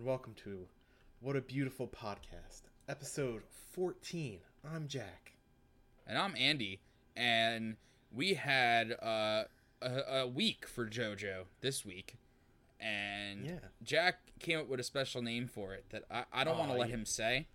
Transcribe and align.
and 0.00 0.06
welcome 0.06 0.32
to 0.32 0.66
What 1.20 1.36
a 1.36 1.42
Beautiful 1.42 1.86
Podcast, 1.86 2.62
episode 2.88 3.42
14. 3.72 4.38
I'm 4.64 4.88
Jack. 4.88 5.32
And 6.06 6.16
I'm 6.16 6.34
Andy, 6.38 6.80
and 7.14 7.76
we 8.10 8.32
had 8.32 8.92
uh, 8.92 9.44
a, 9.82 10.20
a 10.20 10.26
week 10.26 10.66
for 10.66 10.86
JoJo 10.86 11.44
this 11.60 11.84
week, 11.84 12.14
and 12.80 13.44
Yeah. 13.44 13.52
Jack 13.82 14.20
came 14.38 14.58
up 14.60 14.68
with 14.68 14.80
a 14.80 14.84
special 14.84 15.20
name 15.20 15.46
for 15.46 15.74
it 15.74 15.84
that 15.90 16.04
I, 16.10 16.24
I 16.32 16.44
don't 16.44 16.56
want 16.56 16.70
to 16.70 16.78
let 16.78 16.88
yeah. 16.88 16.96
him 16.96 17.04
say, 17.04 17.46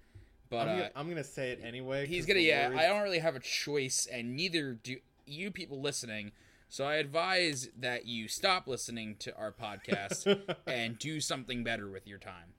but 0.52 0.68
I'm, 0.68 0.70
uh, 0.70 0.76
gonna, 0.76 0.92
I'm 0.96 1.10
gonna 1.10 1.24
say 1.24 1.50
it 1.50 1.62
anyway. 1.64 2.06
He's 2.06 2.28
gonna 2.28 2.42
yeah. 2.42 2.72
I 2.76 2.86
don't 2.86 3.02
really 3.02 3.20
have 3.20 3.36
a 3.36 3.40
choice, 3.40 4.08
and 4.12 4.36
neither 4.36 4.74
do 4.74 4.98
you 5.26 5.50
people 5.50 5.82
listening. 5.82 6.32
So 6.76 6.84
I 6.84 6.96
advise 6.96 7.70
that 7.80 8.06
you 8.06 8.28
stop 8.28 8.68
listening 8.68 9.16
to 9.20 9.34
our 9.38 9.54
podcast 9.54 10.28
and 10.68 11.00
do 11.00 11.22
something 11.22 11.64
better 11.64 11.90
with 11.90 12.06
your 12.06 12.18
time. 12.18 12.52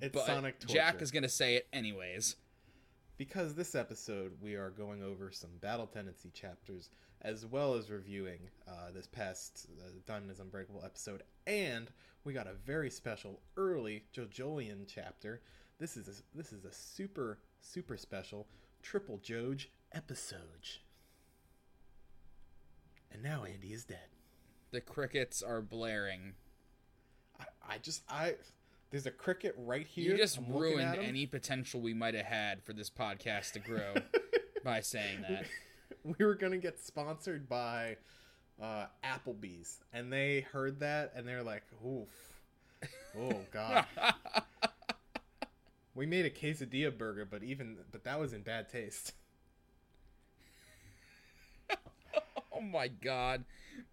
It's 0.00 0.12
But 0.12 0.26
Sonic 0.26 0.58
Torture. 0.58 0.74
Jack 0.74 1.00
is 1.00 1.12
gonna 1.12 1.28
say 1.28 1.54
it 1.54 1.68
anyways. 1.72 2.34
Because 3.16 3.54
this 3.54 3.76
episode, 3.76 4.32
we 4.42 4.56
are 4.56 4.70
going 4.70 5.04
over 5.04 5.30
some 5.30 5.50
battle 5.60 5.86
tendency 5.86 6.32
chapters, 6.34 6.90
as 7.22 7.46
well 7.46 7.74
as 7.74 7.92
reviewing 7.92 8.40
uh, 8.66 8.90
this 8.92 9.06
past 9.06 9.68
uh, 9.80 9.90
Diamond 10.04 10.32
is 10.32 10.40
Unbreakable 10.40 10.82
episode, 10.84 11.22
and 11.46 11.92
we 12.24 12.32
got 12.32 12.48
a 12.48 12.54
very 12.54 12.90
special 12.90 13.38
early 13.56 14.02
JoJolian 14.12 14.88
chapter. 14.88 15.42
This 15.78 15.96
is 15.96 16.08
a, 16.08 16.36
this 16.36 16.52
is 16.52 16.64
a 16.64 16.72
super 16.72 17.38
super 17.60 17.96
special 17.96 18.48
triple 18.82 19.18
Joj 19.18 19.66
episode. 19.94 20.80
And 23.12 23.22
now 23.22 23.44
Andy 23.44 23.72
is 23.72 23.84
dead. 23.84 24.08
The 24.70 24.80
crickets 24.80 25.42
are 25.42 25.60
blaring. 25.60 26.34
I, 27.38 27.44
I 27.74 27.78
just 27.78 28.02
I 28.08 28.34
there's 28.90 29.06
a 29.06 29.10
cricket 29.10 29.54
right 29.56 29.86
here. 29.86 30.12
You 30.12 30.16
just 30.16 30.38
I'm 30.38 30.52
ruined 30.52 30.96
any 30.96 31.26
potential 31.26 31.80
we 31.80 31.94
might 31.94 32.14
have 32.14 32.26
had 32.26 32.62
for 32.62 32.72
this 32.72 32.90
podcast 32.90 33.52
to 33.52 33.58
grow 33.60 33.94
by 34.64 34.80
saying 34.80 35.24
that. 35.28 35.46
we 36.04 36.24
were 36.24 36.34
gonna 36.34 36.58
get 36.58 36.78
sponsored 36.78 37.48
by 37.48 37.96
uh, 38.60 38.86
Applebee's, 39.04 39.78
and 39.92 40.12
they 40.12 40.40
heard 40.52 40.80
that 40.80 41.12
and 41.16 41.26
they're 41.26 41.42
like, 41.42 41.64
"Oof, 41.84 42.08
oh 43.18 43.40
god." 43.52 43.86
we 45.94 46.06
made 46.06 46.26
a 46.26 46.30
quesadilla 46.30 46.96
burger, 46.96 47.24
but 47.24 47.42
even 47.42 47.78
but 47.90 48.04
that 48.04 48.18
was 48.18 48.32
in 48.32 48.42
bad 48.42 48.68
taste. 48.68 49.12
Oh 52.60 52.64
my 52.64 52.88
god. 52.88 53.44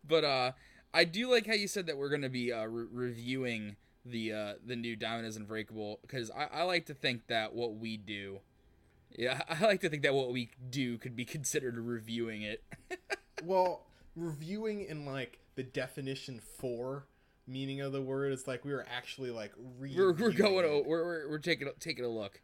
But 0.05 0.23
uh 0.23 0.51
I 0.93 1.05
do 1.05 1.31
like 1.31 1.47
how 1.47 1.53
you 1.53 1.67
said 1.67 1.87
that 1.87 1.97
we're 1.97 2.09
going 2.09 2.21
to 2.21 2.29
be 2.29 2.51
uh, 2.51 2.65
re- 2.65 2.87
reviewing 2.91 3.75
the 4.05 4.33
uh 4.33 4.53
the 4.65 4.75
new 4.75 4.95
Diamond 4.95 5.27
is 5.27 5.37
Unbreakable 5.37 5.99
cuz 6.07 6.31
I 6.31 6.45
I 6.45 6.63
like 6.63 6.85
to 6.87 6.93
think 6.93 7.27
that 7.27 7.53
what 7.53 7.75
we 7.75 7.97
do 7.97 8.41
yeah, 9.17 9.41
I 9.49 9.65
like 9.65 9.81
to 9.81 9.89
think 9.89 10.03
that 10.03 10.13
what 10.13 10.31
we 10.31 10.51
do 10.69 10.97
could 10.97 11.15
be 11.15 11.25
considered 11.25 11.77
reviewing 11.77 12.43
it. 12.43 12.63
well, 13.43 13.85
reviewing 14.15 14.81
in 14.81 15.05
like 15.05 15.39
the 15.55 15.63
definition 15.63 16.39
for 16.39 17.07
meaning 17.47 17.79
of 17.81 17.93
the 17.93 18.01
word 18.01 18.33
is 18.33 18.47
like 18.47 18.65
we 18.65 18.73
were 18.73 18.85
actually 18.93 19.31
like 19.31 19.53
we're, 19.57 20.11
we're 20.11 20.31
going 20.31 20.65
it. 20.65 20.85
we're, 20.85 21.05
we're 21.05 21.29
we're 21.29 21.39
taking 21.39 21.69
taking 21.79 22.05
a 22.05 22.09
look. 22.09 22.41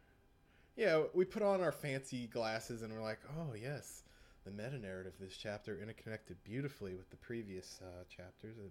Yeah, 0.76 1.02
we 1.12 1.24
put 1.24 1.42
on 1.42 1.60
our 1.60 1.70
fancy 1.70 2.26
glasses 2.26 2.82
and 2.82 2.92
we're 2.92 3.02
like, 3.02 3.20
oh 3.38 3.54
yes, 3.54 4.02
the 4.44 4.50
meta 4.50 4.78
narrative 4.78 5.14
of 5.14 5.20
this 5.20 5.36
chapter 5.36 5.78
interconnected 5.80 6.36
beautifully 6.44 6.94
with 6.94 7.08
the 7.10 7.16
previous 7.16 7.80
uh, 7.82 8.04
chapters 8.14 8.56
and 8.58 8.70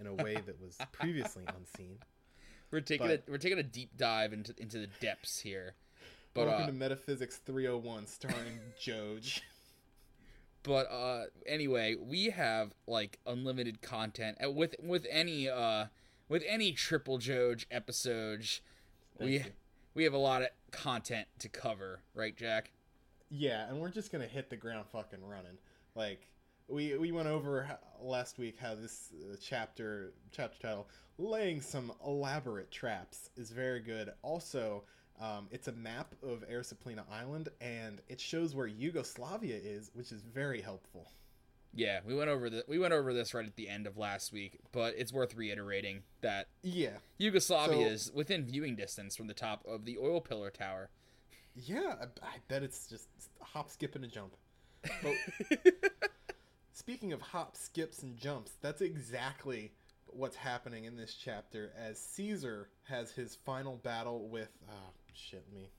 in 0.00 0.06
a 0.06 0.22
way 0.22 0.34
that 0.34 0.60
was 0.60 0.76
previously 0.92 1.44
unseen. 1.56 1.98
We're 2.70 2.80
taking 2.80 3.08
But- 3.08 3.24
a 3.28 3.30
we're 3.30 3.38
taking 3.38 3.58
a 3.58 3.62
deep 3.64 3.96
dive 3.96 4.32
into 4.32 4.54
into 4.58 4.78
the 4.78 4.88
depths 5.00 5.40
here. 5.40 5.74
But 6.32 6.46
Welcome 6.46 6.62
uh, 6.64 6.66
to 6.68 6.72
Metaphysics 6.72 7.36
301, 7.38 8.06
starring 8.06 8.60
Joj. 8.82 9.40
but 10.62 10.86
uh 10.90 11.24
anyway 11.46 11.96
we 12.00 12.26
have 12.30 12.72
like 12.86 13.18
unlimited 13.26 13.82
content 13.82 14.38
Uh, 14.44 14.50
with 14.50 14.74
with 14.82 15.06
any 15.10 15.48
uh 15.48 15.86
with 16.28 16.44
any 16.46 16.72
triple 16.72 17.18
joj 17.18 17.64
episode 17.70 18.46
we 19.18 19.32
you. 19.38 19.44
we 19.94 20.04
have 20.04 20.12
a 20.12 20.18
lot 20.18 20.42
of 20.42 20.48
content 20.70 21.26
to 21.38 21.48
cover 21.48 22.00
right 22.14 22.36
jack 22.36 22.70
Yeah, 23.30 23.68
and 23.68 23.78
we're 23.80 23.90
just 23.90 24.10
gonna 24.12 24.26
hit 24.26 24.50
the 24.50 24.56
ground 24.56 24.86
fucking 24.92 25.24
running. 25.24 25.56
Like 25.94 26.28
we 26.68 26.96
we 26.96 27.12
went 27.12 27.28
over 27.28 27.68
last 28.00 28.38
week 28.38 28.56
how 28.60 28.74
this 28.74 29.12
uh, 29.30 29.36
chapter 29.40 30.12
chapter 30.32 30.58
title 30.60 30.88
laying 31.18 31.60
some 31.60 31.92
elaborate 32.06 32.70
traps 32.70 33.30
is 33.36 33.50
very 33.50 33.80
good. 33.80 34.10
Also, 34.22 34.84
um, 35.20 35.48
it's 35.50 35.68
a 35.68 35.72
map 35.72 36.14
of 36.22 36.44
Air 36.48 36.60
Supplena 36.62 37.04
Island 37.12 37.48
and 37.60 38.00
it 38.08 38.20
shows 38.20 38.54
where 38.54 38.66
Yugoslavia 38.66 39.56
is, 39.62 39.90
which 39.94 40.12
is 40.12 40.22
very 40.22 40.60
helpful. 40.62 41.12
yeah 41.74 42.00
we 42.06 42.14
went 42.16 42.28
over 42.30 42.50
the 42.50 42.64
we 42.66 42.78
went 42.80 42.92
over 42.92 43.12
this 43.14 43.32
right 43.34 43.46
at 43.46 43.54
the 43.54 43.68
end 43.68 43.86
of 43.86 43.96
last 43.96 44.32
week 44.32 44.58
but 44.72 44.92
it's 44.96 45.12
worth 45.12 45.36
reiterating 45.36 46.02
that 46.20 46.48
Yeah, 46.62 46.96
yugoslavia 47.18 47.86
So- 47.86 47.92
is 47.92 48.10
within 48.12 48.44
viewing 48.44 48.74
distance 48.76 49.14
from 49.14 49.28
the 49.28 49.34
top 49.34 49.64
of 49.68 49.84
the 49.84 49.96
oil 49.98 50.20
pillar 50.20 50.50
tower 50.50 50.90
yeah, 51.54 51.94
I, 52.00 52.04
I 52.26 52.32
bet 52.48 52.62
it's 52.62 52.86
just 52.86 53.08
hop, 53.40 53.70
skip, 53.70 53.94
and 53.94 54.04
a 54.04 54.08
jump. 54.08 54.34
But 55.02 55.14
Speaking 56.72 57.12
of 57.12 57.20
hop, 57.20 57.56
skips, 57.56 58.02
and 58.02 58.16
jumps, 58.16 58.52
that's 58.62 58.80
exactly 58.80 59.72
what's 60.06 60.36
happening 60.36 60.84
in 60.84 60.96
this 60.96 61.14
chapter 61.14 61.72
as 61.78 61.98
Caesar 62.00 62.68
has 62.88 63.12
his 63.12 63.36
final 63.44 63.76
battle 63.76 64.28
with 64.28 64.48
oh 64.68 64.90
shit 65.12 65.44
me. 65.52 65.70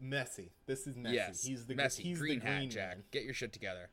Messy. 0.00 0.50
This 0.66 0.86
is 0.86 0.96
Messi. 0.96 1.12
yes 1.12 1.44
He's 1.44 1.66
the 1.66 1.74
messy 1.74 2.02
he's 2.02 2.18
green 2.18 2.40
the 2.40 2.46
hat 2.46 2.56
green 2.58 2.70
jack 2.70 2.96
man. 2.96 3.04
get 3.12 3.24
your 3.24 3.34
shit 3.34 3.52
together 3.52 3.90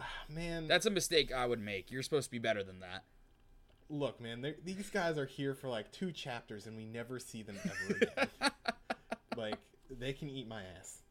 Ah, 0.00 0.04
man, 0.28 0.68
that's 0.68 0.86
a 0.86 0.90
mistake 0.90 1.32
i 1.32 1.44
would 1.44 1.58
make 1.60 1.90
you're 1.90 2.02
supposed 2.04 2.26
to 2.26 2.30
be 2.30 2.38
better 2.38 2.62
than 2.62 2.80
that 2.80 3.02
look, 3.90 4.20
man, 4.20 4.54
these 4.64 4.90
guys 4.90 5.16
are 5.18 5.24
here 5.26 5.54
for 5.54 5.68
like 5.68 5.90
two 5.90 6.12
chapters 6.12 6.66
and 6.66 6.76
we 6.76 6.84
never 6.84 7.18
see 7.18 7.42
them 7.42 7.56
ever 7.64 7.96
again. 7.96 8.50
like 9.36 9.58
they 9.90 10.12
can 10.12 10.28
eat 10.28 10.48
my 10.48 10.62
ass. 10.78 11.02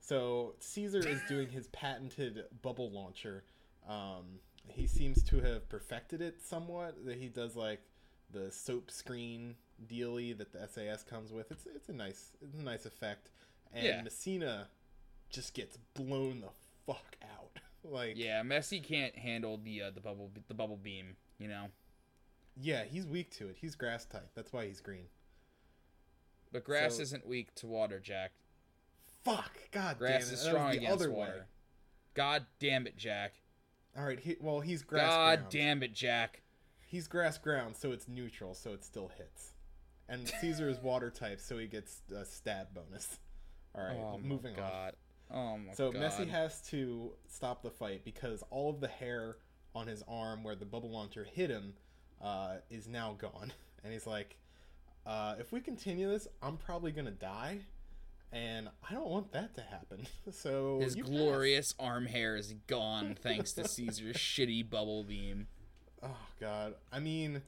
So 0.00 0.54
Caesar 0.60 1.06
is 1.06 1.20
doing 1.28 1.48
his 1.48 1.66
patented 1.68 2.44
bubble 2.62 2.90
launcher. 2.90 3.44
Um, 3.88 4.40
he 4.66 4.86
seems 4.86 5.22
to 5.24 5.40
have 5.40 5.68
perfected 5.68 6.20
it 6.22 6.40
somewhat. 6.42 7.04
That 7.04 7.16
he 7.16 7.28
does 7.28 7.56
like 7.56 7.80
the 8.30 8.50
soap 8.50 8.90
screen 8.90 9.56
dealy 9.86 10.32
that 10.32 10.52
the 10.52 10.66
SAS 10.68 11.02
comes 11.02 11.32
with. 11.32 11.50
It's 11.50 11.66
it's 11.66 11.88
a 11.88 11.92
nice 11.92 12.32
it's 12.42 12.58
a 12.58 12.62
nice 12.62 12.86
effect. 12.86 13.30
And 13.72 13.84
Yeah. 13.84 14.02
Messina 14.02 14.68
just 15.30 15.54
gets 15.54 15.76
blown 15.94 16.40
the 16.40 16.50
fuck 16.86 17.16
out. 17.22 17.58
like 17.84 18.14
Yeah, 18.16 18.42
Messi 18.42 18.82
can't 18.82 19.16
handle 19.16 19.58
the 19.62 19.82
uh, 19.82 19.90
the 19.90 20.00
bubble 20.00 20.30
the 20.48 20.54
bubble 20.54 20.78
beam. 20.78 21.16
You 21.38 21.48
know, 21.48 21.66
yeah, 22.60 22.84
he's 22.84 23.06
weak 23.06 23.30
to 23.38 23.48
it. 23.48 23.56
He's 23.60 23.74
grass 23.76 24.04
type. 24.04 24.30
That's 24.34 24.52
why 24.52 24.66
he's 24.66 24.80
green. 24.80 25.06
But 26.52 26.64
grass 26.64 26.96
So- 26.96 27.02
isn't 27.02 27.26
weak 27.26 27.54
to 27.56 27.66
water, 27.66 28.00
Jack. 28.00 28.32
Fuck. 29.24 29.70
God 29.72 29.98
Grass 29.98 30.24
damn 30.24 30.30
it. 30.30 30.34
is 30.34 30.40
strong 30.40 30.70
against 30.70 30.90
other 30.92 31.10
water. 31.10 31.32
way. 31.32 31.42
God 32.14 32.46
damn 32.58 32.86
it, 32.86 32.96
Jack. 32.96 33.34
All 33.96 34.04
right. 34.04 34.18
He, 34.18 34.36
well, 34.40 34.60
he's 34.60 34.82
grass. 34.82 35.06
God 35.08 35.38
ground. 35.40 35.52
damn 35.52 35.82
it, 35.82 35.92
Jack. 35.92 36.42
He's 36.86 37.06
grass 37.08 37.36
ground, 37.36 37.76
so 37.76 37.92
it's 37.92 38.08
neutral, 38.08 38.54
so 38.54 38.72
it 38.72 38.84
still 38.84 39.08
hits. 39.08 39.52
And 40.08 40.26
Caesar 40.40 40.68
is 40.68 40.78
water 40.80 41.10
type, 41.10 41.40
so 41.40 41.58
he 41.58 41.66
gets 41.66 42.00
a 42.14 42.24
stab 42.24 42.68
bonus. 42.72 43.18
All 43.74 43.84
right, 43.84 43.96
oh 43.96 44.18
my 44.18 44.26
moving 44.26 44.54
on. 44.54 44.60
God. 44.60 44.96
Oh 45.30 45.58
my 45.58 45.64
god. 45.66 45.76
So 45.76 45.92
god. 45.92 46.00
Messi 46.02 46.28
has 46.28 46.62
to 46.70 47.12
stop 47.28 47.62
the 47.62 47.70
fight 47.70 48.04
because 48.04 48.42
all 48.50 48.70
of 48.70 48.80
the 48.80 48.88
hair 48.88 49.36
on 49.74 49.86
his 49.86 50.02
arm 50.08 50.42
where 50.42 50.54
the 50.56 50.64
bubble 50.64 50.90
launcher 50.90 51.24
hit 51.24 51.50
him 51.50 51.74
uh, 52.22 52.56
is 52.70 52.88
now 52.88 53.14
gone, 53.18 53.52
and 53.84 53.92
he's 53.92 54.06
like, 54.06 54.38
uh, 55.08 55.34
"If 55.40 55.50
we 55.50 55.60
continue 55.60 56.08
this, 56.08 56.28
I'm 56.40 56.56
probably 56.56 56.92
gonna 56.92 57.10
die." 57.10 57.62
And 58.30 58.68
I 58.88 58.92
don't 58.92 59.08
want 59.08 59.32
that 59.32 59.54
to 59.54 59.62
happen. 59.62 60.06
So 60.30 60.80
His 60.80 60.94
you 60.94 61.04
pass. 61.04 61.10
glorious 61.10 61.74
arm 61.80 62.04
hair 62.04 62.36
is 62.36 62.52
gone 62.66 63.16
thanks 63.20 63.52
to 63.54 63.66
Caesar's 63.66 64.16
shitty 64.18 64.68
bubble 64.68 65.02
beam. 65.02 65.46
Oh 66.02 66.26
god. 66.38 66.74
I 66.92 67.00
mean 67.00 67.40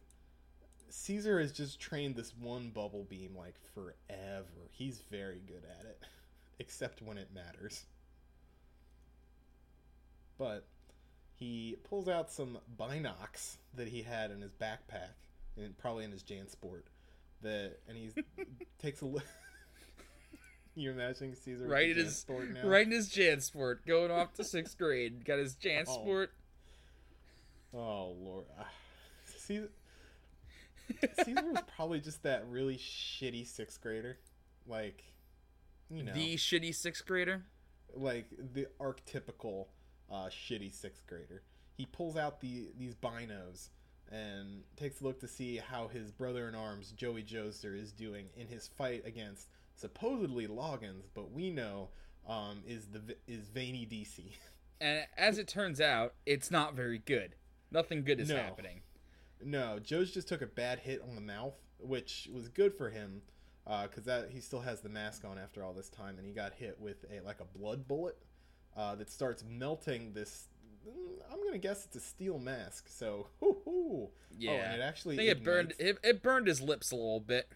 Caesar 0.89 1.39
has 1.39 1.53
just 1.53 1.79
trained 1.79 2.17
this 2.17 2.35
one 2.35 2.71
bubble 2.71 3.05
beam 3.05 3.37
like 3.37 3.57
forever. 3.75 4.71
He's 4.71 5.01
very 5.11 5.43
good 5.47 5.65
at 5.79 5.85
it. 5.85 5.99
Except 6.59 7.03
when 7.03 7.19
it 7.19 7.29
matters. 7.35 7.85
But 10.39 10.67
he 11.35 11.77
pulls 11.85 12.09
out 12.09 12.31
some 12.31 12.59
binocs 12.79 13.57
that 13.75 13.89
he 13.89 14.03
had 14.03 14.31
in 14.31 14.41
his 14.41 14.53
backpack 14.53 15.13
and 15.57 15.77
probably 15.77 16.05
in 16.05 16.13
his 16.13 16.23
Jansport. 16.23 16.85
That 17.43 17.79
and 17.89 17.97
he 17.97 18.11
takes 18.79 19.01
a 19.03 19.07
look 19.07 19.25
You're 20.75 20.93
imagining 20.93 21.35
Caesar 21.35 21.67
Right 21.67 21.91
in 21.91 21.97
his 21.97 22.25
now? 22.29 22.69
right 22.69 22.87
in 22.87 22.93
his 22.93 23.11
Jansport, 23.11 23.87
going 23.87 24.11
off 24.11 24.35
to 24.35 24.45
sixth 24.45 24.79
grade. 24.79 25.25
Got 25.25 25.39
his 25.39 25.55
Jansport. 25.57 26.29
Oh 27.75 28.15
lord. 28.19 28.45
Ah, 28.59 28.67
Caesar 29.37 29.71
Caesar 31.25 31.45
was 31.53 31.63
probably 31.77 32.01
just 32.01 32.23
that 32.25 32.45
really 32.49 32.77
shitty 32.77 33.47
sixth 33.47 33.81
grader, 33.81 34.19
like, 34.67 35.05
you 35.89 36.03
know, 36.03 36.13
The 36.13 36.35
shitty 36.37 36.75
sixth 36.75 37.07
grader. 37.07 37.43
like 37.95 38.27
the 38.55 38.67
archetypical 38.81 39.67
uh, 40.11 40.27
shitty 40.27 40.73
sixth 40.73 41.07
grader. 41.07 41.43
He 41.77 41.87
pulls 41.87 42.17
out 42.17 42.41
the 42.41 42.71
these 42.77 42.95
binos 42.95 43.69
and 44.11 44.63
takes 44.77 45.01
a 45.01 45.05
look 45.05 45.21
to 45.21 45.29
see 45.29 45.57
how 45.59 45.89
his 45.89 46.11
brother 46.11 46.49
in 46.49 46.55
arms 46.55 46.93
Joey 46.93 47.23
Joestar 47.23 47.79
is 47.81 47.93
doing 47.93 48.27
in 48.37 48.49
his 48.49 48.67
fight 48.67 49.05
against 49.07 49.49
supposedly 49.77 50.47
Loggins, 50.47 51.05
but 51.15 51.31
we 51.33 51.51
know 51.51 51.89
um, 52.29 52.63
is 52.67 52.87
the 52.87 53.17
is 53.27 53.49
veiny 53.49 53.87
DC. 53.87 54.25
And 54.83 55.07
as 55.19 55.37
it 55.37 55.47
turns 55.47 55.79
out, 55.79 56.15
it's 56.25 56.51
not 56.51 56.75
very 56.75 57.01
good. 57.01 57.35
Nothing 57.71 58.03
good 58.03 58.19
is 58.19 58.31
No. 58.31 58.37
happening. 58.37 58.81
No, 59.45 59.79
Joe's 59.79 60.11
just 60.11 60.27
took 60.27 60.41
a 60.41 60.47
bad 60.47 60.79
hit 60.79 61.03
on 61.07 61.15
the 61.15 61.21
mouth, 61.21 61.53
which 61.79 62.31
was 62.33 62.49
good 62.49 62.75
for 62.75 62.89
him 62.89 63.21
because 63.83 64.05
that 64.05 64.31
he 64.31 64.41
still 64.41 64.61
has 64.61 64.81
the 64.81 64.89
mask 64.89 65.23
on 65.27 65.37
after 65.39 65.63
all 65.63 65.75
this 65.75 65.91
time, 65.91 66.17
and 66.17 66.27
he 66.27 66.33
got 66.33 66.55
hit 66.55 66.81
with 66.81 67.05
a 67.11 67.21
like 67.21 67.41
a 67.41 67.45
blood 67.59 67.87
bullet 67.87 68.17
uh, 68.75 68.95
that 68.95 69.11
starts 69.11 69.45
melting 69.47 70.15
this. 70.15 70.49
Mm, 70.87 71.19
I'm 71.33 71.43
gonna 71.45 71.59
guess 71.59 71.85
it's 71.85 71.97
a 71.97 72.01
steel 72.01 72.39
mask. 72.39 72.89
So, 72.89 73.29
hoo-hoo. 73.41 74.09
Yeah. 74.39 74.51
Oh, 74.51 74.55
and 74.55 74.81
it 74.81 74.85
actually 74.85 75.15
I 75.17 75.19
think 75.19 75.31
it 75.31 75.45
burned 75.45 75.75
it, 75.79 75.99
it 76.03 76.23
burned 76.23 76.47
his 76.47 76.61
lips 76.61 76.91
a 76.93 76.97
little 76.97 77.21
bit. 77.21 77.49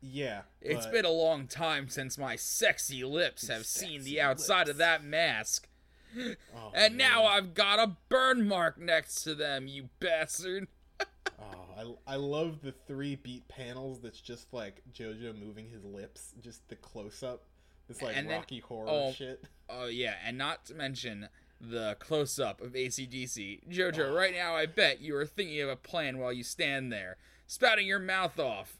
Yeah, 0.00 0.42
It's 0.60 0.86
been 0.86 1.04
a 1.04 1.10
long 1.10 1.48
time 1.48 1.88
since 1.88 2.16
my 2.16 2.36
sexy 2.36 3.02
lips 3.02 3.48
have 3.48 3.66
seen 3.66 4.04
the 4.04 4.20
outside 4.20 4.68
of 4.68 4.76
that 4.76 5.02
mask. 5.02 5.68
oh, 6.16 6.70
And 6.74 6.96
now. 6.96 7.24
I've 7.24 7.52
got 7.52 7.80
a 7.80 7.96
burn 8.08 8.46
mark 8.46 8.78
next 8.78 9.22
to 9.24 9.34
them, 9.34 9.66
you 9.66 9.88
bastard. 10.00 10.68
Oh, 11.40 11.96
I, 12.08 12.14
I 12.14 12.16
love 12.16 12.62
the 12.62 12.72
three 12.88 13.14
beat 13.14 13.46
panels. 13.46 14.00
That's 14.00 14.20
just 14.20 14.52
like 14.52 14.82
JoJo 14.92 15.38
moving 15.38 15.68
his 15.68 15.84
lips, 15.84 16.34
just 16.40 16.68
the 16.68 16.74
close 16.74 17.22
up. 17.22 17.44
It's 17.88 18.02
like 18.02 18.16
And 18.16 18.28
then- 18.28 18.38
Rocky 18.38 18.58
horror 18.58 18.86
oh, 18.88 19.12
shit. 19.12 19.44
Oh 19.68 19.86
yeah, 19.86 20.14
and 20.24 20.36
not 20.36 20.64
to 20.66 20.74
mention 20.74 21.28
the 21.60 21.96
close 21.98 22.38
up 22.38 22.60
of 22.60 22.72
ACDC. 22.72 23.68
Jojo, 23.68 24.10
oh. 24.10 24.14
right 24.14 24.34
now 24.34 24.54
I 24.54 24.66
bet 24.66 25.00
you 25.00 25.16
are 25.16 25.26
thinking 25.26 25.60
of 25.60 25.68
a 25.68 25.76
plan 25.76 26.18
while 26.18 26.32
you 26.32 26.42
stand 26.42 26.92
there, 26.92 27.16
spouting 27.46 27.86
your 27.86 27.98
mouth 27.98 28.38
off. 28.38 28.78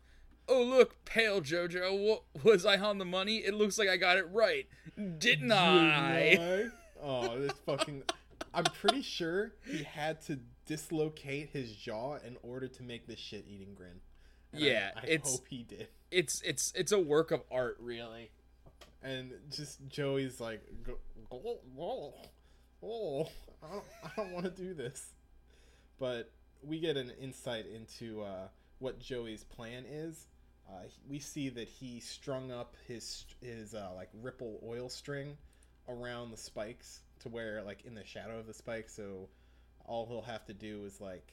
Oh 0.48 0.62
look, 0.62 1.04
pale 1.04 1.40
Jojo, 1.40 1.98
wa- 1.98 2.42
was 2.42 2.64
I 2.64 2.78
on 2.78 2.98
the 2.98 3.04
money? 3.04 3.38
It 3.38 3.54
looks 3.54 3.78
like 3.78 3.88
I 3.88 3.96
got 3.96 4.16
it 4.16 4.26
right, 4.32 4.66
didn't 5.18 5.52
I? 5.52 6.32
I? 6.32 6.66
Oh, 7.02 7.38
this 7.38 7.52
fucking. 7.66 8.02
I'm 8.54 8.64
pretty 8.64 9.02
sure 9.02 9.52
he 9.66 9.82
had 9.82 10.22
to 10.22 10.38
dislocate 10.66 11.50
his 11.50 11.72
jaw 11.76 12.16
in 12.26 12.36
order 12.42 12.66
to 12.68 12.82
make 12.82 13.06
this 13.06 13.18
shit 13.18 13.44
eating 13.46 13.74
grin. 13.74 14.00
And 14.52 14.62
Yeah, 14.62 14.90
I, 14.96 15.06
it's- 15.06 15.32
hope 15.32 15.46
he 15.48 15.62
did. 15.64 15.88
It's 16.10 16.40
it's 16.40 16.72
it's 16.74 16.92
a 16.92 16.98
work 16.98 17.30
of 17.30 17.42
art, 17.50 17.76
really. 17.80 18.30
And 19.02 19.32
just 19.50 19.86
Joey's 19.88 20.40
like, 20.40 20.62
go, 20.82 20.94
oh, 21.30 22.12
oh, 22.82 23.28
I 23.62 23.72
don't, 23.72 23.84
don't 24.16 24.32
want 24.32 24.44
to 24.44 24.50
do 24.50 24.74
this. 24.74 25.14
But 25.98 26.30
we 26.62 26.80
get 26.80 26.96
an 26.96 27.12
insight 27.20 27.66
into 27.66 28.22
uh, 28.22 28.48
what 28.78 28.98
Joey's 28.98 29.44
plan 29.44 29.84
is. 29.88 30.26
Uh, 30.68 30.82
we 31.08 31.18
see 31.18 31.48
that 31.48 31.68
he 31.68 31.98
strung 32.00 32.52
up 32.52 32.76
his 32.86 33.24
his 33.40 33.74
uh, 33.74 33.90
like 33.94 34.10
ripple 34.22 34.60
oil 34.66 34.88
string 34.88 35.36
around 35.88 36.30
the 36.30 36.36
spikes 36.36 37.00
to 37.20 37.28
where 37.28 37.62
like 37.62 37.84
in 37.84 37.94
the 37.94 38.04
shadow 38.04 38.38
of 38.38 38.46
the 38.46 38.54
spike. 38.54 38.88
So 38.90 39.28
all 39.86 40.06
he'll 40.06 40.22
have 40.22 40.44
to 40.46 40.52
do 40.52 40.84
is 40.84 41.00
like 41.00 41.32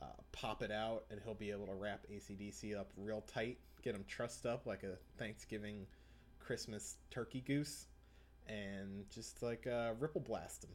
uh, 0.00 0.06
pop 0.32 0.62
it 0.62 0.70
out, 0.70 1.04
and 1.10 1.20
he'll 1.24 1.34
be 1.34 1.50
able 1.50 1.66
to 1.66 1.74
wrap 1.74 2.06
ACDC 2.12 2.78
up 2.78 2.90
real 2.96 3.22
tight, 3.22 3.58
get 3.82 3.94
him 3.94 4.04
trussed 4.06 4.46
up 4.46 4.66
like 4.66 4.82
a 4.82 4.96
Thanksgiving 5.18 5.86
Christmas 6.38 6.96
turkey 7.10 7.40
goose, 7.40 7.86
and 8.46 9.04
just 9.10 9.42
like 9.42 9.66
uh, 9.66 9.92
ripple 9.98 10.20
blast 10.20 10.64
him. 10.64 10.70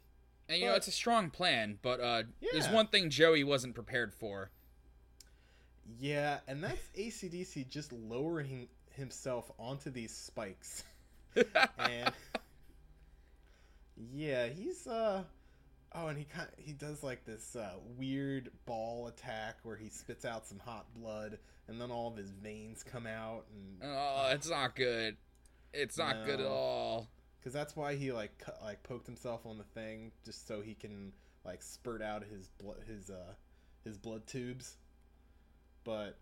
And 0.51 0.59
you 0.59 0.67
know 0.67 0.75
it's 0.75 0.89
a 0.89 0.91
strong 0.91 1.29
plan, 1.29 1.79
but 1.81 2.01
uh, 2.01 2.23
there's 2.51 2.67
one 2.67 2.87
thing 2.87 3.09
Joey 3.09 3.45
wasn't 3.45 3.73
prepared 3.73 4.13
for. 4.13 4.51
Yeah, 5.97 6.39
and 6.45 6.61
that's 6.61 6.89
ACDC 6.97 7.69
just 7.69 7.93
lowering 7.93 8.67
himself 8.97 9.49
onto 9.57 9.89
these 9.89 10.13
spikes. 10.13 10.83
and 11.35 12.11
yeah, 14.13 14.47
he's 14.47 14.87
uh 14.87 15.23
oh, 15.95 16.07
and 16.07 16.17
he 16.17 16.25
kind 16.25 16.49
he 16.57 16.73
does 16.73 17.01
like 17.01 17.23
this 17.23 17.55
uh, 17.55 17.75
weird 17.97 18.51
ball 18.65 19.07
attack 19.07 19.55
where 19.63 19.77
he 19.77 19.87
spits 19.87 20.25
out 20.25 20.45
some 20.45 20.59
hot 20.59 20.85
blood, 20.93 21.37
and 21.69 21.79
then 21.79 21.91
all 21.91 22.09
of 22.09 22.17
his 22.17 22.31
veins 22.31 22.83
come 22.83 23.07
out, 23.07 23.45
and 23.53 23.89
oh, 23.89 24.31
it's 24.33 24.49
not 24.49 24.75
good. 24.75 25.15
It's 25.73 25.97
not 25.97 26.25
good 26.25 26.41
at 26.41 26.45
all. 26.47 27.07
Because 27.41 27.53
that's 27.53 27.75
why 27.75 27.95
he 27.95 28.11
like 28.11 28.37
cut, 28.37 28.59
like 28.63 28.83
poked 28.83 29.07
himself 29.07 29.45
on 29.45 29.57
the 29.57 29.63
thing 29.63 30.11
just 30.23 30.47
so 30.47 30.61
he 30.61 30.75
can 30.75 31.11
like 31.43 31.63
spurt 31.63 32.01
out 32.01 32.23
his 32.23 32.49
blood 32.61 32.77
his 32.87 33.09
uh 33.09 33.33
his 33.83 33.97
blood 33.97 34.27
tubes. 34.27 34.77
But 35.83 36.19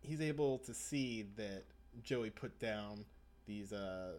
he's 0.00 0.20
able 0.20 0.58
to 0.58 0.74
see 0.74 1.26
that 1.36 1.62
joey 2.02 2.30
put 2.30 2.58
down 2.58 3.04
these 3.46 3.72
uh 3.72 4.14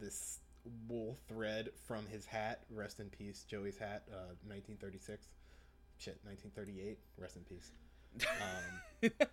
this 0.00 0.40
wool 0.88 1.16
thread 1.28 1.70
from 1.86 2.06
his 2.06 2.26
hat. 2.26 2.64
Rest 2.70 2.98
in 2.98 3.08
peace 3.08 3.44
joey's 3.48 3.78
hat 3.78 4.02
uh 4.10 4.34
1936 4.46 5.28
shit 5.98 6.18
1938 6.24 6.98
rest 7.18 7.36
in 7.36 7.42
peace. 7.42 7.70
Um 8.42 9.10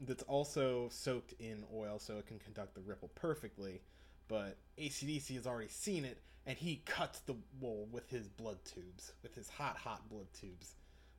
that's 0.00 0.22
also 0.22 0.88
soaked 0.90 1.34
in 1.38 1.62
oil 1.74 1.98
so 1.98 2.16
it 2.16 2.26
can 2.26 2.38
conduct 2.38 2.74
the 2.74 2.80
ripple 2.80 3.10
perfectly. 3.14 3.82
But 4.30 4.56
ACDC 4.78 5.34
has 5.34 5.46
already 5.46 5.68
seen 5.68 6.04
it, 6.04 6.18
and 6.46 6.56
he 6.56 6.82
cuts 6.86 7.18
the 7.20 7.34
wool 7.60 7.88
with 7.90 8.08
his 8.08 8.28
blood 8.28 8.58
tubes, 8.64 9.12
with 9.24 9.34
his 9.34 9.48
hot, 9.50 9.76
hot 9.76 10.08
blood 10.08 10.28
tubes 10.32 10.76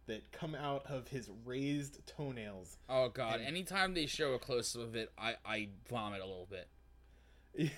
that 0.07 0.31
come 0.31 0.55
out 0.55 0.85
of 0.89 1.09
his 1.09 1.29
raised 1.45 2.07
toenails. 2.07 2.77
Oh 2.89 3.09
god, 3.09 3.35
And- 3.35 3.45
anytime 3.45 3.93
they 3.93 4.05
show 4.05 4.33
a 4.33 4.39
close 4.39 4.75
up 4.77 4.81
of 4.81 4.95
it, 4.95 5.11
I 5.17 5.35
I 5.45 5.67
vomit 5.89 6.21
a 6.21 6.25
little 6.25 6.47
bit. 6.49 6.69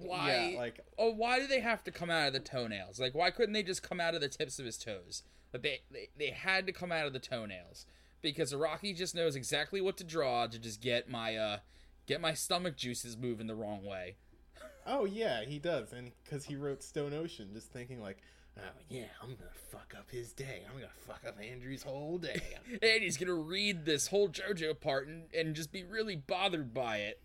Why? 0.00 0.50
Yeah, 0.52 0.58
like 0.58 0.80
Oh, 0.98 1.12
why 1.12 1.38
do 1.38 1.46
they 1.46 1.60
have 1.60 1.84
to 1.84 1.92
come 1.92 2.10
out 2.10 2.26
of 2.26 2.32
the 2.32 2.40
toenails? 2.40 2.98
Like, 2.98 3.14
why 3.14 3.30
couldn't 3.30 3.52
they 3.52 3.62
just 3.62 3.82
come 3.88 4.00
out 4.00 4.14
of 4.16 4.20
the 4.20 4.28
tips 4.28 4.58
of 4.58 4.66
his 4.66 4.76
toes? 4.76 5.22
But 5.52 5.62
they, 5.62 5.80
they 5.90 6.08
they 6.18 6.30
had 6.30 6.66
to 6.66 6.72
come 6.72 6.90
out 6.90 7.06
of 7.06 7.12
the 7.12 7.18
toenails 7.20 7.86
because 8.20 8.52
Araki 8.52 8.96
just 8.96 9.14
knows 9.14 9.36
exactly 9.36 9.80
what 9.80 9.96
to 9.98 10.04
draw 10.04 10.46
to 10.48 10.58
just 10.58 10.80
get 10.80 11.08
my 11.08 11.36
uh 11.36 11.58
get 12.06 12.20
my 12.20 12.34
stomach 12.34 12.76
juices 12.76 13.16
moving 13.16 13.46
the 13.46 13.54
wrong 13.54 13.84
way. 13.84 14.16
Oh 14.86 15.04
yeah, 15.04 15.44
he 15.44 15.58
does, 15.58 15.92
and 15.92 16.10
because 16.24 16.44
he 16.44 16.56
wrote 16.56 16.82
Stone 16.82 17.14
Ocean, 17.14 17.50
just 17.54 17.68
thinking 17.72 18.00
like, 18.00 18.18
oh 18.58 18.62
yeah, 18.88 19.04
I'm 19.22 19.28
gonna 19.30 19.50
fuck 19.70 19.94
up 19.96 20.10
his 20.10 20.32
day. 20.32 20.62
I'm 20.68 20.74
gonna 20.74 20.88
fuck 21.06 21.22
up 21.26 21.38
Andrew's 21.40 21.82
whole 21.82 22.18
day. 22.18 22.40
And 22.82 23.02
he's 23.02 23.16
gonna 23.16 23.34
read 23.34 23.84
this 23.84 24.06
whole 24.08 24.28
JoJo 24.28 24.80
part 24.80 25.06
and, 25.08 25.24
and 25.34 25.54
just 25.54 25.70
be 25.72 25.84
really 25.84 26.16
bothered 26.16 26.74
by 26.74 26.98
it. 26.98 27.20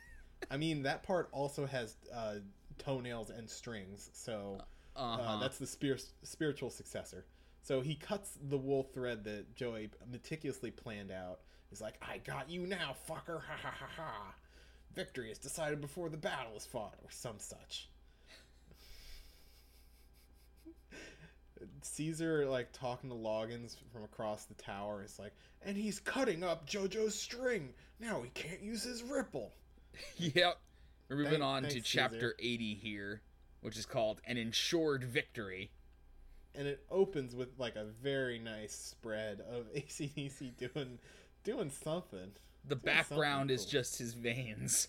I 0.50 0.56
mean, 0.56 0.82
that 0.82 1.02
part 1.02 1.28
also 1.32 1.66
has 1.66 1.96
uh, 2.14 2.36
toenails 2.78 3.30
and 3.30 3.48
strings, 3.48 4.10
so 4.12 4.58
Uh-huh. 4.96 5.22
uh, 5.22 5.40
that's 5.40 5.58
the 5.58 5.66
spir- 5.66 5.98
spiritual 6.22 6.70
successor. 6.70 7.24
So 7.62 7.80
he 7.80 7.94
cuts 7.94 8.36
the 8.48 8.58
wool 8.58 8.82
thread 8.92 9.22
that 9.24 9.54
Joey 9.54 9.90
meticulously 10.10 10.70
planned 10.72 11.12
out. 11.12 11.40
He's 11.70 11.80
like, 11.80 11.94
"I 12.02 12.18
got 12.18 12.50
you 12.50 12.66
now, 12.66 12.96
fucker! 13.08 13.40
Ha 13.40 13.54
ha 13.62 13.70
ha 13.78 13.86
ha! 13.96 14.34
Victory 14.94 15.30
is 15.30 15.38
decided 15.38 15.80
before 15.80 16.08
the 16.08 16.16
battle 16.16 16.56
is 16.56 16.66
fought, 16.66 16.94
or 17.02 17.10
some 17.10 17.38
such." 17.38 17.88
Caesar, 21.82 22.46
like 22.46 22.72
talking 22.72 23.10
to 23.10 23.16
Loggins 23.16 23.76
from 23.92 24.04
across 24.04 24.44
the 24.44 24.54
tower, 24.54 25.02
is 25.04 25.18
like, 25.18 25.32
"And 25.62 25.76
he's 25.76 26.00
cutting 26.00 26.42
up 26.42 26.66
JoJo's 26.66 27.14
string. 27.14 27.74
Now 28.00 28.22
he 28.22 28.30
can't 28.30 28.62
use 28.62 28.82
his 28.82 29.02
ripple." 29.02 29.52
yep. 30.16 30.58
We're 31.08 31.16
moving 31.16 31.32
Thank- 31.32 31.42
on 31.42 31.62
to 31.64 31.70
thanks, 31.70 31.88
chapter 31.88 32.34
80 32.38 32.74
here, 32.74 33.20
which 33.60 33.76
is 33.76 33.84
called 33.86 34.20
An 34.24 34.36
Insured 34.38 35.04
Victory. 35.04 35.70
and 36.54 36.66
it 36.68 36.84
opens 36.90 37.34
with 37.34 37.58
like 37.58 37.76
a 37.76 37.84
very 37.84 38.38
nice 38.38 38.74
spread 38.74 39.40
of 39.40 39.72
ACDC 39.74 40.56
doing 40.56 40.98
doing 41.44 41.70
something. 41.70 42.32
The 42.64 42.76
Doing 42.76 42.96
background 42.96 43.50
is 43.50 43.66
just 43.66 43.98
his 43.98 44.14
veins. 44.14 44.88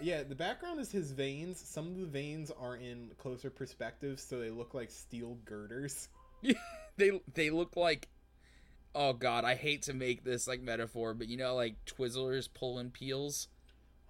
Yeah, 0.00 0.22
the 0.22 0.34
background 0.34 0.80
is 0.80 0.90
his 0.90 1.12
veins. 1.12 1.60
Some 1.60 1.88
of 1.88 1.96
the 1.98 2.06
veins 2.06 2.50
are 2.50 2.76
in 2.76 3.10
closer 3.18 3.50
perspective, 3.50 4.18
so 4.18 4.40
they 4.40 4.50
look 4.50 4.74
like 4.74 4.90
steel 4.90 5.36
girders. 5.44 6.08
they 6.96 7.20
they 7.34 7.50
look 7.50 7.76
like 7.76 8.08
oh 8.94 9.12
god, 9.12 9.44
I 9.44 9.54
hate 9.54 9.82
to 9.82 9.92
make 9.92 10.24
this 10.24 10.48
like 10.48 10.60
metaphor, 10.62 11.14
but 11.14 11.28
you 11.28 11.36
know 11.36 11.54
like 11.54 11.76
Twizzlers 11.84 12.48
pulling 12.52 12.90
peels. 12.90 13.48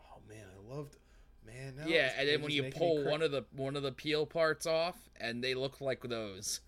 Oh 0.00 0.20
man, 0.28 0.46
I 0.46 0.74
loved 0.74 0.96
man. 1.44 1.76
Now 1.76 1.86
yeah, 1.86 2.12
and 2.16 2.28
then 2.28 2.42
when 2.42 2.52
you 2.52 2.70
pull 2.70 3.04
one 3.04 3.22
of 3.22 3.32
the 3.32 3.44
one 3.52 3.76
of 3.76 3.82
the 3.82 3.92
peel 3.92 4.24
parts 4.24 4.66
off, 4.66 4.96
and 5.20 5.42
they 5.42 5.54
look 5.54 5.80
like 5.80 6.02
those 6.02 6.60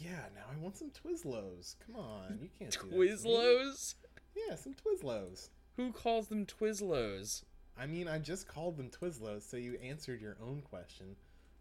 yeah, 0.00 0.24
now 0.34 0.44
I 0.50 0.58
want 0.58 0.76
some 0.76 0.90
Twizzlos. 0.90 1.76
Come 1.86 1.96
on, 1.96 2.38
you 2.40 2.48
can't. 2.58 2.70
Twizzlos. 2.70 3.94
Yeah, 4.34 4.56
some 4.56 4.74
Twizzlers. 4.74 5.48
Who 5.76 5.92
calls 5.92 6.28
them 6.28 6.46
Twizzlos? 6.46 7.44
I 7.78 7.86
mean, 7.86 8.08
I 8.08 8.18
just 8.18 8.46
called 8.46 8.76
them 8.76 8.90
Twizzlers, 8.90 9.48
so 9.48 9.56
you 9.56 9.78
answered 9.82 10.20
your 10.20 10.36
own 10.42 10.62
question. 10.62 11.16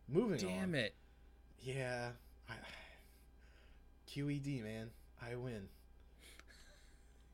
Moving 0.10 0.46
on. 0.46 0.54
Damn 0.54 0.76
it. 0.76 0.94
Yeah. 1.60 2.10
I, 2.50 2.54
QED, 4.10 4.64
man. 4.64 4.90
I 5.22 5.36
win. 5.36 5.68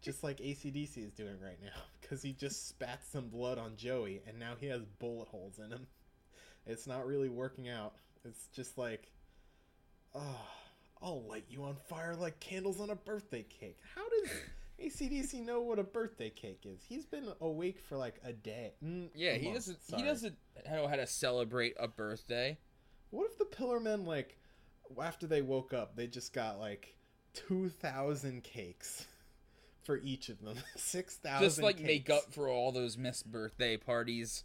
Just 0.01 0.24
like 0.24 0.38
ACDC 0.38 0.98
is 0.98 1.12
doing 1.12 1.39
right 1.41 1.62
now. 1.62 1.70
Because 2.00 2.22
he 2.22 2.32
just 2.32 2.70
spat 2.70 3.01
some 3.12 3.27
blood 3.27 3.58
on 3.58 3.75
Joey, 3.75 4.22
and 4.25 4.39
now 4.39 4.53
he 4.58 4.67
has 4.67 4.86
bullet 4.98 5.27
holes 5.27 5.60
in 5.60 5.70
him. 5.72 5.88
It's 6.65 6.88
not 6.88 7.06
really 7.06 7.27
working 7.27 7.67
out. 7.67 7.96
It's 8.24 8.48
just 8.56 8.77
like, 8.77 9.12
oh, 10.15 10.39
I'll 11.01 11.24
light 11.24 11.44
you 11.50 11.63
on 11.63 11.75
fire 11.89 12.15
like 12.15 12.39
candles 12.39 12.79
on 12.79 12.91
a 12.91 12.96
birthday 12.96 13.44
cake. 13.44 13.79
How 13.94 14.03
does 14.08 14.32
ACDC 14.84 15.43
know 15.46 15.62
what 15.62 15.79
a 15.79 15.84
birthday 15.84 16.29
cake 16.29 16.62
is? 16.65 16.81
He's 16.88 17.05
been 17.05 17.29
awake 17.41 17.79
for 17.79 17.98
like 17.98 18.15
a 18.24 18.31
day. 18.34 18.74
Mm, 18.84 19.10
Yeah, 19.15 19.31
a 19.31 19.38
he 19.38 19.46
month, 19.46 19.55
doesn't. 19.55 19.84
sorry. 19.84 20.01
He 20.03 20.07
doesn't 20.07 20.36
know 20.69 20.88
how 20.88 20.96
to 20.96 21.07
celebrate 21.07 21.75
a 21.79 21.88
birthday. 21.88 22.57
What 23.10 23.25
if 23.31 23.38
the 23.38 23.46
Pillar 23.46 23.79
Men, 23.79 24.05
like, 24.05 24.38
after 25.01 25.25
they 25.27 25.41
woke 25.41 25.74
up, 25.74 25.96
they 25.96 26.07
just 26.07 26.34
got 26.34 26.60
like 26.60 26.96
2,000 27.34 28.43
cakes 28.43 29.05
for 29.84 29.98
each 29.98 30.29
of 30.29 30.41
them? 30.41 30.57
6,000 30.75 31.43
Just 31.43 31.62
like 31.62 31.79
make 31.79 32.10
up 32.10 32.34
for 32.34 32.50
all 32.50 32.72
those 32.72 32.98
missed 32.98 33.31
birthday 33.31 33.77
parties. 33.77 34.43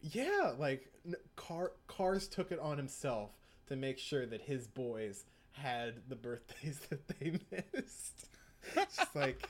Yeah, 0.00 0.52
like, 0.58 0.90
Car- 1.36 1.72
Kars 1.88 2.28
took 2.28 2.52
it 2.52 2.58
on 2.60 2.78
himself 2.78 3.30
to 3.66 3.76
make 3.76 3.98
sure 3.98 4.26
that 4.26 4.40
his 4.42 4.66
boys 4.68 5.24
had 5.52 6.08
the 6.08 6.16
birthdays 6.16 6.78
that 6.90 7.06
they 7.08 7.38
missed. 7.50 8.28
Just 8.74 9.14
like, 9.14 9.48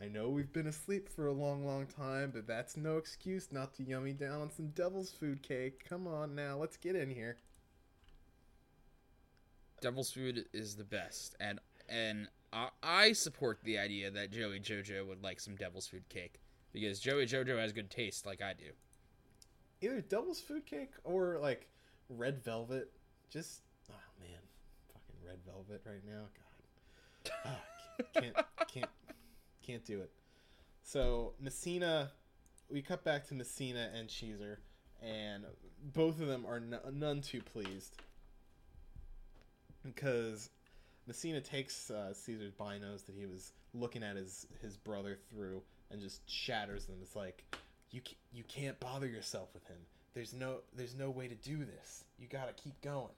I 0.00 0.06
know 0.08 0.28
we've 0.28 0.52
been 0.52 0.66
asleep 0.66 1.08
for 1.08 1.26
a 1.28 1.32
long, 1.32 1.64
long 1.64 1.86
time, 1.86 2.30
but 2.34 2.46
that's 2.46 2.76
no 2.76 2.96
excuse 2.96 3.48
not 3.52 3.74
to 3.74 3.82
yummy 3.84 4.12
down 4.12 4.40
on 4.40 4.50
some 4.50 4.68
devil's 4.68 5.10
food 5.10 5.42
cake. 5.42 5.84
Come 5.88 6.06
on 6.06 6.34
now, 6.34 6.56
let's 6.56 6.76
get 6.76 6.96
in 6.96 7.10
here. 7.10 7.36
Devil's 9.80 10.10
food 10.10 10.46
is 10.52 10.76
the 10.76 10.84
best, 10.84 11.36
and 11.40 11.58
and 11.88 12.28
I, 12.52 12.68
I 12.82 13.12
support 13.12 13.58
the 13.64 13.78
idea 13.78 14.10
that 14.10 14.30
Joey 14.30 14.60
Jojo 14.60 15.06
would 15.06 15.22
like 15.22 15.40
some 15.40 15.56
devil's 15.56 15.86
food 15.86 16.08
cake 16.08 16.40
because 16.72 17.00
Joey 17.00 17.26
Jojo 17.26 17.58
has 17.58 17.72
good 17.72 17.90
taste, 17.90 18.24
like 18.24 18.40
I 18.40 18.54
do. 18.54 18.70
either 19.82 20.00
devil's 20.00 20.40
food 20.40 20.64
cake 20.64 20.92
or 21.04 21.38
like 21.40 21.68
red 22.08 22.42
velvet. 22.42 22.90
Just 23.28 23.60
oh 23.90 23.94
man, 24.20 24.38
fucking 24.92 25.16
red 25.26 25.38
velvet 25.44 25.82
right 25.84 26.04
now. 26.06 26.24
God, 27.24 27.34
Ah, 27.44 27.60
can't 28.14 28.36
can't 28.68 28.90
can't 29.64 29.84
do 29.84 30.00
it. 30.00 30.10
So 30.82 31.32
Messina, 31.40 32.10
we 32.70 32.82
cut 32.82 33.04
back 33.04 33.26
to 33.28 33.34
Messina 33.34 33.90
and 33.94 34.08
Cheezer, 34.08 34.58
and 35.02 35.44
both 35.92 36.20
of 36.20 36.28
them 36.28 36.44
are 36.46 36.56
n- 36.56 36.78
none 36.92 37.20
too 37.20 37.40
pleased 37.40 37.96
because 39.82 40.50
Messina 41.06 41.40
takes 41.40 41.90
uh, 41.90 42.12
Caesar's 42.14 42.52
binos 42.52 43.04
that 43.06 43.14
he 43.14 43.26
was 43.26 43.52
looking 43.72 44.02
at 44.02 44.16
his 44.16 44.46
his 44.62 44.76
brother 44.76 45.18
through 45.30 45.62
and 45.90 46.00
just 46.00 46.28
shatters 46.28 46.86
them. 46.86 46.96
It's 47.02 47.16
like 47.16 47.44
you 47.90 48.00
ca- 48.00 48.16
you 48.32 48.44
can't 48.44 48.78
bother 48.80 49.06
yourself 49.06 49.48
with 49.54 49.66
him. 49.66 49.78
There's 50.14 50.32
no 50.32 50.58
there's 50.74 50.94
no 50.94 51.10
way 51.10 51.28
to 51.28 51.34
do 51.34 51.64
this. 51.64 52.04
You 52.18 52.28
gotta 52.28 52.52
keep 52.52 52.80
going. 52.80 53.14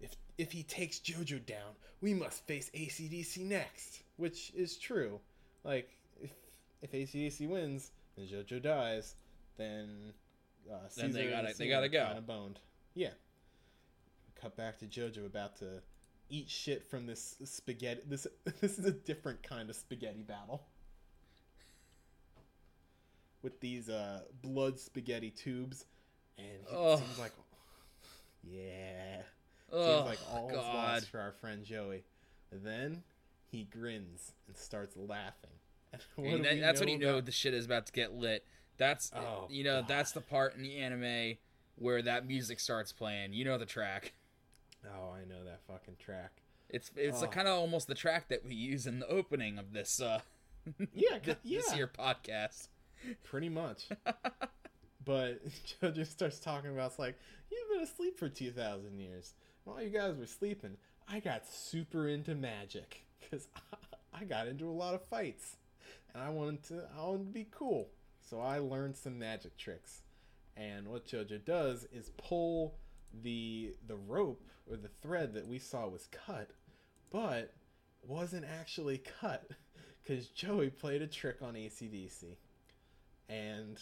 If 0.00 0.10
if 0.38 0.52
he 0.52 0.62
takes 0.62 0.98
JoJo 0.98 1.44
down, 1.46 1.74
we 2.00 2.14
must 2.14 2.46
face 2.46 2.70
ACDC 2.74 3.38
next, 3.44 4.02
which 4.16 4.52
is 4.54 4.76
true. 4.76 5.20
Like 5.64 5.90
if 6.20 6.30
if 6.82 6.92
ACDC 6.92 7.48
wins 7.48 7.90
and 8.16 8.28
JoJo 8.28 8.62
dies, 8.62 9.14
then 9.56 10.12
uh, 10.70 10.76
Then 10.96 11.12
they 11.12 11.28
gotta- 11.30 11.54
they 11.56 11.68
gotta 11.68 11.88
go. 11.88 12.06
Kinda 12.06 12.22
boned. 12.22 12.58
Yeah. 12.94 13.10
Cut 14.40 14.56
back 14.56 14.78
to 14.80 14.86
JoJo 14.86 15.24
about 15.26 15.56
to 15.58 15.80
eat 16.28 16.50
shit 16.50 16.84
from 16.84 17.06
this 17.06 17.36
spaghetti. 17.44 18.02
This 18.06 18.26
this 18.60 18.78
is 18.78 18.84
a 18.84 18.92
different 18.92 19.42
kind 19.42 19.70
of 19.70 19.76
spaghetti 19.76 20.22
battle 20.22 20.62
with 23.42 23.60
these 23.60 23.88
uh, 23.88 24.22
blood 24.42 24.78
spaghetti 24.78 25.30
tubes, 25.30 25.84
and 26.38 26.46
it 26.68 26.98
seems 26.98 27.18
like, 27.18 27.32
yeah, 28.42 29.22
Oh 29.72 29.96
seems 29.96 30.08
like 30.08 30.18
all's 30.32 30.52
God! 30.52 30.74
lost 30.74 31.08
for 31.10 31.20
our 31.20 31.32
friend 31.32 31.64
Joey. 31.64 32.04
And 32.52 32.64
then 32.64 33.02
he 33.50 33.64
grins 33.64 34.32
and 34.46 34.56
starts 34.56 34.96
laughing. 34.96 35.50
What 36.16 36.42
that- 36.42 36.60
that's 36.60 36.80
when 36.80 36.88
you 36.90 36.98
know 36.98 37.20
the 37.20 37.32
shit 37.32 37.54
is 37.54 37.64
about 37.66 37.86
to 37.86 37.92
get 37.92 38.12
lit. 38.14 38.44
That's 38.76 39.10
Oh, 39.14 39.46
you 39.50 39.64
know 39.64 39.80
God. 39.80 39.88
that's 39.88 40.12
the 40.12 40.20
part 40.20 40.54
in 40.54 40.62
the 40.62 40.76
anime 40.76 41.38
where 41.76 42.02
that 42.02 42.26
music 42.26 42.60
starts 42.60 42.92
playing. 42.92 43.32
You 43.32 43.44
know 43.46 43.56
the 43.58 43.64
track. 43.66 44.12
Oh, 44.84 45.10
I 45.12 45.24
know 45.28 45.42
that 45.44 45.60
fucking 45.66 45.96
track. 45.98 46.32
It's 46.68 46.90
it's 46.96 47.22
Oh. 47.22 47.26
kind 47.28 47.48
of 47.48 47.58
almost 47.58 47.86
the 47.88 47.94
track 47.94 48.28
that 48.28 48.44
we 48.44 48.54
use 48.54 48.86
in 48.86 48.98
the 48.98 49.08
opening 49.08 49.58
of 49.58 49.72
this 49.72 50.00
uh 50.00 50.20
Yeah, 50.92 51.18
this, 51.24 51.36
yeah, 51.44 51.60
this 51.60 51.74
year 51.76 51.88
podcast. 51.88 52.68
pretty 53.24 53.48
much. 53.48 53.88
but 55.04 55.40
JoJo 55.82 56.06
starts 56.06 56.38
talking 56.40 56.70
about 56.70 56.90
it's 56.90 56.98
like 56.98 57.16
you've 57.50 57.68
been 57.70 57.80
asleep 57.82 58.18
for 58.18 58.28
two 58.28 58.50
thousand 58.50 58.98
years. 58.98 59.34
While 59.66 59.82
you 59.82 59.90
guys 59.90 60.16
were 60.16 60.26
sleeping, 60.26 60.76
I 61.08 61.18
got 61.18 61.44
super 61.44 62.06
into 62.06 62.36
magic 62.36 63.04
because 63.18 63.48
I 64.14 64.22
got 64.22 64.46
into 64.46 64.68
a 64.68 64.70
lot 64.70 64.94
of 64.94 65.02
fights, 65.06 65.56
and 66.14 66.22
I 66.22 66.28
wanted 66.30 66.62
to 66.68 66.84
I 66.96 67.04
wanted 67.04 67.26
to 67.26 67.32
be 67.32 67.48
cool. 67.50 67.88
So 68.20 68.40
I 68.40 68.60
learned 68.60 68.96
some 68.96 69.18
magic 69.18 69.56
tricks. 69.56 70.02
And 70.56 70.86
what 70.86 71.04
JoJo 71.04 71.44
does 71.44 71.84
is 71.92 72.10
pull 72.16 72.76
the 73.24 73.74
the 73.88 73.96
rope 73.96 74.46
or 74.70 74.76
the 74.76 74.88
thread 75.02 75.34
that 75.34 75.48
we 75.48 75.58
saw 75.58 75.88
was 75.88 76.08
cut, 76.12 76.50
but 77.10 77.52
wasn't 78.06 78.44
actually 78.44 79.02
cut 79.20 79.50
because 80.00 80.28
Joey 80.28 80.70
played 80.70 81.02
a 81.02 81.08
trick 81.08 81.38
on 81.42 81.54
ACDC 81.54 82.36
and 83.28 83.80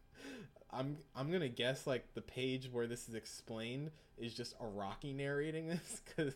I'm 0.72 0.96
I'm 1.14 1.30
gonna 1.30 1.48
guess 1.48 1.86
like 1.86 2.14
the 2.14 2.20
page 2.22 2.68
where 2.70 2.86
this 2.86 3.08
is 3.08 3.14
explained 3.14 3.90
is 4.18 4.34
just 4.34 4.58
Araki 4.58 5.14
narrating 5.14 5.68
this 5.68 6.00
because 6.04 6.34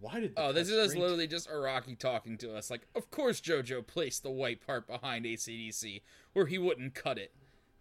why 0.00 0.20
did 0.20 0.34
Oh, 0.36 0.52
this 0.52 0.68
is 0.68 0.94
literally 0.94 1.26
just 1.26 1.48
Araki 1.48 1.98
talking 1.98 2.36
to 2.38 2.54
us. 2.54 2.70
Like, 2.70 2.82
of 2.94 3.10
course 3.10 3.40
JoJo 3.40 3.86
placed 3.86 4.22
the 4.22 4.30
white 4.30 4.64
part 4.64 4.86
behind 4.86 5.24
ACDC, 5.24 6.02
where 6.34 6.46
he 6.46 6.58
wouldn't 6.58 6.94
cut 6.94 7.18
it. 7.18 7.32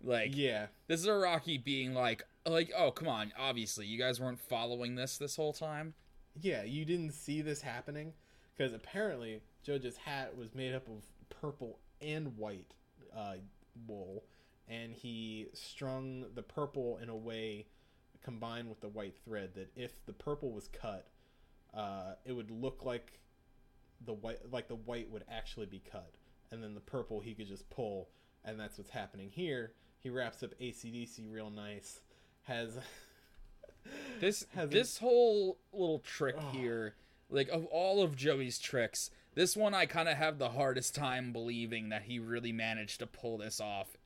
Like, 0.04 0.36
yeah 0.36 0.68
this 0.88 1.02
is 1.02 1.08
Araki 1.08 1.62
being 1.64 1.94
like, 1.94 2.24
like, 2.46 2.72
oh 2.78 2.92
come 2.92 3.08
on, 3.08 3.34
obviously 3.38 3.86
you 3.86 4.00
guys 4.00 4.20
weren't 4.20 4.40
following 4.40 4.96
this 4.96 5.18
this 5.18 5.36
whole 5.36 5.54
time. 5.54 5.94
yeah 6.40 6.64
you 6.64 6.86
didn't 6.86 7.12
see 7.12 7.42
this 7.42 7.62
happening 7.62 8.14
because 8.56 8.74
apparently 8.74 9.42
JoJo's 9.68 9.98
hat 9.98 10.38
was 10.38 10.54
made 10.56 10.74
up 10.74 10.88
of 10.88 11.04
purple 11.30 11.80
and 12.02 12.38
white 12.38 12.74
uh, 13.16 13.36
wool 13.88 14.24
and 14.68 14.94
he 14.94 15.48
strung 15.54 16.26
the 16.34 16.42
purple 16.42 16.98
in 17.02 17.10
a 17.10 17.16
way 17.16 17.68
combined 18.24 18.68
with 18.70 18.82
the 18.82 18.88
white 18.90 19.16
thread 19.24 19.52
that 19.54 19.70
if 19.76 20.04
the 20.06 20.14
purple 20.14 20.52
was 20.52 20.68
cut 20.70 21.08
uh, 21.76 22.14
it 22.26 22.32
would 22.32 22.50
look 22.50 22.84
like 22.84 23.20
the 24.06 24.14
white 24.14 24.40
like 24.52 24.68
the 24.68 24.76
white 24.76 25.10
would 25.12 25.24
actually 25.32 25.66
be 25.68 25.82
cut 25.92 26.14
and 26.52 26.64
then 26.64 26.74
the 26.74 26.80
purple 26.82 27.20
he 27.20 27.34
could 27.34 27.48
just 27.48 27.70
pull 27.70 28.10
and 28.44 28.60
that's 28.60 28.78
what's 28.78 28.90
happening 28.90 29.30
here 29.30 29.74
he 30.00 30.10
wraps 30.10 30.42
up 30.44 30.52
acdc 30.60 31.20
real 31.32 31.50
nice 31.50 32.02
has 32.44 32.80
This 34.20 34.46
has 34.56 34.70
a- 34.70 34.74
this 34.74 34.98
whole 34.98 35.58
little 35.72 36.00
trick 36.00 36.36
Oh. 36.40 36.50
here, 36.52 36.96
like 37.30 37.50
of 37.50 37.66
all 37.66 38.02
of 38.02 38.16
Joey's 38.16 38.58
tricks, 38.58 39.12
this 39.36 39.56
one 39.56 39.74
I 39.76 39.86
kind 39.86 40.10
of 40.10 40.18
have 40.18 40.40
the 40.40 40.50
hardest 40.50 40.96
time 40.96 41.32
believing 41.32 41.90
that 41.90 42.04
he 42.04 42.18
really 42.18 42.52
managed 42.52 43.00
to 43.00 43.08
pull 43.08 43.38
this 43.38 43.60
off 43.60 43.98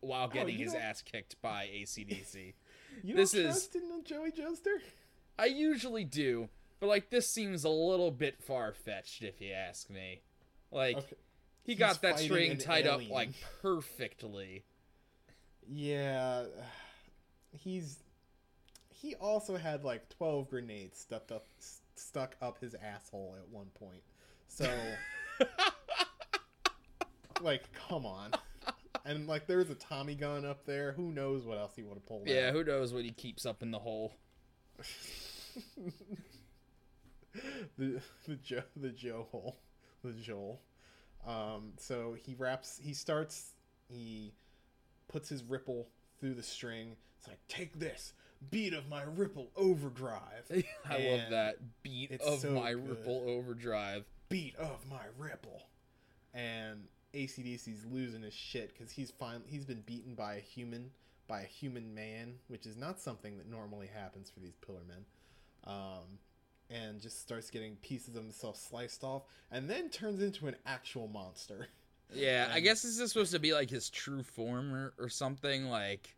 while 0.00 0.26
oh, 0.26 0.32
getting 0.32 0.56
Oh, 0.56 0.62
his 0.62 0.74
ass 0.74 1.02
kicked 1.02 1.40
by 1.42 1.68
ACDC. 1.74 2.54
you 3.02 3.14
this 3.14 3.32
don't 3.32 3.40
is- 3.42 3.46
trust 3.46 3.76
in 3.76 3.82
joey 4.04 4.30
joestar 4.30 4.78
I 5.38 5.46
usually 5.46 6.04
do, 6.04 6.48
but 6.80 6.86
like 6.86 7.10
this 7.10 7.28
seems 7.28 7.64
a 7.64 7.68
little 7.68 8.10
bit 8.10 8.42
far 8.42 8.72
fetched 8.72 9.22
if 9.22 9.40
you 9.40 9.52
ask 9.52 9.90
me. 9.90 10.22
Like 10.70 10.96
okay 10.96 11.16
he 11.66 11.72
He's 11.72 11.80
got 11.80 12.00
that 12.02 12.20
string 12.20 12.58
tied 12.58 12.86
up 12.86 13.00
like 13.10 13.30
perfectly. 13.60 14.64
Yeah, 15.68 16.44
he's 17.50 17.98
he 18.88 19.16
also 19.16 19.56
had 19.56 19.82
like 19.82 20.08
twelve 20.08 20.48
grenades 20.48 21.00
stuck 21.00 21.32
up 21.32 21.44
stuck 21.96 22.36
up 22.40 22.60
his 22.60 22.76
asshole 22.76 23.34
at 23.36 23.48
one 23.48 23.66
point. 23.74 24.02
So, 24.46 24.70
like, 27.42 27.64
come 27.88 28.06
on. 28.06 28.30
And 29.04 29.26
like, 29.26 29.46
there's 29.46 29.70
a 29.70 29.74
Tommy 29.74 30.14
gun 30.14 30.44
up 30.44 30.64
there. 30.66 30.92
Who 30.92 31.12
knows 31.12 31.44
what 31.44 31.58
else 31.58 31.72
he 31.76 31.82
would 31.82 31.94
have 31.94 32.06
pulled? 32.06 32.28
Yeah, 32.28 32.48
out. 32.48 32.54
who 32.54 32.64
knows 32.64 32.92
what 32.92 33.04
he 33.04 33.10
keeps 33.12 33.46
up 33.46 33.62
in 33.62 33.70
the 33.70 33.78
hole. 33.78 34.14
the 37.78 38.00
the 38.26 38.36
Joe 38.36 38.62
the 38.76 38.90
Joe 38.90 39.26
hole, 39.30 39.58
the 40.04 40.12
Joel. 40.12 40.60
Um, 41.26 41.72
so 41.78 42.16
he 42.24 42.34
wraps. 42.34 42.80
He 42.82 42.94
starts. 42.94 43.54
He 43.88 44.32
puts 45.08 45.28
his 45.28 45.42
ripple 45.44 45.88
through 46.20 46.34
the 46.34 46.42
string. 46.42 46.96
It's 47.18 47.28
like, 47.28 47.38
take 47.48 47.78
this 47.78 48.12
beat 48.50 48.72
of 48.72 48.88
my 48.88 49.02
ripple 49.02 49.50
overdrive. 49.56 50.50
I 50.88 50.98
love 50.98 51.30
that 51.30 51.56
beat 51.82 52.12
of 52.20 52.40
so 52.40 52.50
my 52.50 52.72
good. 52.72 52.88
ripple 52.88 53.24
overdrive. 53.26 54.04
beat 54.28 54.56
of 54.56 54.88
my 54.90 55.04
ripple. 55.18 55.68
And 56.34 56.84
ACDC's 57.16 57.84
losing 57.90 58.22
his 58.22 58.34
shit 58.34 58.72
because 58.72 58.92
he's 58.92 59.10
fine. 59.10 59.42
He's 59.46 59.64
been 59.64 59.82
beaten 59.86 60.14
by 60.14 60.34
a 60.34 60.40
human, 60.40 60.90
by 61.26 61.40
a 61.40 61.46
human 61.46 61.94
man, 61.94 62.34
which 62.48 62.66
is 62.66 62.76
not 62.76 63.00
something 63.00 63.38
that 63.38 63.50
normally 63.50 63.88
happens 63.92 64.30
for 64.30 64.40
these 64.40 64.56
pillar 64.56 64.82
men. 64.86 65.04
Um, 65.64 66.18
and 66.70 67.00
just 67.00 67.22
starts 67.22 67.50
getting 67.50 67.76
pieces 67.76 68.16
of 68.16 68.22
himself 68.22 68.56
sliced 68.56 69.04
off, 69.04 69.22
and 69.50 69.70
then 69.70 69.88
turns 69.88 70.22
into 70.22 70.46
an 70.46 70.56
actual 70.66 71.08
monster. 71.08 71.68
Yeah, 72.14 72.50
I 72.52 72.60
guess 72.60 72.82
this 72.82 73.00
is 73.00 73.10
supposed 73.10 73.32
to 73.32 73.40
be 73.40 73.52
like 73.52 73.68
his 73.68 73.90
true 73.90 74.22
form 74.22 74.72
or, 74.72 74.94
or 74.96 75.08
something. 75.08 75.64
Like, 75.64 76.14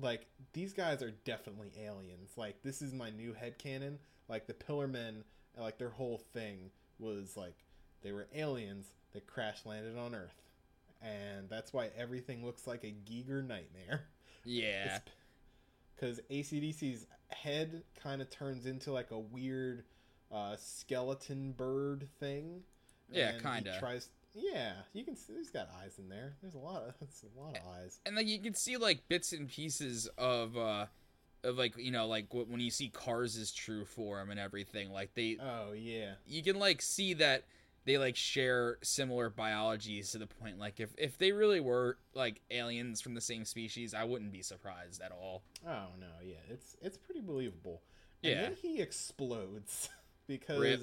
like 0.00 0.26
these 0.54 0.72
guys 0.72 1.02
are 1.02 1.10
definitely 1.10 1.72
aliens. 1.78 2.30
Like 2.38 2.62
this 2.62 2.80
is 2.80 2.94
my 2.94 3.10
new 3.10 3.34
headcanon. 3.34 3.98
Like 4.30 4.46
the 4.46 4.54
Pillar 4.54 4.88
Men, 4.88 5.22
like 5.58 5.76
their 5.76 5.90
whole 5.90 6.22
thing 6.32 6.70
was 6.98 7.36
like 7.36 7.54
they 8.02 8.12
were 8.12 8.28
aliens 8.34 8.86
that 9.14 9.26
crash 9.26 9.64
landed 9.64 9.96
on 9.96 10.14
Earth, 10.14 10.42
and 11.02 11.48
that's 11.48 11.72
why 11.72 11.88
everything 11.96 12.44
looks 12.44 12.66
like 12.66 12.84
a 12.84 12.94
Giger 13.10 13.46
nightmare. 13.46 14.04
yeah, 14.44 14.98
Because 15.94 16.20
ACDC's 16.30 17.06
head 17.30 17.82
kind 18.02 18.20
of 18.20 18.30
turns 18.30 18.66
into 18.66 18.92
like 18.92 19.10
a 19.10 19.18
weird 19.18 19.84
uh, 20.32 20.56
skeleton 20.58 21.52
bird 21.52 22.08
thing. 22.20 22.62
Yeah, 23.10 23.32
kinda. 23.38 23.76
Tries. 23.78 24.08
Yeah, 24.34 24.72
you 24.92 25.04
can 25.04 25.14
see 25.16 25.34
he's 25.36 25.50
got 25.50 25.68
eyes 25.80 25.98
in 25.98 26.08
there. 26.08 26.34
There's 26.42 26.54
a 26.54 26.58
lot 26.58 26.82
of 26.82 26.94
that's 27.00 27.22
a 27.22 27.40
lot 27.40 27.56
of 27.56 27.62
eyes. 27.76 28.00
and 28.04 28.16
like 28.16 28.26
you 28.26 28.40
can 28.40 28.54
see 28.54 28.76
like 28.76 29.06
bits 29.08 29.32
and 29.32 29.48
pieces 29.48 30.08
of 30.18 30.56
uh 30.56 30.86
of 31.44 31.56
like 31.56 31.76
you 31.76 31.90
know 31.92 32.06
like 32.08 32.26
when 32.32 32.58
you 32.58 32.70
see 32.70 32.88
Kars' 32.88 33.36
is 33.36 33.52
true 33.52 33.84
form 33.84 34.30
and 34.30 34.40
everything. 34.40 34.90
Like 34.90 35.14
they, 35.14 35.36
Oh 35.40 35.72
yeah. 35.72 36.14
you 36.26 36.42
can 36.42 36.58
like 36.58 36.82
see 36.82 37.14
that 37.14 37.44
they 37.84 37.98
like 37.98 38.16
share 38.16 38.78
similar 38.82 39.28
biologies 39.30 40.10
to 40.12 40.18
the 40.18 40.26
point 40.26 40.58
like 40.58 40.80
if 40.80 40.90
if 40.98 41.18
they 41.18 41.32
really 41.32 41.60
were 41.60 41.98
like 42.14 42.40
aliens 42.50 43.00
from 43.00 43.14
the 43.14 43.20
same 43.20 43.44
species, 43.44 43.94
I 43.94 44.04
wouldn't 44.04 44.32
be 44.32 44.42
surprised 44.42 45.02
at 45.02 45.12
all. 45.12 45.42
Oh 45.66 45.88
no, 46.00 46.06
yeah, 46.24 46.36
it's 46.50 46.76
it's 46.80 46.96
pretty 46.96 47.20
believable. 47.20 47.82
And 48.22 48.32
Yeah. 48.32 48.42
then 48.42 48.56
he 48.60 48.80
explodes 48.80 49.88
because 50.26 50.60
Rip. 50.60 50.80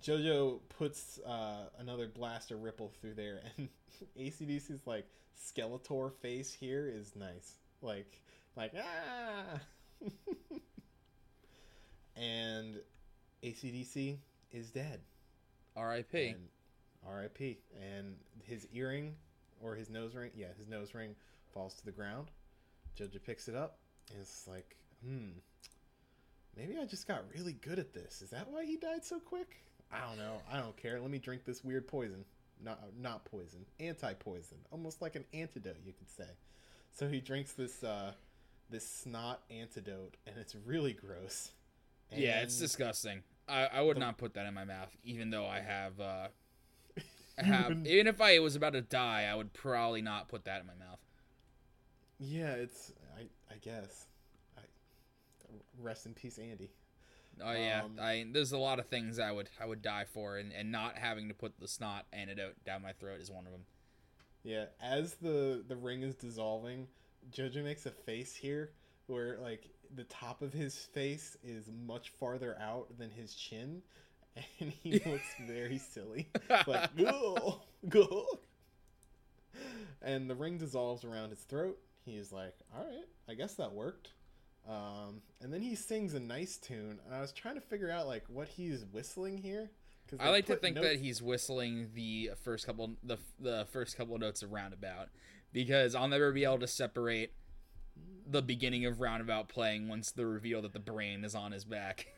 JoJo 0.00 0.60
puts 0.70 1.18
uh, 1.20 1.68
another 1.78 2.08
blaster 2.08 2.56
ripple 2.56 2.88
through 3.00 3.14
there, 3.14 3.40
and 3.56 3.68
ACDC's 4.18 4.86
like 4.86 5.06
Skeletor 5.38 6.12
face 6.12 6.52
here 6.52 6.88
is 6.88 7.14
nice, 7.14 7.56
like 7.82 8.20
like 8.56 8.72
ah, 8.78 9.60
and 12.16 12.80
ACDC 13.42 14.16
is 14.50 14.70
dead. 14.70 15.00
R.I.P. 15.76 16.28
And 16.28 16.48
R.I.P. 17.06 17.58
And 17.94 18.16
his 18.42 18.66
earring 18.72 19.14
or 19.62 19.74
his 19.74 19.90
nose 19.90 20.14
ring, 20.14 20.30
yeah, 20.34 20.48
his 20.58 20.68
nose 20.68 20.94
ring 20.94 21.14
falls 21.52 21.74
to 21.74 21.84
the 21.84 21.92
ground. 21.92 22.28
Jojo 22.98 23.22
picks 23.22 23.48
it 23.48 23.54
up 23.54 23.78
and 24.10 24.20
it's 24.20 24.46
like, 24.46 24.76
hmm, 25.04 25.30
maybe 26.56 26.76
I 26.80 26.84
just 26.84 27.06
got 27.06 27.22
really 27.34 27.52
good 27.52 27.78
at 27.78 27.92
this. 27.92 28.22
Is 28.22 28.30
that 28.30 28.48
why 28.50 28.64
he 28.64 28.76
died 28.76 29.04
so 29.04 29.18
quick? 29.20 29.56
I 29.92 30.00
don't 30.00 30.18
know. 30.18 30.40
I 30.50 30.58
don't 30.58 30.76
care. 30.76 31.00
Let 31.00 31.10
me 31.10 31.18
drink 31.18 31.44
this 31.44 31.62
weird 31.62 31.86
poison. 31.86 32.24
Not 32.64 32.80
not 32.98 33.26
poison, 33.26 33.66
anti-poison, 33.80 34.56
almost 34.72 35.02
like 35.02 35.14
an 35.14 35.24
antidote, 35.34 35.76
you 35.84 35.92
could 35.92 36.10
say. 36.10 36.28
So 36.90 37.06
he 37.06 37.20
drinks 37.20 37.52
this 37.52 37.84
uh, 37.84 38.12
this 38.70 38.88
snot 38.88 39.42
antidote, 39.50 40.16
and 40.26 40.36
it's 40.38 40.54
really 40.64 40.94
gross. 40.94 41.50
yeah, 42.10 42.40
it's 42.40 42.58
disgusting. 42.58 43.22
I, 43.48 43.66
I 43.66 43.80
would 43.82 43.98
not 43.98 44.18
put 44.18 44.34
that 44.34 44.46
in 44.46 44.54
my 44.54 44.64
mouth, 44.64 44.96
even 45.04 45.30
though 45.30 45.46
I 45.46 45.60
have 45.60 46.00
uh 46.00 46.28
I 47.38 47.44
have 47.44 47.86
even 47.86 48.06
if 48.06 48.20
I 48.20 48.38
was 48.40 48.56
about 48.56 48.72
to 48.72 48.82
die, 48.82 49.28
I 49.30 49.34
would 49.34 49.52
probably 49.52 50.02
not 50.02 50.28
put 50.28 50.44
that 50.44 50.60
in 50.60 50.66
my 50.66 50.74
mouth. 50.74 50.98
Yeah, 52.18 52.52
it's 52.52 52.92
I 53.16 53.22
I 53.52 53.56
guess. 53.60 54.06
I 54.56 54.62
rest 55.80 56.06
in 56.06 56.14
peace, 56.14 56.38
Andy. 56.38 56.70
Oh 57.42 57.52
yeah, 57.52 57.82
Um, 57.84 57.98
I 58.00 58.26
there's 58.32 58.52
a 58.52 58.58
lot 58.58 58.78
of 58.78 58.86
things 58.86 59.18
I 59.18 59.30
would 59.30 59.50
I 59.60 59.66
would 59.66 59.82
die 59.82 60.04
for, 60.04 60.38
and, 60.38 60.52
and 60.52 60.72
not 60.72 60.96
having 60.96 61.28
to 61.28 61.34
put 61.34 61.58
the 61.60 61.68
snot 61.68 62.06
antidote 62.12 62.64
down 62.64 62.82
my 62.82 62.92
throat 62.92 63.20
is 63.20 63.30
one 63.30 63.46
of 63.46 63.52
them. 63.52 63.66
Yeah, 64.42 64.66
as 64.80 65.14
the 65.14 65.64
the 65.66 65.76
ring 65.76 66.02
is 66.02 66.14
dissolving, 66.14 66.86
Jojo 67.30 67.62
makes 67.62 67.84
a 67.86 67.90
face 67.90 68.34
here 68.34 68.70
where 69.06 69.38
like 69.38 69.68
the 69.96 70.04
top 70.04 70.42
of 70.42 70.52
his 70.52 70.76
face 70.76 71.36
is 71.42 71.70
much 71.86 72.10
farther 72.10 72.56
out 72.60 72.98
than 72.98 73.10
his 73.10 73.34
chin, 73.34 73.82
and 74.60 74.72
he 74.82 74.92
looks 75.06 75.34
very 75.46 75.78
silly. 75.78 76.28
Like 76.66 76.94
go 76.96 77.60
go. 77.88 78.26
And 80.02 80.28
the 80.28 80.34
ring 80.34 80.58
dissolves 80.58 81.04
around 81.04 81.30
his 81.30 81.40
throat. 81.40 81.78
He's 82.04 82.30
like, 82.30 82.54
"All 82.76 82.84
right, 82.84 83.06
I 83.28 83.34
guess 83.34 83.54
that 83.54 83.72
worked." 83.72 84.10
Um, 84.68 85.22
and 85.40 85.52
then 85.52 85.62
he 85.62 85.74
sings 85.74 86.14
a 86.14 86.20
nice 86.20 86.56
tune, 86.56 86.98
and 87.04 87.14
I 87.14 87.20
was 87.20 87.32
trying 87.32 87.54
to 87.54 87.60
figure 87.60 87.90
out 87.90 88.06
like 88.06 88.24
what 88.28 88.48
he's 88.48 88.84
whistling 88.92 89.38
here. 89.38 89.70
I 90.20 90.30
like 90.30 90.46
to 90.46 90.56
think 90.56 90.76
notes- 90.76 90.88
that 90.88 91.00
he's 91.00 91.20
whistling 91.22 91.90
the 91.94 92.30
first 92.44 92.66
couple 92.66 92.96
the 93.02 93.18
the 93.40 93.66
first 93.72 93.96
couple 93.96 94.14
of 94.14 94.20
notes 94.20 94.42
of 94.42 94.52
Roundabout, 94.52 95.08
because 95.52 95.94
I'll 95.94 96.08
never 96.08 96.30
be 96.32 96.44
able 96.44 96.58
to 96.58 96.66
separate 96.68 97.32
the 98.28 98.42
beginning 98.42 98.84
of 98.86 99.00
Roundabout 99.00 99.48
playing 99.48 99.88
once 99.88 100.10
the 100.10 100.26
reveal 100.26 100.62
that 100.62 100.72
the 100.72 100.80
brain 100.80 101.24
is 101.24 101.34
on 101.34 101.52
his 101.52 101.64
back. 101.64 102.08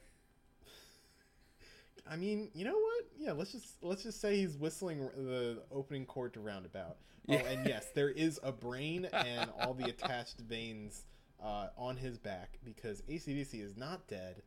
I 2.10 2.16
mean, 2.16 2.50
you 2.54 2.64
know 2.64 2.78
what? 2.78 3.04
Yeah, 3.18 3.32
let's 3.32 3.52
just 3.52 3.68
let's 3.82 4.02
just 4.02 4.20
say 4.20 4.36
he's 4.38 4.56
whistling 4.56 5.00
the 5.16 5.62
opening 5.70 6.06
chord 6.06 6.32
to 6.34 6.40
Roundabout. 6.40 6.96
Oh, 7.28 7.34
Yeah. 7.34 7.40
and 7.40 7.66
yes, 7.66 7.88
there 7.94 8.08
is 8.08 8.40
a 8.42 8.52
brain 8.52 9.04
and 9.12 9.50
all 9.60 9.74
the 9.74 9.84
attached 9.90 10.38
veins 10.38 11.04
uh, 11.42 11.68
on 11.76 11.96
his 11.96 12.18
back 12.18 12.58
because 12.64 13.02
ACDC 13.02 13.62
is 13.62 13.76
not 13.76 14.06
dead 14.08 14.42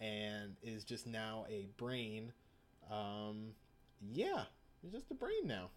and 0.00 0.56
is 0.62 0.84
just 0.84 1.06
now 1.06 1.46
a 1.48 1.66
brain. 1.78 2.32
Um, 2.90 3.52
yeah, 4.12 4.42
he's 4.82 4.92
just 4.92 5.10
a 5.10 5.14
brain 5.14 5.46
now. 5.46 5.70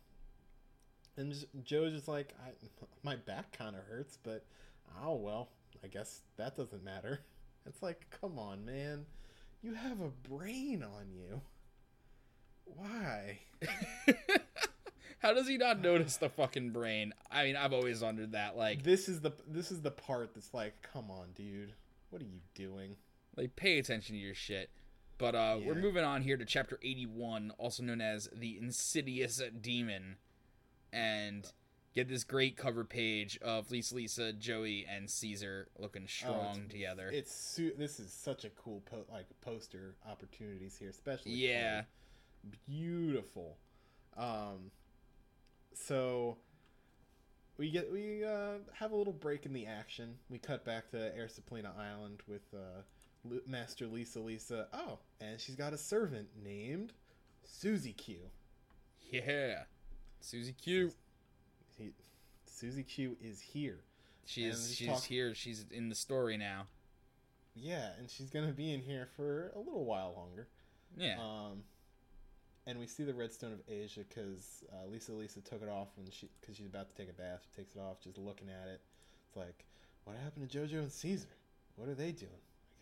And 1.15 1.32
just, 1.32 1.47
Joe's 1.63 1.93
just 1.93 2.08
like, 2.10 2.34
I, 2.45 2.49
my 3.04 3.15
back 3.15 3.58
kind 3.58 3.75
of 3.78 3.84
hurts, 3.84 4.17
but 4.21 4.45
oh 5.04 5.15
well, 5.15 5.49
I 5.84 5.88
guess 5.88 6.21
that 6.38 6.56
doesn't 6.56 6.84
matter. 6.84 7.21
It's 7.65 7.84
like, 7.84 8.08
come 8.10 8.39
on, 8.39 8.65
man. 8.65 9.06
You 9.62 9.75
have 9.75 9.99
a 9.99 10.10
brain 10.28 10.82
on 10.82 11.12
you. 11.12 11.41
Why? 12.63 13.39
How 15.19 15.34
does 15.34 15.47
he 15.47 15.58
not 15.58 15.82
notice 15.82 16.15
the 16.15 16.30
fucking 16.30 16.71
brain? 16.71 17.13
I 17.30 17.43
mean, 17.43 17.58
I've 17.58 17.73
always 17.73 18.02
wondered 18.02 18.32
that. 18.32 18.58
Like, 18.58 18.82
this 18.82 19.08
is 19.10 19.19
the 19.19 19.34
this 19.45 19.71
is 19.71 19.82
the 19.82 19.91
part 19.91 20.34
that's 20.34 20.54
like, 20.54 20.82
come 20.82 21.12
on, 21.12 21.28
dude. 21.36 21.73
What 22.10 22.21
are 22.21 22.25
you 22.25 22.39
doing? 22.56 22.95
like 23.39 23.56
pay 23.56 23.80
attention 23.80 24.15
to 24.15 24.21
your 24.21 24.36
shit. 24.36 24.69
But 25.17 25.36
uh, 25.36 25.58
we're 25.65 25.75
moving 25.75 26.04
on 26.06 26.21
here 26.21 26.38
to 26.38 26.45
chapter 26.45 26.80
81, 26.82 27.52
also 27.58 27.84
known 27.84 27.99
as 27.99 28.30
the 28.34 28.58
Insidious 28.58 29.41
Demon, 29.60 30.15
and 30.93 31.52
get 32.00 32.08
this 32.10 32.24
great 32.24 32.56
cover 32.56 32.84
page 32.86 33.38
of 33.42 33.70
Lisa, 33.72 33.96
Lisa, 33.96 34.34
Joey, 34.34 34.86
and 34.90 35.10
Caesar 35.10 35.68
looking 35.78 36.08
strong 36.08 36.68
together. 36.70 37.10
It's 37.12 37.34
su- 37.34 37.74
this 37.78 38.00
is 38.00 38.12
such 38.14 38.46
a 38.46 38.50
cool 38.52 38.82
po- 38.90 39.06
like 39.12 39.26
poster 39.42 39.96
opportunities 40.10 40.78
here, 40.78 40.90
especially 40.90 41.34
Yeah. 41.34 41.84
beautiful. 42.68 43.58
Um, 44.16 44.72
so 45.74 46.38
we 47.58 47.70
get 47.70 47.92
we 47.92 48.24
uh, 48.24 48.60
have 48.74 48.92
a 48.92 48.96
little 48.96 49.14
break 49.14 49.46
in 49.46 49.52
the 49.54 49.66
action. 49.66 50.16
We 50.30 50.38
cut 50.40 50.64
back 50.64 50.90
to 50.92 51.16
Air 51.16 51.28
Supplena 51.28 51.78
Island 51.78 52.22
with 52.28 52.44
uh, 52.54 52.82
Lu- 53.26 53.42
Master 53.46 53.88
Lisa 53.88 54.20
Lisa. 54.22 54.68
Oh, 54.74 55.00
and 55.20 55.40
she's 55.40 55.56
got 55.56 55.74
a 55.74 55.78
servant 55.78 56.30
named 56.42 56.94
Susie 57.44 57.94
Q. 57.94 58.20
Yeah, 59.12 59.64
Susie 60.22 60.54
Q. 60.54 60.94
He, 61.80 61.92
Susie 62.46 62.84
Q 62.84 63.18
is 63.22 63.39
here. 63.39 63.80
She 64.26 64.46
is. 64.46 64.76
She's 64.76 64.88
talk- 64.88 65.04
here. 65.04 65.34
She's 65.34 65.65
in 65.72 65.89
the 65.89 65.96
story 65.96 66.38
now. 66.38 66.68
Yeah, 67.56 67.89
and 67.98 68.10
she's 68.10 68.30
gonna 68.30 68.52
be 68.52 68.74
in 68.74 68.82
here 68.82 69.08
for 69.15 69.52
a 69.56 69.60
little 69.60 69.86
while 69.86 70.13
longer. 70.15 70.48
Yeah. 70.98 71.18
Um, 71.20 71.63
and 72.68 72.80
we 72.80 72.86
see 72.86 73.04
the 73.04 73.13
Red 73.13 73.32
Stone 73.32 73.54
of 73.54 73.60
Aja 73.68 74.04
because 74.08 74.63
uh, 74.72 74.88
Lisa 74.88 75.13
Lisa 75.13 75.42
took 75.42 75.63
it 75.63 75.70
off 75.70 75.88
when 75.96 76.10
she 76.12 76.30
because 76.39 76.56
she's 76.56 76.68
about 76.68 76.89
to 76.89 76.96
take 76.96 77.10
a 77.10 77.13
bath. 77.13 77.42
She 77.50 77.62
takes 77.62 77.76
it 77.76 77.80
off, 77.80 78.00
just 78.02 78.18
looking 78.18 78.50
at 78.50 78.68
it. 78.68 78.82
It's 79.28 79.36
like, 79.36 79.65
what 80.04 80.15
happened 80.18 80.50
to 80.50 80.58
JoJo 80.58 80.80
and 80.80 80.92
Caesar? 80.92 81.28
What 81.76 81.89
are 81.89 81.96
they 81.96 82.12
doing? 82.12 82.32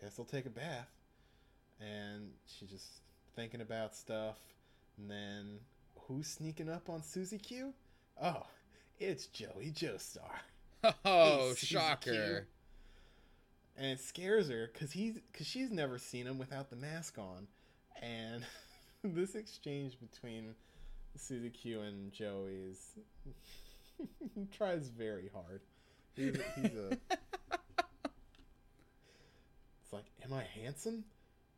I 0.00 0.04
guess 0.04 0.16
they'll 0.16 0.26
take 0.26 0.46
a 0.46 0.50
bath. 0.50 0.90
And 1.80 2.30
she's 2.46 2.68
just 2.68 2.86
thinking 3.36 3.60
about 3.60 3.94
stuff. 3.94 4.36
And 4.98 5.10
then 5.10 5.58
who's 6.00 6.26
sneaking 6.26 6.68
up 6.68 6.90
on 6.90 7.02
Susie 7.02 7.38
Q? 7.38 7.72
Oh, 8.20 8.42
it's 9.00 9.26
Joey 9.26 9.72
Joestar. 9.74 10.40
Oh, 11.04 11.50
Susie 11.50 11.66
shocker. 11.66 12.12
Q. 12.12 12.40
And 13.76 13.86
it 13.86 14.00
scares 14.00 14.48
her 14.48 14.70
because 14.72 14.92
he's 14.92 15.18
because 15.32 15.46
she's 15.46 15.70
never 15.70 15.98
seen 15.98 16.26
him 16.26 16.38
without 16.38 16.70
the 16.70 16.76
mask 16.76 17.16
on, 17.18 17.46
and 18.02 18.44
this 19.04 19.34
exchange 19.34 19.98
between 20.00 20.54
Susie 21.16 21.50
Q 21.50 21.80
and 21.82 22.12
Joey 22.12 22.54
is 22.70 22.94
he 24.34 24.46
tries 24.56 24.88
very 24.88 25.30
hard. 25.32 25.60
He's 26.16 26.36
he's 26.56 26.76
a. 26.76 26.90
it's 29.82 29.92
like, 29.92 30.06
am 30.24 30.32
I 30.32 30.42
handsome? 30.60 31.04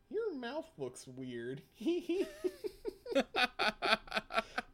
Your 0.09 0.35
mouth 0.35 0.69
looks 0.77 1.07
weird. 1.07 1.61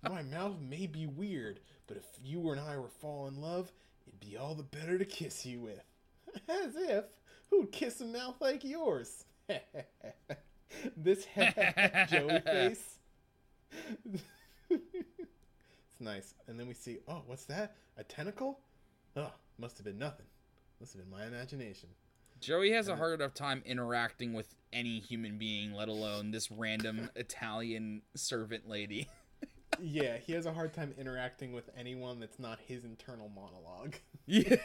My 0.04 0.24
mouth 0.24 0.56
may 0.60 0.88
be 0.88 1.06
weird, 1.06 1.60
but 1.88 1.98
if 1.98 2.06
you 2.24 2.52
and 2.52 2.60
I 2.60 2.78
were 2.78 2.90
fall 2.90 3.28
in 3.28 3.42
love, 3.42 3.72
it'd 4.06 4.20
be 4.20 4.38
all 4.38 4.56
the 4.56 4.64
better 4.64 4.98
to 4.98 5.06
kiss 5.06 5.46
you 5.46 5.62
with. 5.62 5.84
As 6.50 6.76
if 6.76 7.06
who'd 7.50 7.72
kiss 7.72 8.02
a 8.02 8.06
mouth 8.06 8.36
like 8.40 8.64
yours? 8.64 9.26
this 10.98 11.26
Joey 12.10 12.40
face. 12.42 13.00
it's 14.06 14.22
nice. 16.00 16.34
And 16.48 16.60
then 16.60 16.68
we 16.68 16.74
see, 16.74 17.00
oh, 17.08 17.24
what's 17.26 17.46
that? 17.46 17.76
A 17.98 18.04
tentacle? 18.04 18.60
Oh, 19.16 19.32
must 19.58 19.78
have 19.78 19.86
been 19.86 19.98
nothing. 19.98 20.26
Must 20.80 20.94
have 20.94 21.02
been 21.02 21.12
my 21.12 21.26
imagination. 21.26 21.90
Joey 22.40 22.72
has 22.72 22.88
a 22.88 22.96
hard 22.96 23.20
enough 23.20 23.34
time 23.34 23.64
interacting 23.66 24.34
with 24.34 24.54
any 24.72 25.00
human 25.00 25.40
being, 25.40 25.74
let 25.74 25.88
alone 25.88 26.30
this 26.30 26.52
random 26.52 27.10
Italian 27.16 28.04
servant 28.16 28.68
lady. 28.68 29.08
Yeah, 29.82 30.18
he 30.18 30.34
has 30.34 30.46
a 30.46 30.54
hard 30.54 30.74
time 30.74 30.94
interacting 30.98 31.54
with 31.54 31.70
anyone 31.78 32.20
that's 32.20 32.40
not 32.40 32.60
his 32.68 32.84
internal 32.84 33.30
monologue. 33.30 33.96
yeah. 34.26 34.56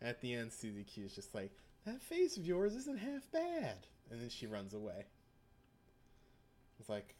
At 0.00 0.20
the 0.20 0.34
end, 0.34 0.52
Susie 0.52 0.84
Q 0.84 1.04
is 1.04 1.14
just 1.14 1.34
like, 1.34 1.52
that 1.86 2.02
face 2.02 2.36
of 2.36 2.46
yours 2.46 2.74
isn't 2.74 2.98
half 2.98 3.30
bad. 3.32 3.86
And 4.10 4.20
then 4.20 4.28
she 4.28 4.46
runs 4.46 4.74
away. 4.74 5.06
It's 6.80 6.88
like, 6.88 7.14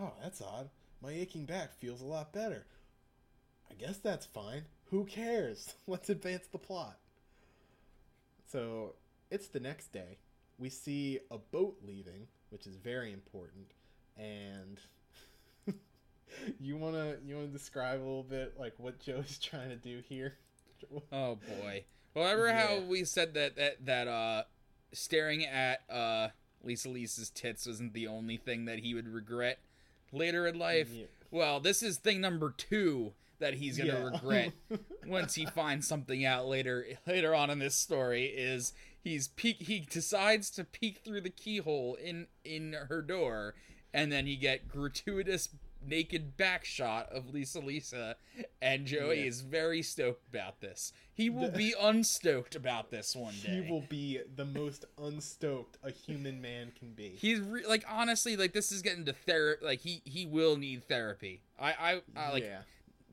oh, 0.00 0.12
that's 0.22 0.40
odd. 0.40 0.70
My 1.02 1.12
aching 1.12 1.44
back 1.44 1.74
feels 1.74 2.00
a 2.00 2.06
lot 2.06 2.32
better. 2.32 2.66
I 3.70 3.74
guess 3.74 3.98
that's 3.98 4.26
fine. 4.26 4.62
Who 4.86 5.04
cares? 5.04 5.74
Let's 5.86 6.08
advance 6.08 6.46
the 6.46 6.58
plot. 6.58 6.98
So, 8.46 8.94
it's 9.30 9.48
the 9.48 9.60
next 9.60 9.92
day. 9.92 10.18
We 10.58 10.70
see 10.70 11.18
a 11.30 11.38
boat 11.38 11.78
leaving, 11.84 12.28
which 12.50 12.66
is 12.66 12.76
very 12.76 13.12
important. 13.12 13.72
And 14.16 14.80
you 16.60 16.76
wanna 16.76 17.16
you 17.24 17.36
wanna 17.36 17.48
describe 17.48 17.98
a 18.00 18.04
little 18.04 18.22
bit 18.22 18.54
like 18.58 18.74
what 18.78 18.98
Joe's 19.00 19.38
trying 19.38 19.68
to 19.70 19.76
do 19.76 20.00
here? 20.08 20.34
Oh 21.12 21.36
boy. 21.36 21.84
Well, 22.14 22.34
remember 22.34 22.52
how 22.52 22.80
we 22.80 23.04
said 23.04 23.34
that 23.34 23.56
that 23.56 23.84
that 23.86 24.08
uh 24.08 24.44
staring 24.92 25.44
at 25.44 25.80
uh 25.90 26.28
Lisa 26.62 26.88
Lisa's 26.88 27.30
tits 27.30 27.66
wasn't 27.66 27.92
the 27.94 28.06
only 28.06 28.36
thing 28.36 28.64
that 28.66 28.80
he 28.80 28.94
would 28.94 29.08
regret 29.08 29.58
later 30.12 30.46
in 30.46 30.58
life? 30.58 30.88
Yeah. 30.92 31.06
Well, 31.30 31.60
this 31.60 31.82
is 31.82 31.98
thing 31.98 32.20
number 32.20 32.54
2 32.56 33.12
that 33.38 33.54
he's 33.54 33.76
going 33.76 33.90
to 33.90 33.96
Yeah. 33.96 34.04
regret 34.04 34.52
once 35.06 35.34
he 35.34 35.44
finds 35.44 35.86
something 35.86 36.24
out 36.24 36.46
later 36.46 36.86
later 37.06 37.34
on 37.34 37.50
in 37.50 37.58
this 37.58 37.74
story 37.74 38.24
is 38.26 38.72
he's 39.02 39.28
peek 39.28 39.62
he 39.62 39.80
decides 39.80 40.50
to 40.52 40.64
peek 40.64 40.98
through 41.04 41.20
the 41.20 41.30
keyhole 41.30 41.96
in 41.96 42.28
in 42.44 42.74
her 42.88 43.02
door 43.02 43.54
and 43.92 44.10
then 44.10 44.26
you 44.26 44.36
get 44.38 44.68
gratuitous 44.68 45.50
naked 45.86 46.36
back 46.36 46.64
shot 46.64 47.08
of 47.10 47.32
Lisa 47.32 47.60
Lisa 47.60 48.16
and 48.60 48.86
Joey 48.86 49.20
Yeah. 49.20 49.26
is 49.26 49.40
very 49.42 49.82
stoked 49.82 50.26
about 50.28 50.60
this. 50.60 50.92
He 51.14 51.30
will 51.30 51.50
be 51.50 51.74
unstoked 51.80 52.54
about 52.54 52.90
this 52.90 53.14
one 53.16 53.34
day. 53.42 53.62
He 53.62 53.70
will 53.70 53.84
be 53.88 54.20
the 54.34 54.44
most 54.44 54.84
unstoked 54.98 55.78
a 55.82 55.90
human 55.90 56.40
man 56.40 56.72
can 56.78 56.92
be. 56.92 57.10
He's 57.18 57.40
re- 57.40 57.66
like 57.66 57.84
honestly 57.88 58.36
like 58.36 58.52
this 58.52 58.72
is 58.72 58.82
getting 58.82 59.04
to 59.06 59.12
therapy 59.12 59.64
like 59.64 59.80
he 59.80 60.02
he 60.04 60.26
will 60.26 60.56
need 60.56 60.84
therapy. 60.88 61.42
I 61.58 61.72
I, 61.72 62.00
I 62.16 62.32
like 62.32 62.44
yeah. 62.44 62.60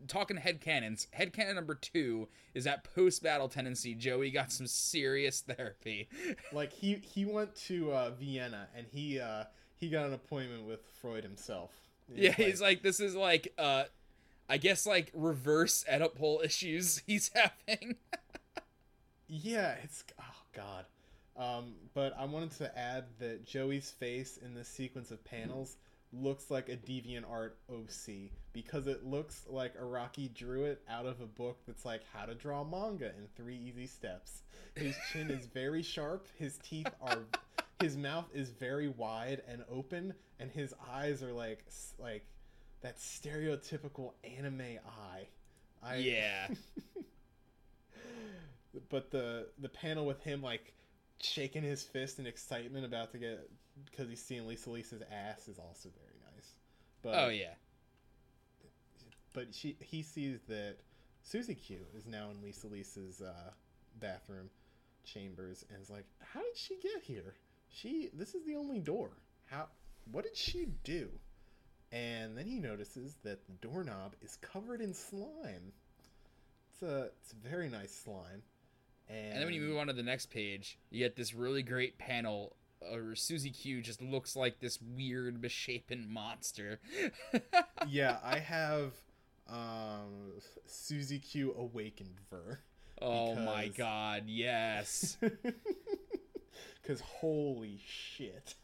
talking 0.07 0.37
Head 0.37 0.59
cannon 0.61 1.55
number 1.55 1.75
two 1.75 2.27
is 2.53 2.65
that 2.65 2.83
post 2.95 3.23
battle 3.23 3.47
tendency. 3.47 3.95
Joey 3.95 4.31
got 4.31 4.51
some 4.51 4.67
serious 4.67 5.41
therapy. 5.41 6.09
Like 6.51 6.71
he 6.73 6.95
he 6.95 7.25
went 7.25 7.55
to 7.67 7.91
uh, 7.91 8.09
Vienna 8.11 8.67
and 8.75 8.85
he 8.91 9.19
uh, 9.19 9.45
he 9.75 9.89
got 9.89 10.05
an 10.05 10.13
appointment 10.13 10.65
with 10.67 10.81
Freud 11.01 11.23
himself. 11.23 11.71
Yeah, 12.13 12.31
he's 12.31 12.61
like, 12.61 12.81
this 12.83 12.99
is 12.99 13.15
like, 13.15 13.53
uh, 13.57 13.83
I 14.49 14.57
guess 14.57 14.85
like 14.85 15.11
reverse 15.13 15.83
Oedipal 15.91 16.43
issues 16.43 17.01
he's 17.07 17.31
having. 17.33 17.95
Yeah, 19.27 19.75
it's 19.83 20.03
oh 20.19 20.23
god. 20.55 20.85
Um, 21.35 21.73
but 21.93 22.13
I 22.17 22.25
wanted 22.25 22.51
to 22.57 22.77
add 22.77 23.05
that 23.19 23.45
Joey's 23.45 23.89
face 23.89 24.37
in 24.37 24.53
this 24.53 24.67
sequence 24.67 25.09
of 25.09 25.23
panels 25.23 25.77
looks 26.11 26.51
like 26.51 26.69
a 26.69 26.77
deviant 26.77 27.23
art 27.27 27.57
OC 27.71 28.29
because 28.53 28.85
it 28.85 29.03
looks 29.03 29.45
like 29.49 29.75
Araki 29.75 30.31
drew 30.31 30.65
it 30.65 30.83
out 30.87 31.07
of 31.07 31.19
a 31.21 31.25
book 31.25 31.57
that's 31.65 31.85
like 31.85 32.01
how 32.13 32.25
to 32.25 32.35
draw 32.35 32.63
manga 32.63 33.07
in 33.07 33.27
three 33.35 33.57
easy 33.57 33.87
steps. 33.87 34.43
His 34.75 34.95
chin 35.11 35.31
is 35.31 35.47
very 35.47 35.81
sharp, 35.81 36.27
his 36.37 36.59
teeth 36.59 36.87
are 37.01 37.23
his 37.83 37.97
mouth 37.97 38.25
is 38.33 38.49
very 38.49 38.87
wide 38.87 39.41
and 39.47 39.63
open 39.69 40.13
and 40.39 40.49
his 40.49 40.73
eyes 40.89 41.21
are 41.21 41.33
like 41.33 41.65
like 41.99 42.25
that 42.81 42.97
stereotypical 42.97 44.11
anime 44.37 44.61
eye. 44.61 45.27
I 45.83 45.95
yeah, 45.97 46.47
but 48.89 49.11
the 49.11 49.47
the 49.59 49.69
panel 49.69 50.05
with 50.05 50.21
him 50.21 50.41
like 50.41 50.73
shaking 51.21 51.63
his 51.63 51.83
fist 51.83 52.19
in 52.19 52.25
excitement 52.25 52.85
about 52.85 53.11
to 53.11 53.17
get 53.17 53.49
because 53.85 54.09
he's 54.09 54.23
seeing 54.23 54.47
Lisa 54.47 54.69
Lisa's 54.69 55.01
ass 55.11 55.47
is 55.47 55.59
also 55.59 55.89
very 55.89 56.17
nice. 56.33 56.51
But 57.01 57.15
oh 57.15 57.29
yeah, 57.29 57.53
but 59.33 59.53
she 59.53 59.75
he 59.81 60.01
sees 60.01 60.39
that 60.47 60.77
Susie 61.21 61.55
Q 61.55 61.79
is 61.97 62.05
now 62.05 62.29
in 62.31 62.41
Lisa 62.41 62.67
Lisa's 62.67 63.21
uh, 63.21 63.51
bathroom 63.99 64.49
chambers 65.03 65.65
and 65.69 65.81
is 65.81 65.89
like, 65.89 66.05
how 66.19 66.41
did 66.41 66.55
she 66.55 66.75
get 66.81 67.01
here? 67.03 67.35
She 67.73 68.09
this 68.13 68.35
is 68.35 68.45
the 68.45 68.55
only 68.55 68.79
door. 68.79 69.11
How 69.45 69.67
what 70.11 70.23
did 70.23 70.37
she 70.37 70.67
do? 70.83 71.09
And 71.91 72.37
then 72.37 72.45
he 72.45 72.59
notices 72.59 73.15
that 73.23 73.45
the 73.45 73.53
doorknob 73.67 74.13
is 74.21 74.37
covered 74.37 74.81
in 74.81 74.93
slime. 74.93 75.73
It's 76.71 76.83
a 76.83 77.09
it's 77.21 77.33
a 77.33 77.47
very 77.47 77.69
nice 77.69 77.93
slime. 77.93 78.43
And, 79.09 79.33
and 79.33 79.37
then 79.37 79.45
when 79.45 79.53
you 79.53 79.61
move 79.61 79.77
on 79.77 79.87
to 79.87 79.93
the 79.93 80.03
next 80.03 80.27
page, 80.27 80.77
you 80.89 80.99
get 80.99 81.15
this 81.15 81.33
really 81.33 81.63
great 81.63 81.97
panel. 81.97 82.55
Or 82.91 83.15
Susie 83.15 83.49
Q 83.49 83.81
just 83.81 84.01
looks 84.01 84.35
like 84.35 84.59
this 84.59 84.79
weird 84.81 85.41
misshapen 85.41 86.11
monster. 86.11 86.79
yeah, 87.87 88.17
I 88.23 88.39
have 88.39 88.93
um 89.49 90.33
Susie 90.65 91.19
Q 91.19 91.55
awakened 91.57 92.19
ver. 92.29 92.59
oh 93.01 93.35
my 93.35 93.67
god, 93.69 94.23
yes. 94.27 95.17
Cause 96.85 97.01
holy 97.01 97.79
shit. 97.85 98.55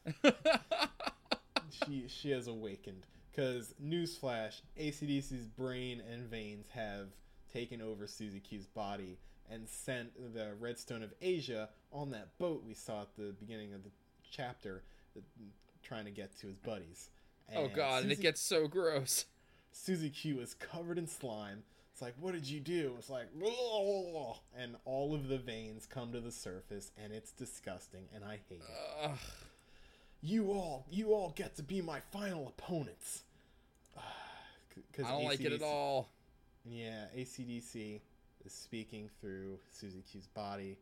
she 1.72 2.06
she 2.08 2.32
has 2.32 2.48
awakened. 2.48 3.06
Cause 3.36 3.74
newsflash, 3.82 4.62
ACDC's 4.80 5.46
brain 5.46 6.02
and 6.12 6.28
veins 6.28 6.68
have 6.74 7.08
taken 7.54 7.82
over 7.82 8.08
Susie 8.08 8.42
Q's 8.42 8.66
body 8.66 9.18
and 9.50 9.68
sent 9.68 10.12
the 10.34 10.54
Red 10.60 10.78
Stone 10.78 11.04
of 11.04 11.14
Aja 11.24 11.70
on 11.92 12.12
that 12.12 12.38
boat 12.38 12.64
we 12.66 12.74
saw 12.74 13.04
at 13.04 13.16
the 13.16 13.34
beginning 13.40 13.74
of 13.74 13.84
the 13.84 13.90
chapter, 14.30 14.84
uh, 15.18 15.22
trying 15.82 16.06
to 16.06 16.12
get 16.12 16.38
to 16.40 16.48
his 16.48 16.58
buddies. 16.58 17.10
oh 17.56 17.68
god, 17.68 18.04
and 18.04 18.12
it 18.12 18.22
gets 18.22 18.42
so 18.42 18.68
gross. 18.68 19.26
Susie 19.72 20.10
Q 20.10 20.40
is 20.40 20.54
covered 20.54 20.98
in 20.98 21.08
slime. 21.08 21.64
It's 22.00 22.02
like, 22.02 22.16
what 22.22 22.34
did 22.34 22.48
you 22.48 22.62
do? 22.62 22.94
It's 22.98 23.10
like, 23.10 23.28
and 24.58 24.78
all 24.86 25.14
of 25.14 25.28
the 25.28 25.38
veins 25.38 25.86
come 25.86 26.14
to 26.14 26.22
the 26.22 26.32
surface, 26.32 26.92
and 26.96 27.12
it's 27.12 27.34
disgusting, 27.34 28.06
and 28.16 28.24
I 28.24 28.40
hate 28.48 28.62
it. 28.62 29.04
Ugh. 29.04 29.18
You 30.22 30.52
all, 30.54 30.86
you 30.90 31.14
all 31.14 31.34
get 31.36 31.58
to 31.58 31.64
be 31.64 31.82
my 31.82 32.00
final 32.14 32.48
opponents. 32.58 33.24
Cause 34.96 35.08
I 35.08 35.10
don't 35.10 35.26
like 35.26 35.42
it 35.42 35.52
at 35.52 35.62
all. 35.62 36.08
Yeah, 36.64 37.08
ACDC 37.18 38.00
is 38.46 38.54
speaking 38.54 39.10
through 39.20 39.60
Susie 39.70 40.06
Q's 40.10 40.28
body, 40.28 40.78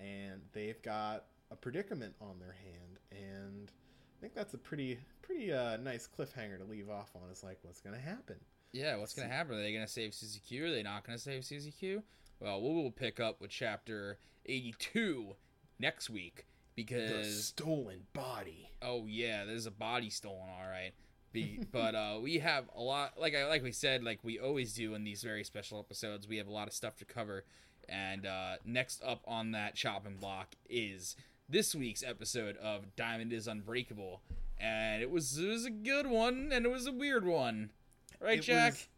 and 0.00 0.40
they've 0.52 0.82
got 0.82 1.26
a 1.52 1.54
predicament 1.54 2.16
on 2.20 2.40
their 2.40 2.56
hand, 2.64 2.98
and 3.12 3.70
I 3.70 4.20
think 4.20 4.34
that's 4.34 4.54
a 4.54 4.58
pretty, 4.58 4.98
pretty 5.22 5.52
uh, 5.52 5.76
nice 5.76 6.08
cliffhanger 6.08 6.58
to 6.58 6.64
leave 6.68 6.90
off 6.90 7.10
on. 7.14 7.30
Is 7.30 7.44
like, 7.44 7.58
what's 7.62 7.80
gonna 7.80 7.98
happen? 7.98 8.34
Yeah, 8.72 8.96
what's 8.96 9.14
gonna 9.14 9.28
happen? 9.32 9.54
Are 9.56 9.62
they 9.62 9.72
gonna 9.72 9.88
save 9.88 10.14
Susie 10.14 10.40
Q? 10.46 10.66
Are 10.66 10.70
they 10.70 10.82
not 10.82 11.04
gonna 11.04 11.18
save 11.18 11.44
Susie 11.44 11.70
Q? 11.72 12.02
Well, 12.40 12.60
we 12.60 12.68
will 12.74 12.90
pick 12.90 13.20
up 13.20 13.40
with 13.40 13.50
chapter 13.50 14.18
eighty-two 14.46 15.34
next 15.78 16.10
week 16.10 16.46
because 16.74 17.26
The 17.26 17.42
stolen 17.42 18.00
body. 18.12 18.70
oh 18.82 19.06
yeah, 19.06 19.44
there's 19.44 19.66
a 19.66 19.70
body 19.70 20.10
stolen, 20.10 20.48
all 20.48 20.68
right. 20.68 20.92
Be, 21.32 21.60
but 21.72 21.94
uh, 21.94 22.18
we 22.22 22.38
have 22.38 22.64
a 22.74 22.80
lot, 22.82 23.14
like 23.18 23.34
I 23.34 23.46
like 23.46 23.62
we 23.62 23.72
said, 23.72 24.02
like 24.04 24.20
we 24.22 24.38
always 24.38 24.74
do 24.74 24.94
in 24.94 25.04
these 25.04 25.22
very 25.22 25.44
special 25.44 25.78
episodes. 25.78 26.28
We 26.28 26.36
have 26.36 26.46
a 26.46 26.52
lot 26.52 26.68
of 26.68 26.74
stuff 26.74 26.96
to 26.98 27.04
cover, 27.04 27.44
and 27.88 28.26
uh, 28.26 28.56
next 28.64 29.02
up 29.02 29.22
on 29.26 29.52
that 29.52 29.74
chopping 29.74 30.16
block 30.16 30.54
is 30.68 31.16
this 31.48 31.74
week's 31.74 32.02
episode 32.02 32.56
of 32.58 32.94
Diamond 32.96 33.32
is 33.32 33.46
Unbreakable, 33.48 34.20
and 34.58 35.00
it 35.02 35.10
was 35.10 35.38
it 35.38 35.48
was 35.48 35.64
a 35.64 35.70
good 35.70 36.06
one, 36.06 36.50
and 36.52 36.66
it 36.66 36.70
was 36.70 36.86
a 36.86 36.92
weird 36.92 37.24
one, 37.24 37.70
right, 38.20 38.38
It 38.38 38.42
Jack? 38.42 38.72
was- 38.72 38.88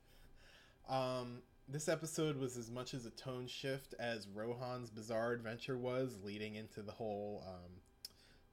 um, 0.89 1.43
this 1.69 1.89
episode 1.89 2.37
was 2.37 2.57
as 2.57 2.71
much 2.71 2.95
as 2.95 3.05
a 3.05 3.11
tone 3.11 3.47
shift 3.47 3.95
as 3.99 4.27
Rohan's 4.27 4.91
Bizarre 4.91 5.33
Adventure 5.33 5.77
was, 5.77 6.17
leading 6.25 6.55
into 6.55 6.83
the 6.83 6.93
whole 6.93 7.45
um, 7.47 7.71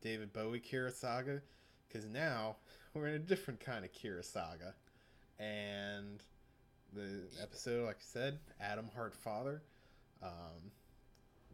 David 0.02 0.34
Bowie 0.34 0.60
Kira 0.60 0.92
saga. 0.94 1.42
Because 1.88 2.10
now 2.10 2.58
we're 2.94 3.08
in 3.08 3.14
a 3.16 3.20
different 3.20 3.60
kind 3.62 3.86
of 3.86 3.92
Kira 3.94 4.24
saga, 4.26 4.74
and 5.40 6.22
the 6.92 7.22
episode, 7.42 7.86
like 7.86 7.98
I 7.98 8.04
said, 8.04 8.40
Atom 8.60 8.90
Heart 8.94 9.16
Father. 9.16 9.62
Um, 10.22 10.72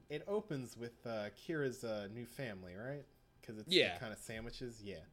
it 0.10 0.24
opens 0.28 0.76
with 0.78 1.06
uh, 1.06 1.30
Kira's 1.48 1.84
uh, 1.84 2.08
new 2.14 2.26
family, 2.26 2.74
right? 2.76 3.04
Because 3.40 3.60
it's 3.60 3.68
Yeah. 3.72 3.98
kind 4.00 4.12
of 4.12 4.20
sandwiches, 4.20 4.82
yeah. 4.84 5.04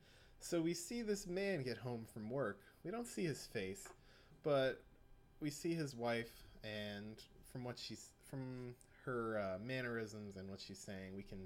So 0.40 0.62
we 0.62 0.72
see 0.72 1.02
this 1.02 1.26
man 1.26 1.62
get 1.62 1.76
home 1.76 2.06
from 2.12 2.30
work. 2.30 2.60
We 2.84 2.90
don't 2.90 3.06
see 3.06 3.24
his 3.24 3.44
face, 3.46 3.86
but 4.42 4.80
we 5.40 5.50
see 5.50 5.74
his 5.74 5.94
wife, 5.94 6.30
and 6.64 7.16
from 7.52 7.64
what 7.64 7.78
she's 7.78 8.10
from 8.30 8.74
her 9.04 9.38
uh, 9.38 9.58
mannerisms 9.64 10.36
and 10.36 10.48
what 10.48 10.60
she's 10.60 10.78
saying, 10.78 11.14
we 11.16 11.22
can 11.22 11.38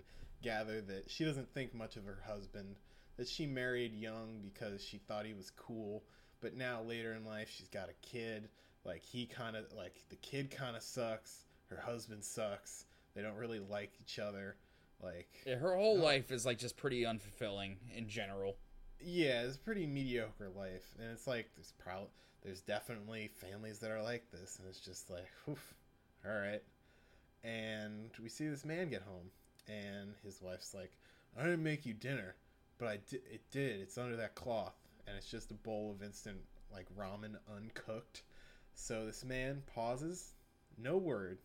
gather 0.42 0.80
that 0.82 1.10
she 1.10 1.24
doesn't 1.24 1.52
think 1.54 1.74
much 1.74 1.96
of 1.96 2.04
her 2.04 2.18
husband. 2.26 2.76
That 3.18 3.28
she 3.28 3.46
married 3.46 3.94
young 3.94 4.40
because 4.42 4.82
she 4.82 4.96
thought 4.98 5.26
he 5.26 5.34
was 5.34 5.50
cool, 5.50 6.02
but 6.40 6.56
now 6.56 6.80
later 6.82 7.12
in 7.12 7.24
life 7.26 7.50
she's 7.54 7.68
got 7.68 7.88
a 7.90 8.06
kid. 8.06 8.48
Like 8.84 9.02
he 9.04 9.26
kind 9.26 9.54
of 9.54 9.66
like 9.76 9.94
the 10.08 10.16
kid 10.16 10.50
kind 10.50 10.76
of 10.76 10.82
sucks. 10.82 11.44
Her 11.68 11.76
husband 11.80 12.24
sucks. 12.24 12.86
They 13.14 13.20
don't 13.22 13.36
really 13.36 13.60
like 13.60 13.92
each 14.00 14.18
other. 14.18 14.56
Like 15.02 15.28
Yeah, 15.46 15.56
her 15.56 15.76
whole 15.76 15.98
Oh. 16.00 16.02
life 16.04 16.30
is 16.32 16.46
like 16.46 16.58
just 16.58 16.76
pretty 16.76 17.02
unfulfilling 17.02 17.76
in 17.94 18.08
general. 18.08 18.56
Yeah, 19.04 19.42
it's 19.42 19.56
pretty 19.56 19.86
mediocre 19.86 20.50
life, 20.56 20.94
and 20.98 21.10
it's 21.10 21.26
like 21.26 21.50
there's 21.56 21.72
probably 21.78 22.08
there's 22.42 22.60
definitely 22.60 23.28
families 23.28 23.78
that 23.80 23.90
are 23.90 24.02
like 24.02 24.30
this, 24.30 24.58
and 24.58 24.68
it's 24.68 24.80
just 24.80 25.10
like, 25.10 25.28
oof, 25.48 25.74
all 26.26 26.32
right. 26.32 26.62
And 27.44 28.10
we 28.22 28.28
see 28.28 28.48
this 28.48 28.64
man 28.64 28.88
get 28.88 29.02
home, 29.02 29.30
and 29.68 30.14
his 30.24 30.40
wife's 30.40 30.74
like, 30.74 30.92
"I 31.36 31.42
didn't 31.42 31.62
make 31.62 31.86
you 31.86 31.94
dinner, 31.94 32.34
but 32.78 32.88
I 32.88 32.98
did. 33.08 33.22
It 33.30 33.42
did. 33.50 33.80
It's 33.80 33.98
under 33.98 34.16
that 34.16 34.34
cloth, 34.34 34.76
and 35.06 35.16
it's 35.16 35.30
just 35.30 35.50
a 35.50 35.54
bowl 35.54 35.92
of 35.92 36.02
instant 36.02 36.38
like 36.72 36.86
ramen 36.96 37.36
uncooked." 37.56 38.22
So 38.74 39.06
this 39.06 39.24
man 39.24 39.62
pauses, 39.74 40.32
no 40.78 40.96
word, 40.96 41.38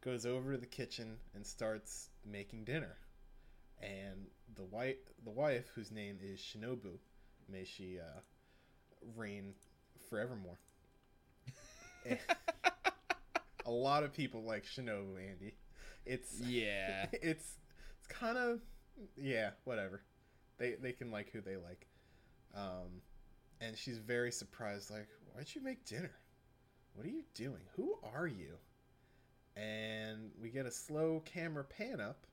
goes 0.00 0.26
over 0.26 0.52
to 0.52 0.58
the 0.58 0.66
kitchen 0.66 1.16
and 1.34 1.46
starts 1.46 2.10
making 2.24 2.64
dinner 2.64 2.96
and 3.82 4.26
the 4.56 4.64
wife, 4.64 4.96
the 5.24 5.30
wife 5.30 5.70
whose 5.74 5.90
name 5.90 6.18
is 6.22 6.40
Shinobu, 6.40 6.98
may 7.50 7.64
she 7.64 7.98
uh, 7.98 8.20
reign 9.16 9.54
forevermore. 10.08 10.58
A 13.66 13.70
lot 13.70 14.02
of 14.02 14.12
people 14.12 14.42
like 14.42 14.64
Shinobu, 14.64 15.16
Andy. 15.16 15.54
It's 16.06 16.40
Yeah. 16.40 17.06
it's 17.12 17.22
it's 17.22 18.06
kind 18.08 18.38
of 18.38 18.60
yeah, 19.16 19.50
whatever. 19.64 20.02
They 20.58 20.74
they 20.80 20.92
can 20.92 21.10
like 21.10 21.30
who 21.30 21.40
they 21.40 21.56
like. 21.56 21.86
Um, 22.54 23.02
and 23.60 23.76
she's 23.76 23.98
very 23.98 24.32
surprised, 24.32 24.90
like, 24.90 25.08
why'd 25.32 25.54
you 25.54 25.62
make 25.62 25.84
dinner? 25.84 26.10
What 26.94 27.06
are 27.06 27.10
you 27.10 27.22
doing? 27.34 27.62
Who 27.76 27.98
are 28.14 28.26
you? 28.26 28.54
And 29.56 30.30
we 30.40 30.48
get 30.48 30.66
a 30.66 30.70
slow 30.70 31.22
camera 31.24 31.64
pan 31.64 32.00
up, 32.00 32.26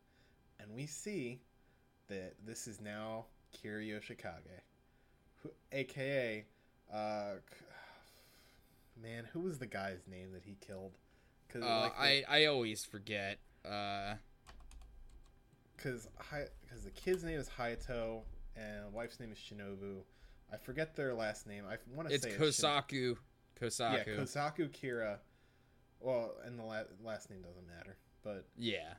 and 0.59 0.71
we 0.73 0.85
see 0.85 1.41
that 2.07 2.33
this 2.45 2.67
is 2.67 2.79
now 2.81 3.25
Kira 3.55 3.85
Yoshikage, 3.85 4.61
who, 5.43 5.51
aka, 5.71 6.45
uh, 6.93 7.33
man, 9.01 9.25
who 9.33 9.41
was 9.41 9.59
the 9.59 9.65
guy's 9.67 10.07
name 10.09 10.31
that 10.33 10.43
he 10.43 10.55
killed? 10.65 10.93
Cause 11.49 11.63
Uh, 11.63 11.81
like 11.81 11.95
the- 11.95 12.01
I 12.29 12.41
I 12.41 12.45
always 12.45 12.83
forget. 12.85 13.39
Uh, 13.65 14.15
because 15.75 16.07
because 16.63 16.83
the 16.83 16.91
kid's 16.91 17.23
name 17.23 17.39
is 17.39 17.49
Hayato 17.49 18.21
and 18.55 18.91
wife's 18.93 19.19
name 19.19 19.31
is 19.31 19.37
Shinobu. 19.37 20.01
I 20.51 20.57
forget 20.57 20.95
their 20.95 21.13
last 21.13 21.45
name. 21.45 21.65
I 21.69 21.77
want 21.95 22.09
to 22.09 22.17
say 22.19 22.29
it's 22.29 22.37
Kosaku. 22.37 23.17
Kosaku. 23.61 24.07
Yeah, 24.07 24.13
Kosaku 24.15 24.69
Kira. 24.69 25.17
Well, 25.99 26.33
and 26.45 26.57
the 26.57 26.63
la- 26.63 26.83
last 27.03 27.29
name 27.29 27.41
doesn't 27.41 27.67
matter, 27.67 27.97
but 28.23 28.45
Yeah. 28.57 28.93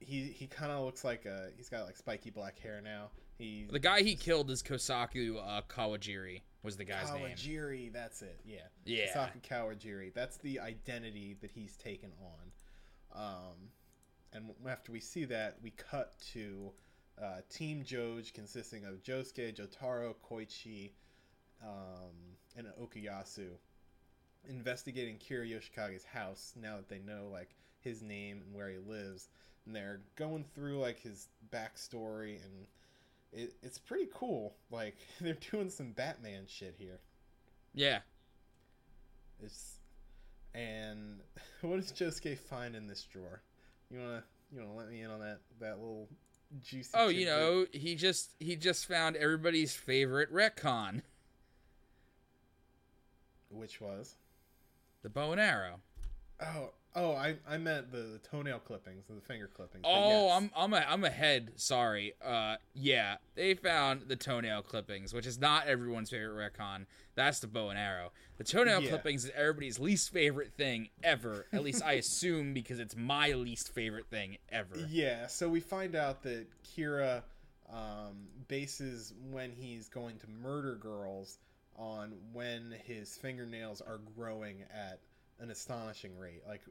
He 0.00 0.24
he 0.24 0.46
kind 0.46 0.72
of 0.72 0.84
looks 0.84 1.04
like 1.04 1.26
a 1.26 1.48
he's 1.56 1.68
got 1.68 1.84
like 1.84 1.96
spiky 1.96 2.30
black 2.30 2.58
hair 2.58 2.80
now. 2.82 3.10
He 3.38 3.66
The 3.70 3.78
guy 3.78 4.02
he 4.02 4.16
killed 4.16 4.50
is 4.50 4.62
Kosaku 4.62 5.36
uh, 5.38 5.62
Kawajiri. 5.68 6.42
Was 6.62 6.76
the 6.76 6.84
guy's 6.84 7.10
name? 7.12 7.28
Kawajiri, 7.28 7.92
that's 7.92 8.20
it. 8.22 8.40
Yeah. 8.44 8.58
Yeah. 8.84 9.06
Kosaku 9.06 9.40
Kawajiri. 9.48 10.12
That's 10.12 10.36
the 10.38 10.60
identity 10.60 11.36
that 11.40 11.50
he's 11.50 11.76
taken 11.76 12.10
on. 12.20 13.22
Um, 13.22 13.56
and 14.32 14.50
after 14.68 14.92
we 14.92 15.00
see 15.00 15.24
that, 15.26 15.56
we 15.62 15.70
cut 15.70 16.14
to 16.32 16.70
uh, 17.20 17.40
Team 17.48 17.82
Joj 17.82 18.32
consisting 18.34 18.84
of 18.84 19.02
Josuke, 19.02 19.54
Jotaro, 19.56 20.14
Koichi, 20.28 20.90
um, 21.62 22.36
and 22.56 22.66
Okuyasu 22.80 23.48
investigating 24.48 25.18
Kira 25.18 25.48
Yoshikage's 25.48 26.04
house 26.04 26.54
now 26.60 26.76
that 26.76 26.88
they 26.88 26.98
know 26.98 27.28
like 27.30 27.50
his 27.80 28.02
name 28.02 28.42
and 28.44 28.54
where 28.54 28.68
he 28.68 28.78
lives. 28.78 29.28
And 29.66 29.74
they're 29.74 30.00
going 30.16 30.44
through 30.54 30.78
like 30.78 31.00
his 31.00 31.28
backstory 31.52 32.36
and 32.44 32.66
it, 33.32 33.54
it's 33.62 33.78
pretty 33.78 34.08
cool. 34.12 34.54
Like 34.70 34.96
they're 35.20 35.36
doing 35.50 35.70
some 35.70 35.92
Batman 35.92 36.44
shit 36.46 36.74
here. 36.78 36.98
Yeah. 37.74 38.00
It's 39.42 39.76
and 40.54 41.20
what 41.60 41.76
does 41.76 41.92
Josuke 41.92 42.38
find 42.38 42.74
in 42.74 42.86
this 42.86 43.02
drawer? 43.04 43.42
You 43.90 44.00
wanna 44.00 44.24
you 44.52 44.60
wanna 44.60 44.74
let 44.74 44.88
me 44.88 45.02
in 45.02 45.10
on 45.10 45.20
that 45.20 45.40
that 45.60 45.78
little 45.78 46.08
juicy? 46.62 46.90
Oh, 46.94 47.08
you 47.08 47.26
know, 47.26 47.66
he 47.72 47.94
just 47.94 48.34
he 48.40 48.56
just 48.56 48.86
found 48.86 49.16
everybody's 49.16 49.74
favorite 49.74 50.32
retcon, 50.32 51.02
which 53.50 53.80
was 53.80 54.16
the 55.02 55.08
bow 55.08 55.32
and 55.32 55.40
arrow. 55.40 55.80
Oh 56.42 56.70
oh 56.96 57.12
I 57.12 57.36
I 57.48 57.56
meant 57.58 57.92
the, 57.92 57.98
the 57.98 58.20
toenail 58.30 58.60
clippings 58.60 59.04
and 59.08 59.18
the 59.20 59.24
finger 59.24 59.48
clippings. 59.52 59.84
Oh, 59.86 60.26
yes. 60.26 60.32
I'm 60.36 60.50
I'm 60.56 60.72
a, 60.74 60.86
I'm 60.88 61.04
ahead. 61.04 61.52
Sorry. 61.56 62.14
Uh, 62.24 62.56
yeah, 62.74 63.16
they 63.34 63.54
found 63.54 64.02
the 64.08 64.16
toenail 64.16 64.62
clippings, 64.62 65.12
which 65.14 65.26
is 65.26 65.38
not 65.38 65.66
everyone's 65.66 66.10
favorite 66.10 66.52
retcon. 66.54 66.86
That's 67.14 67.40
the 67.40 67.46
bow 67.46 67.68
and 67.70 67.78
arrow. 67.78 68.12
The 68.38 68.44
toenail 68.44 68.82
Yeah. 68.82 68.88
clippings 68.90 69.24
is 69.26 69.30
everybody's 69.36 69.78
least 69.78 70.12
favorite 70.12 70.52
thing 70.56 70.88
ever. 71.02 71.46
At 71.52 71.62
least 71.62 71.82
I 71.84 71.92
assume 71.92 72.54
because 72.54 72.78
it's 72.80 72.96
my 72.96 73.32
least 73.32 73.74
favorite 73.74 74.06
thing 74.06 74.38
ever. 74.50 74.74
Yeah, 74.88 75.26
so 75.26 75.48
we 75.48 75.60
find 75.60 75.94
out 75.94 76.22
that 76.22 76.46
Kira 76.64 77.22
um, 77.72 78.26
bases 78.48 79.12
when 79.30 79.52
he's 79.52 79.88
going 79.88 80.18
to 80.18 80.26
murder 80.42 80.74
girls 80.76 81.38
on 81.76 82.12
when 82.32 82.74
his 82.84 83.16
fingernails 83.16 83.80
are 83.80 84.00
growing 84.16 84.62
at 84.74 84.98
an 85.40 85.50
astonishing 85.50 86.16
rate, 86.18 86.42
like 86.46 86.62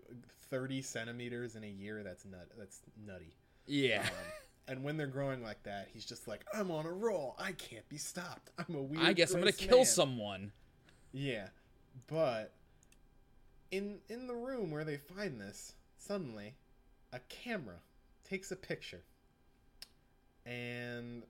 30 0.49 0.81
centimeters 0.81 1.55
in 1.55 1.63
a 1.63 1.69
year. 1.69 2.03
That's 2.03 2.25
nut. 2.25 2.47
That's 2.57 2.81
nutty. 3.05 3.35
Yeah. 3.65 4.01
Um, 4.01 4.07
and 4.67 4.83
when 4.83 4.97
they're 4.97 5.07
growing 5.07 5.41
like 5.43 5.63
that, 5.63 5.89
he's 5.91 6.05
just 6.05 6.27
like, 6.27 6.45
"I'm 6.53 6.71
on 6.71 6.85
a 6.85 6.91
roll. 6.91 7.35
I 7.39 7.53
can't 7.53 7.87
be 7.89 7.97
stopped. 7.97 8.51
I'm 8.57 8.75
a 8.75 8.81
weird." 8.81 9.03
I 9.03 9.13
guess 9.13 9.31
I'm 9.31 9.39
gonna 9.39 9.51
gross 9.51 9.67
kill 9.67 9.85
someone. 9.85 10.51
Yeah, 11.11 11.47
but 12.07 12.53
in 13.71 13.99
in 14.09 14.27
the 14.27 14.35
room 14.35 14.71
where 14.71 14.83
they 14.83 14.97
find 14.97 15.41
this, 15.41 15.73
suddenly 15.97 16.55
a 17.11 17.19
camera 17.29 17.79
takes 18.23 18.51
a 18.51 18.55
picture, 18.55 19.01
and 20.45 21.23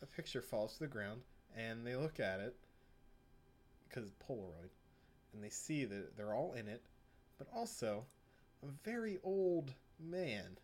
the 0.00 0.06
picture 0.06 0.40
falls 0.40 0.74
to 0.74 0.80
the 0.80 0.86
ground, 0.86 1.20
and 1.54 1.86
they 1.86 1.94
look 1.96 2.20
at 2.20 2.40
it 2.40 2.56
because 3.88 4.10
Polaroid, 4.28 4.70
and 5.32 5.42
they 5.42 5.50
see 5.50 5.84
that 5.84 6.16
they're 6.16 6.34
all 6.34 6.52
in 6.52 6.68
it, 6.68 6.82
but 7.38 7.48
also 7.54 8.04
a 8.62 8.66
very 8.84 9.18
old 9.22 9.72
man 10.00 10.58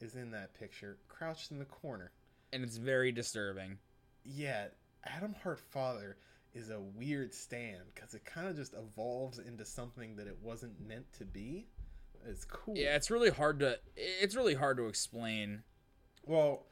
is 0.00 0.14
in 0.14 0.30
that 0.30 0.58
picture, 0.58 0.98
crouched 1.08 1.50
in 1.50 1.58
the 1.58 1.64
corner. 1.64 2.12
And 2.52 2.62
it's 2.62 2.76
very 2.76 3.12
disturbing. 3.12 3.78
Yeah, 4.24 4.66
Atom 5.04 5.34
Heart 5.42 5.60
Father 5.60 6.16
is 6.54 6.70
a 6.70 6.80
weird 6.80 7.34
stand 7.34 7.82
because 7.94 8.14
it 8.14 8.24
kind 8.24 8.48
of 8.48 8.56
just 8.56 8.74
evolves 8.74 9.38
into 9.38 9.64
something 9.64 10.16
that 10.16 10.26
it 10.26 10.36
wasn't 10.42 10.86
meant 10.86 11.12
to 11.18 11.24
be. 11.24 11.66
It's 12.26 12.44
cool. 12.44 12.74
Yeah, 12.76 12.96
it's 12.96 13.10
really 13.10 13.30
hard 13.30 13.60
to 13.60 13.78
it's 13.96 14.34
really 14.34 14.54
hard 14.54 14.76
to 14.78 14.86
explain. 14.86 15.62
Well, 16.26 16.66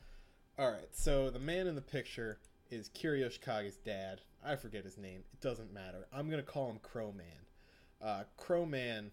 all 0.59 0.70
right. 0.70 0.88
So 0.92 1.31
the 1.31 1.38
man 1.38 1.66
in 1.66 1.75
the 1.75 1.83
picture 1.83 2.38
is 2.70 2.90
Kira 2.90 3.20
Yoshikage's 3.20 3.76
dad. 3.76 4.20
I 4.44 4.57
forget 4.57 4.85
his 4.85 4.98
name. 4.98 5.22
It 5.33 5.40
doesn't 5.40 5.72
matter. 5.72 6.07
I'm 6.12 6.29
gonna 6.29 6.42
call 6.42 6.70
him 6.70 6.79
Crow 6.83 7.12
Man. 7.12 7.26
Uh, 8.00 8.24
Crow 8.37 8.66
Man, 8.66 9.11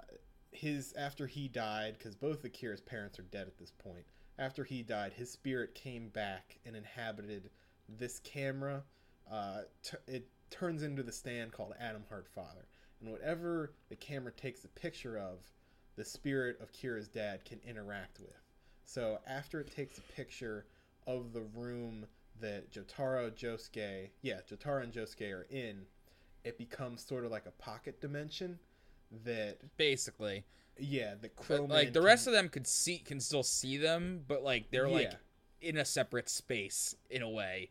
uh, 0.00 0.14
his 0.52 0.92
after 0.94 1.26
he 1.26 1.48
died, 1.48 1.96
because 1.98 2.14
both 2.14 2.44
of 2.44 2.52
Kira's 2.52 2.80
parents 2.80 3.18
are 3.18 3.22
dead 3.22 3.46
at 3.46 3.58
this 3.58 3.72
point. 3.72 4.04
After 4.38 4.64
he 4.64 4.82
died, 4.82 5.12
his 5.12 5.30
spirit 5.30 5.74
came 5.74 6.08
back 6.10 6.58
and 6.64 6.76
inhabited 6.76 7.50
this 7.88 8.20
camera. 8.20 8.84
Uh, 9.30 9.62
t- 9.82 9.96
it 10.06 10.28
turns 10.50 10.82
into 10.82 11.02
the 11.02 11.12
stand 11.12 11.52
called 11.52 11.74
Atom 11.80 12.04
Heart 12.08 12.28
Father, 12.34 12.66
and 13.00 13.10
whatever 13.10 13.72
the 13.88 13.96
camera 13.96 14.32
takes 14.32 14.64
a 14.64 14.68
picture 14.68 15.18
of, 15.18 15.38
the 15.96 16.04
spirit 16.04 16.60
of 16.60 16.72
Kira's 16.72 17.08
dad 17.08 17.44
can 17.44 17.60
interact 17.66 18.20
with. 18.20 18.36
So 18.84 19.18
after 19.26 19.60
it 19.60 19.74
takes 19.74 19.98
a 19.98 20.12
picture 20.14 20.66
of 21.06 21.32
the 21.32 21.42
room 21.54 22.06
that 22.40 22.72
Jotaro, 22.72 23.30
Josuke, 23.30 24.10
yeah, 24.22 24.40
Jotaro 24.50 24.82
and 24.82 24.92
Josuke 24.92 25.32
are 25.32 25.46
in, 25.50 25.82
it 26.44 26.58
becomes 26.58 27.04
sort 27.04 27.24
of 27.24 27.30
like 27.30 27.46
a 27.46 27.50
pocket 27.52 28.00
dimension 28.00 28.58
that 29.24 29.58
Basically, 29.76 30.44
yeah, 30.78 31.14
the 31.20 31.30
like 31.66 31.92
the 31.92 32.02
rest 32.02 32.26
of 32.26 32.32
them 32.32 32.48
could 32.48 32.66
see 32.66 32.98
can 32.98 33.20
still 33.20 33.42
see 33.42 33.76
them, 33.76 34.24
but 34.26 34.42
like 34.42 34.70
they're 34.70 34.88
like 34.88 35.12
in 35.60 35.76
a 35.76 35.84
separate 35.84 36.28
space 36.28 36.94
in 37.10 37.22
a 37.22 37.28
way. 37.28 37.70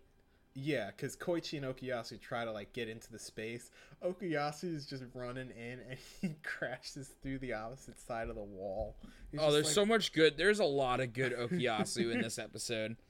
Yeah, 0.60 0.88
because 0.88 1.16
Koichi 1.16 1.64
and 1.64 1.66
Okuyasu 1.68 2.20
try 2.20 2.44
to 2.44 2.52
like 2.52 2.74
get 2.74 2.90
into 2.90 3.12
the 3.12 3.20
space. 3.20 3.70
Okuyasu 4.04 4.74
is 4.76 4.88
just 4.88 5.04
running 5.14 5.52
in 5.52 5.80
and 5.88 6.00
he 6.22 6.36
crashes 6.44 7.12
through 7.22 7.40
the 7.40 7.54
opposite 7.54 8.00
side 8.00 8.30
of 8.30 8.36
the 8.36 8.44
wall. 8.44 8.96
He's 9.32 9.40
oh, 9.40 9.52
there's 9.52 9.66
like- 9.66 9.76
so 9.76 9.86
much 9.86 10.14
good. 10.14 10.36
There's 10.36 10.60
a 10.60 10.66
lot 10.66 11.00
of 11.00 11.14
good 11.14 11.34
Okuyasu 11.34 12.12
in 12.12 12.22
this 12.22 12.40
episode. 12.40 12.98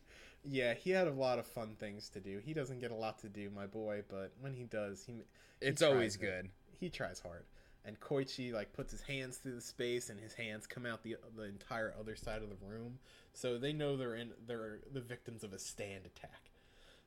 yeah. 0.47 0.73
He 0.73 0.91
had 0.91 1.07
a 1.07 1.11
lot 1.11 1.39
of 1.39 1.45
fun 1.47 1.75
things 1.79 2.09
to 2.09 2.19
do. 2.19 2.39
He 2.43 2.53
doesn't 2.53 2.79
get 2.79 2.91
a 2.91 2.95
lot 2.95 3.19
to 3.19 3.29
do, 3.29 3.49
my 3.49 3.65
boy, 3.67 4.03
but 4.07 4.31
when 4.39 4.53
he 4.53 4.63
does, 4.65 5.03
he 5.05 5.21
It's 5.61 5.81
tries 5.81 5.91
always 5.91 6.15
it. 6.15 6.21
good. 6.21 6.49
he 6.79 6.89
tries 6.89 7.19
hard. 7.19 7.45
And 7.85 7.99
Koichi 7.99 8.51
like 8.51 8.73
puts 8.73 8.91
his 8.91 9.01
hands 9.01 9.37
through 9.37 9.55
the 9.55 9.61
space, 9.61 10.09
and 10.09 10.19
his 10.19 10.33
hands 10.33 10.67
come 10.67 10.85
out 10.85 11.03
the 11.03 11.15
the 11.35 11.43
entire 11.43 11.93
other 11.99 12.15
side 12.15 12.41
of 12.41 12.49
the 12.49 12.57
room. 12.65 12.99
So 13.33 13.57
they 13.57 13.71
know 13.73 13.95
they're 13.95 14.15
in 14.15 14.31
they're 14.45 14.79
the 14.91 14.99
victims 15.01 15.43
of 15.43 15.53
a 15.53 15.59
stand 15.59 16.05
attack. 16.05 16.51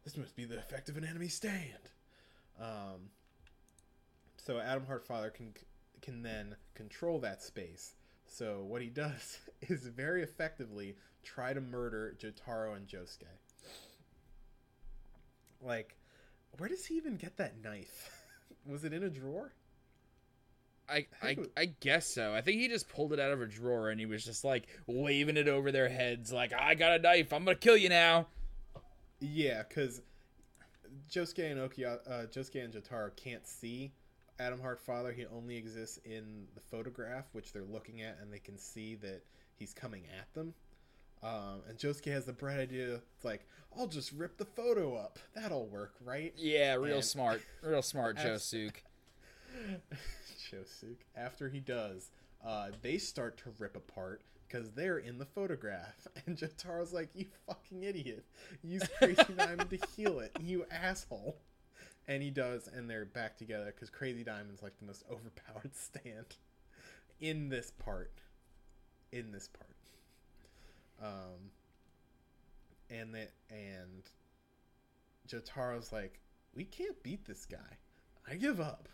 This 0.05 0.17
must 0.17 0.35
be 0.37 0.45
the 0.47 0.57
effect 0.59 0.89
of 0.89 0.97
an 0.97 1.05
enemy 1.05 1.29
stand. 1.29 1.91
Um, 2.59 3.11
so 4.39 4.59
Atom 4.59 4.87
Heart 4.87 5.05
Father 5.07 5.29
can 5.31 5.53
can 6.01 6.23
then 6.23 6.57
control 6.75 7.19
that 7.21 7.43
space. 7.43 7.95
So 8.27 8.63
what 8.67 8.81
he 8.81 8.89
does 8.89 9.39
is 9.61 9.87
very 9.87 10.23
effectively 10.23 10.97
try 11.23 11.53
to 11.53 11.61
murder 11.61 12.17
Jotaro 12.19 12.77
and 12.77 12.87
Josuke. 12.87 13.25
Like, 15.63 15.97
where 16.59 16.69
does 16.69 16.87
he 16.87 16.95
even 16.97 17.17
get 17.17 17.37
that 17.37 17.63
knife? 17.63 18.11
Was 18.67 18.85
it 18.85 18.93
in 18.93 19.03
a 19.03 19.11
drawer? 19.11 19.53
I, 20.89 21.07
I 21.23 21.37
I 21.57 21.65
guess 21.67 22.07
so. 22.07 22.35
I 22.35 22.41
think 22.41 22.61
he 22.61 22.67
just 22.67 22.89
pulled 22.89 23.13
it 23.13 23.21
out 23.21 23.31
of 23.31 23.41
a 23.41 23.47
drawer 23.47 23.91
and 23.91 24.01
he 24.01 24.07
was 24.07 24.25
just 24.25 24.43
like 24.43 24.67
waving 24.89 25.37
it 25.37 25.47
over 25.47 25.71
their 25.71 25.89
heads, 25.89 26.33
like 26.33 26.53
I 26.53 26.75
got 26.75 26.93
a 26.93 26.99
knife. 26.99 27.33
I'm 27.33 27.45
gonna 27.45 27.55
kill 27.55 27.77
you 27.77 27.89
now. 27.89 28.27
Yeah, 29.21 29.63
because 29.69 30.03
Josuke 31.09 31.51
and 31.51 31.61
Okia, 31.61 31.99
uh, 32.09 32.27
Josuke 32.27 32.65
and 32.65 32.73
Jotaro 32.73 33.15
can't 33.15 33.47
see 33.47 33.93
Atom 34.39 34.61
Heart 34.61 34.81
Father. 34.81 35.13
He 35.13 35.27
only 35.27 35.57
exists 35.57 35.99
in 36.05 36.47
the 36.55 36.61
photograph, 36.61 37.27
which 37.33 37.53
they're 37.53 37.63
looking 37.63 38.03
at, 38.03 38.19
and 38.21 38.33
they 38.33 38.39
can 38.39 38.59
see 38.59 38.97
that 38.97 39.23
he's 39.57 39.73
coming 39.73 40.05
at 40.19 40.33
them. 40.35 40.55
Um, 41.23 41.61
and 41.69 41.77
Josuke 41.79 42.07
has 42.13 42.25
the 42.25 42.33
bright 42.33 42.59
idea. 42.59 42.95
It's 43.17 43.25
like, 43.25 43.47
I'll 43.79 43.87
just 43.87 44.13
rip 44.13 44.37
the 44.39 44.45
photo 44.47 44.97
up. 44.97 45.19
That'll 45.35 45.67
work, 45.67 45.95
right? 46.05 46.33
Yeah, 46.37 46.75
real 46.75 46.97
And- 46.97 47.05
smart, 47.05 47.43
real 47.63 47.83
smart, 47.83 48.19
Abs- 48.19 48.53
Josuke. 50.51 50.97
After 51.17 51.49
he 51.49 51.61
does, 51.61 52.11
uh, 52.45 52.71
they 52.83 52.99
start 52.99 53.37
to 53.39 53.53
rip 53.59 53.77
apart 53.77 54.23
because 54.49 54.71
they're 54.73 54.99
in 54.99 55.19
the 55.19 55.27
photograph. 55.27 56.09
And 56.27 56.37
Jotaro's 56.37 56.93
like, 56.93 57.09
"You 57.15 57.27
fucking 57.47 57.83
idiot! 57.83 58.25
Use 58.63 58.83
Crazy 58.99 59.23
Diamond 59.37 59.71
to 59.71 59.79
heal 59.97 60.21
it, 60.21 60.33
you 60.41 60.65
asshole!" 60.71 61.37
And 62.09 62.23
he 62.23 62.31
does, 62.31 62.67
and 62.69 62.89
they're 62.91 63.05
back 63.05 63.37
together 63.37 63.67
because 63.75 63.91
Crazy 63.91 64.25
Diamond's 64.25 64.63
like 64.63 64.77
the 64.79 64.87
most 64.87 65.05
overpowered 65.11 65.75
stand 65.77 66.37
in 67.21 67.49
this 67.49 67.71
part. 67.71 68.13
In 69.13 69.31
this 69.33 69.49
part. 69.49 69.70
Um. 71.01 71.51
And 72.91 73.15
that 73.15 73.31
and 73.51 74.03
Jotaro's 75.29 75.93
like, 75.93 76.21
"We 76.55 76.65
can't 76.65 77.01
beat 77.03 77.25
this 77.25 77.47
guy. 77.47 77.79
I 78.29 78.35
give 78.35 78.61
up." 78.61 78.89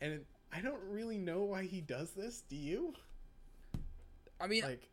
and 0.00 0.12
it, 0.12 0.26
I 0.52 0.60
don't 0.60 0.82
really 0.90 1.18
know 1.18 1.42
why 1.44 1.64
he 1.64 1.80
does 1.80 2.10
this. 2.10 2.42
Do 2.48 2.56
you? 2.56 2.94
I 4.40 4.46
mean, 4.46 4.62
Like, 4.62 4.88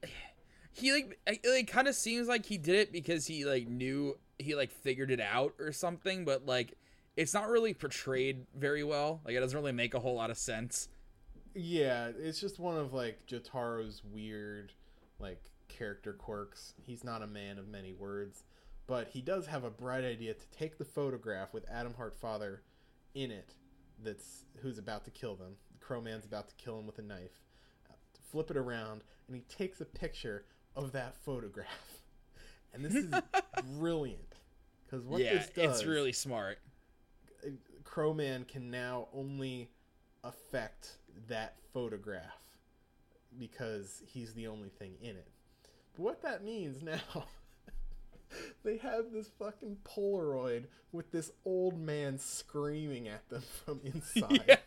he 0.72 0.92
like 0.94 1.20
it, 1.28 1.40
it 1.44 1.68
kind 1.68 1.88
of 1.88 1.96
seems 1.96 2.28
like 2.28 2.46
he 2.46 2.58
did 2.58 2.76
it 2.76 2.92
because 2.92 3.28
he 3.28 3.46
like 3.46 3.68
knew 3.68 4.18
he 4.40 4.56
like 4.56 4.72
figured 4.72 5.12
it 5.12 5.22
out 5.22 5.54
or 5.60 5.72
something, 5.72 6.26
but 6.26 6.46
like 6.46 6.74
it's 7.18 7.34
not 7.34 7.50
really 7.50 7.74
portrayed 7.74 8.46
very 8.56 8.84
well. 8.84 9.22
Like 9.26 9.36
it 9.36 9.40
doesn't 9.42 9.58
really 9.58 9.72
make 9.72 9.94
a 9.94 10.00
whole 10.00 10.16
lot 10.16 10.30
of 10.30 10.38
sense. 10.38 10.88
yeah, 11.54 12.12
it's 12.18 12.40
just 12.40 12.60
one 12.60 12.78
of 12.78 12.94
like 12.94 13.26
Jotaro's 13.28 14.02
weird, 14.04 14.74
like 15.20 15.52
character 15.78 16.14
quirks. 16.14 16.74
He's 16.82 17.04
not 17.04 17.22
a 17.22 17.28
man 17.28 17.58
of 17.58 17.68
many 17.68 17.94
words, 17.94 18.44
but 18.88 19.10
he 19.10 19.22
does 19.22 19.48
have 19.48 19.64
a 19.64 19.70
bright 19.70 20.04
idea 20.04 20.34
to 20.34 20.48
take 20.52 20.78
the 20.78 20.86
photograph 20.86 21.54
with 21.54 21.70
Atom 21.70 21.94
Heart 21.96 22.16
Father 22.16 22.62
in 23.14 23.32
it. 23.32 23.54
That's 24.04 24.46
who's 24.62 24.78
about 24.78 25.06
to 25.06 25.12
kill 25.12 25.36
them. 25.36 25.56
The 25.74 25.86
Crow 25.86 26.02
Man's 26.02 26.26
about 26.26 26.50
to 26.50 26.56
kill 26.56 26.80
him 26.80 26.86
with 26.86 27.00
a 27.00 27.02
knife. 27.02 27.42
Flip 28.32 28.52
it 28.52 28.58
around, 28.58 29.04
and 29.28 29.36
he 29.36 29.44
takes 29.44 29.80
a 29.82 29.86
picture 29.86 30.46
of 30.76 30.92
that 30.94 31.16
photograph. 31.24 31.68
And 32.74 32.84
this 32.84 32.94
is 32.94 33.10
brilliant 33.80 34.36
because 34.86 35.06
what 35.06 35.22
yeah, 35.22 35.36
this 35.36 35.48
does 35.48 35.80
it's 35.80 35.86
really 35.86 36.12
smart. 36.12 36.58
Uh, 37.42 37.52
Crowman 37.86 38.44
can 38.44 38.70
now 38.70 39.08
only 39.14 39.70
affect 40.26 40.98
that 41.30 41.56
photograph 41.72 42.36
because 43.40 44.04
he's 44.06 44.34
the 44.34 44.48
only 44.48 44.68
thing 44.68 44.96
in 45.02 45.16
it. 45.16 45.30
But 45.96 46.04
what 46.04 46.22
that 46.24 46.44
means 46.44 46.82
now, 46.82 47.26
they 48.64 48.78
have 48.78 49.12
this 49.12 49.30
fucking 49.40 49.78
Polaroid 49.84 50.66
with 50.92 51.12
this 51.12 51.32
old 51.46 51.80
man 51.80 52.18
screaming 52.18 53.08
at 53.08 53.28
them 53.30 53.44
from 53.66 53.82
inside. 53.84 54.60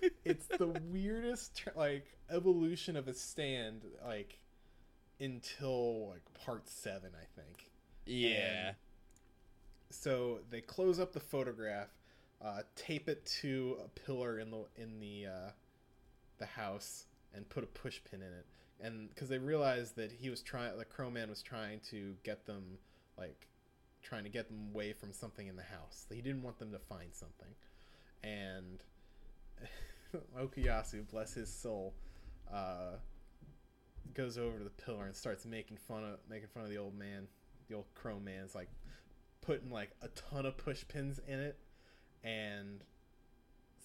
it's 0.24 0.46
the 0.46 0.68
weirdest 0.92 1.62
like 1.74 2.06
evolution 2.30 2.96
of 2.96 3.08
a 3.08 3.14
stand 3.14 3.82
like 4.06 4.38
until 5.18 6.10
like 6.10 6.22
part 6.44 6.68
7 6.68 7.10
I 7.14 7.40
think 7.40 7.68
yeah. 8.08 8.72
so 9.90 10.40
they 10.50 10.60
close 10.60 10.98
up 10.98 11.12
the 11.12 11.20
photograph, 11.20 11.88
uh, 12.42 12.62
tape 12.74 13.08
it 13.08 13.24
to 13.40 13.76
a 13.84 13.88
pillar 13.88 14.38
in 14.38 14.50
the 14.50 14.64
in 14.76 14.98
the 14.98 15.26
uh, 15.26 15.50
the 16.38 16.46
house, 16.46 17.04
and 17.34 17.48
put 17.48 17.64
a 17.64 17.66
push 17.66 18.00
pin 18.10 18.22
in 18.22 18.28
it. 18.28 18.46
And 18.80 19.08
because 19.08 19.28
they 19.28 19.38
realized 19.38 19.96
that 19.96 20.12
he 20.12 20.30
was 20.30 20.40
trying, 20.40 20.76
the 20.78 20.84
Crow 20.84 21.10
Man 21.10 21.28
was 21.28 21.42
trying 21.42 21.80
to 21.90 22.14
get 22.22 22.46
them, 22.46 22.78
like, 23.16 23.48
trying 24.02 24.24
to 24.24 24.30
get 24.30 24.48
them 24.48 24.68
away 24.72 24.92
from 24.92 25.12
something 25.12 25.46
in 25.46 25.56
the 25.56 25.62
house. 25.62 26.06
He 26.12 26.20
didn't 26.20 26.42
want 26.42 26.58
them 26.58 26.70
to 26.70 26.78
find 26.78 27.12
something, 27.12 27.54
and 28.22 28.82
Okuyasu, 30.38 31.08
bless 31.10 31.34
his 31.34 31.52
soul, 31.52 31.94
uh, 32.52 32.96
goes 34.14 34.38
over 34.38 34.58
to 34.58 34.64
the 34.64 34.70
pillar 34.70 35.06
and 35.06 35.14
starts 35.14 35.44
making 35.44 35.76
fun 35.76 36.04
of 36.04 36.18
making 36.30 36.48
fun 36.48 36.62
of 36.62 36.70
the 36.70 36.78
old 36.78 36.96
man. 36.96 37.26
The 37.68 37.74
old 37.74 37.86
Crow 37.94 38.18
Man 38.18 38.44
is 38.44 38.54
like 38.54 38.68
putting 39.40 39.70
like 39.70 39.90
a 40.02 40.08
ton 40.08 40.46
of 40.46 40.56
push 40.56 40.84
pins 40.86 41.20
in 41.26 41.40
it, 41.40 41.58
and 42.22 42.84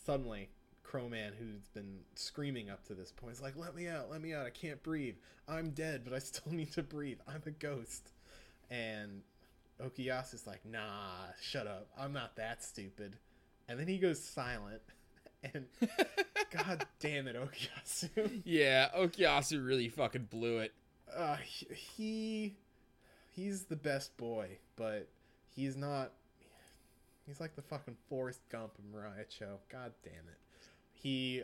suddenly 0.05 0.49
Crow 0.83 1.09
Man, 1.09 1.33
who's 1.37 1.67
been 1.73 1.99
screaming 2.15 2.69
up 2.69 2.85
to 2.87 2.93
this 2.93 3.11
point, 3.11 3.33
is 3.33 3.41
like, 3.41 3.55
"Let 3.57 3.75
me 3.75 3.87
out! 3.87 4.11
Let 4.11 4.21
me 4.21 4.33
out! 4.33 4.45
I 4.45 4.49
can't 4.51 4.81
breathe! 4.83 5.15
I'm 5.47 5.71
dead, 5.71 6.01
but 6.03 6.13
I 6.13 6.19
still 6.19 6.51
need 6.53 6.71
to 6.73 6.83
breathe. 6.83 7.19
I'm 7.27 7.41
a 7.45 7.51
ghost." 7.51 8.11
And 8.69 9.21
Okuyasu's 9.81 10.45
like, 10.47 10.65
"Nah, 10.65 11.31
shut 11.41 11.67
up! 11.67 11.87
I'm 11.97 12.13
not 12.13 12.35
that 12.35 12.63
stupid." 12.63 13.17
And 13.67 13.79
then 13.79 13.87
he 13.87 13.97
goes 13.97 14.21
silent, 14.23 14.81
and 15.53 15.65
God 16.51 16.85
damn 16.99 17.27
it, 17.27 17.35
Okuyasu! 17.35 18.41
yeah, 18.45 18.89
Okuyasu 18.95 19.65
really 19.65 19.89
fucking 19.89 20.27
blew 20.29 20.59
it. 20.59 20.73
uh, 21.15 21.37
he 21.37 22.55
he's 23.31 23.63
the 23.63 23.75
best 23.75 24.15
boy, 24.17 24.57
but 24.75 25.07
he's 25.55 25.75
not. 25.75 26.11
He's 27.25 27.39
like 27.39 27.55
the 27.55 27.61
fucking 27.61 27.95
Forrest 28.09 28.41
Gump 28.49 28.73
of 28.77 28.83
Morioh-cho. 28.93 29.59
God 29.69 29.93
damn 30.03 30.13
it. 30.13 30.37
He 31.03 31.43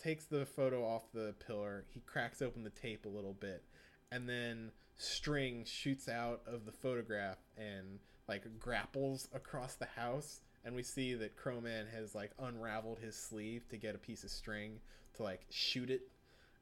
takes 0.00 0.24
the 0.26 0.46
photo 0.46 0.86
off 0.86 1.02
the 1.12 1.34
pillar. 1.44 1.84
He 1.92 2.00
cracks 2.06 2.40
open 2.40 2.62
the 2.62 2.70
tape 2.70 3.04
a 3.04 3.08
little 3.08 3.34
bit, 3.34 3.64
and 4.12 4.28
then 4.28 4.70
string 4.96 5.64
shoots 5.66 6.08
out 6.08 6.42
of 6.46 6.64
the 6.64 6.72
photograph 6.72 7.38
and 7.56 7.98
like 8.28 8.44
grapples 8.60 9.28
across 9.34 9.74
the 9.74 9.86
house 9.96 10.42
and 10.64 10.74
we 10.74 10.82
see 10.82 11.14
that 11.14 11.36
Crowman 11.36 11.86
has 11.92 12.14
like 12.14 12.32
unraveled 12.38 12.98
his 12.98 13.16
sleeve 13.16 13.66
to 13.70 13.78
get 13.78 13.94
a 13.94 13.98
piece 13.98 14.24
of 14.24 14.30
string 14.30 14.78
to 15.14 15.22
like 15.22 15.40
shoot 15.48 15.88
it 15.88 16.02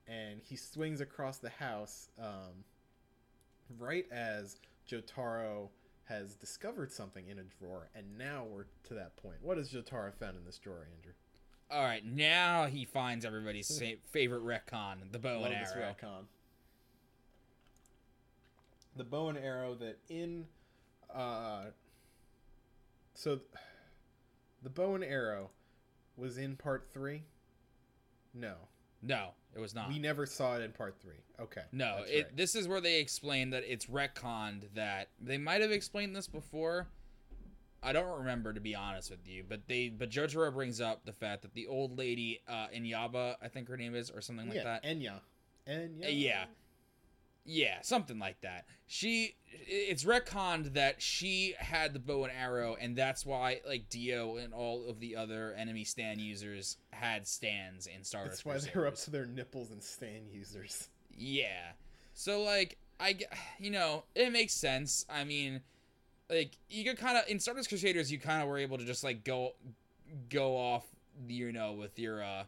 and 0.07 0.40
he 0.49 0.55
swings 0.55 1.01
across 1.01 1.38
the 1.38 1.51
house 1.51 2.11
um, 2.18 2.64
right 3.76 4.07
as 4.12 4.57
Jotaro 4.88 5.68
has 6.05 6.34
discovered 6.36 6.92
something 6.92 7.26
in 7.26 7.40
a 7.40 7.44
drawer 7.59 7.90
and 7.96 8.07
now 8.16 8.44
we're 8.49 8.66
to 8.84 8.94
that 8.94 9.16
point 9.16 9.38
what 9.42 9.59
has 9.59 9.68
Jotaro 9.68 10.14
found 10.14 10.36
in 10.36 10.44
this 10.44 10.59
drawer 10.59 10.86
Andrew 10.96 11.12
All 11.70 11.84
right, 11.84 12.04
now 12.04 12.66
he 12.66 12.84
finds 12.84 13.24
everybody's 13.24 13.82
favorite 14.10 14.42
retcon, 14.42 15.12
the 15.12 15.18
bow 15.18 15.40
Love 15.40 15.52
and 15.52 15.64
this 15.64 15.72
arrow. 15.72 15.94
retcon. 16.02 16.24
The 18.96 19.04
bow 19.04 19.28
and 19.28 19.38
arrow 19.38 19.74
that 19.74 19.98
in 20.08 20.46
uh 21.14 21.66
so 23.14 23.36
th- 23.36 23.48
the 24.62 24.70
bow 24.70 24.94
and 24.94 25.04
arrow 25.04 25.50
was 26.16 26.38
in 26.38 26.56
part 26.56 26.88
3? 26.92 27.22
No. 28.34 28.54
No, 29.02 29.28
it 29.54 29.60
was 29.60 29.74
not. 29.74 29.88
We 29.88 29.98
never 29.98 30.26
saw 30.26 30.56
it 30.56 30.62
in 30.62 30.72
part 30.72 30.96
3. 31.00 31.12
Okay. 31.40 31.62
No, 31.72 32.02
it, 32.08 32.16
right. 32.16 32.36
this 32.36 32.54
is 32.54 32.66
where 32.66 32.80
they 32.80 32.98
explain 32.98 33.50
that 33.50 33.62
it's 33.66 33.86
retconned 33.86 34.64
that 34.74 35.08
they 35.20 35.38
might 35.38 35.60
have 35.60 35.70
explained 35.70 36.16
this 36.16 36.26
before. 36.26 36.88
I 37.82 37.92
don't 37.92 38.18
remember 38.18 38.52
to 38.52 38.60
be 38.60 38.74
honest 38.74 39.10
with 39.10 39.26
you, 39.26 39.44
but 39.48 39.68
they 39.68 39.88
but 39.88 40.10
Jotaro 40.10 40.52
brings 40.52 40.80
up 40.80 41.04
the 41.04 41.12
fact 41.12 41.42
that 41.42 41.54
the 41.54 41.66
old 41.66 41.96
lady 41.96 42.40
uh 42.48 42.66
Inyaba, 42.74 43.36
I 43.42 43.48
think 43.48 43.68
her 43.68 43.76
name 43.76 43.94
is, 43.94 44.10
or 44.10 44.20
something 44.20 44.48
like 44.48 44.56
yeah, 44.56 44.64
that. 44.64 44.84
Enya. 44.84 45.20
Enya. 45.68 46.04
Uh, 46.04 46.08
yeah. 46.08 46.44
Yeah, 47.50 47.80
something 47.80 48.18
like 48.18 48.40
that. 48.42 48.66
She 48.86 49.36
it's 49.46 50.04
retconned 50.04 50.74
that 50.74 51.00
she 51.00 51.54
had 51.58 51.94
the 51.94 51.98
bow 51.98 52.24
and 52.24 52.32
arrow 52.32 52.76
and 52.78 52.94
that's 52.94 53.24
why 53.24 53.60
like 53.66 53.88
Dio 53.88 54.36
and 54.36 54.52
all 54.52 54.86
of 54.88 55.00
the 55.00 55.16
other 55.16 55.54
enemy 55.56 55.84
stand 55.84 56.20
users 56.20 56.76
had 56.90 57.26
stands 57.26 57.86
in 57.86 58.04
Stardust. 58.04 58.44
That's 58.44 58.66
why 58.66 58.70
they 58.72 58.78
were 58.78 58.86
up 58.86 58.96
to 58.96 59.10
their 59.10 59.24
nipples 59.24 59.70
and 59.70 59.82
stand 59.82 60.28
users. 60.30 60.88
Yeah. 61.16 61.72
So 62.12 62.42
like 62.42 62.76
I 63.00 63.16
you 63.58 63.70
know, 63.70 64.04
it 64.14 64.32
makes 64.32 64.52
sense. 64.52 65.06
I 65.08 65.24
mean, 65.24 65.62
like 66.30 66.52
you 66.68 66.84
could 66.84 66.98
kind 66.98 67.16
of 67.18 67.24
in 67.28 67.38
Stardust 67.40 67.68
Crusaders 67.68 68.10
you 68.12 68.18
kind 68.18 68.42
of 68.42 68.48
were 68.48 68.58
able 68.58 68.78
to 68.78 68.84
just 68.84 69.02
like 69.04 69.24
go 69.24 69.54
go 70.28 70.56
off 70.56 70.84
you 71.28 71.52
know 71.52 71.72
with 71.72 71.98
your 71.98 72.22
uh 72.22 72.44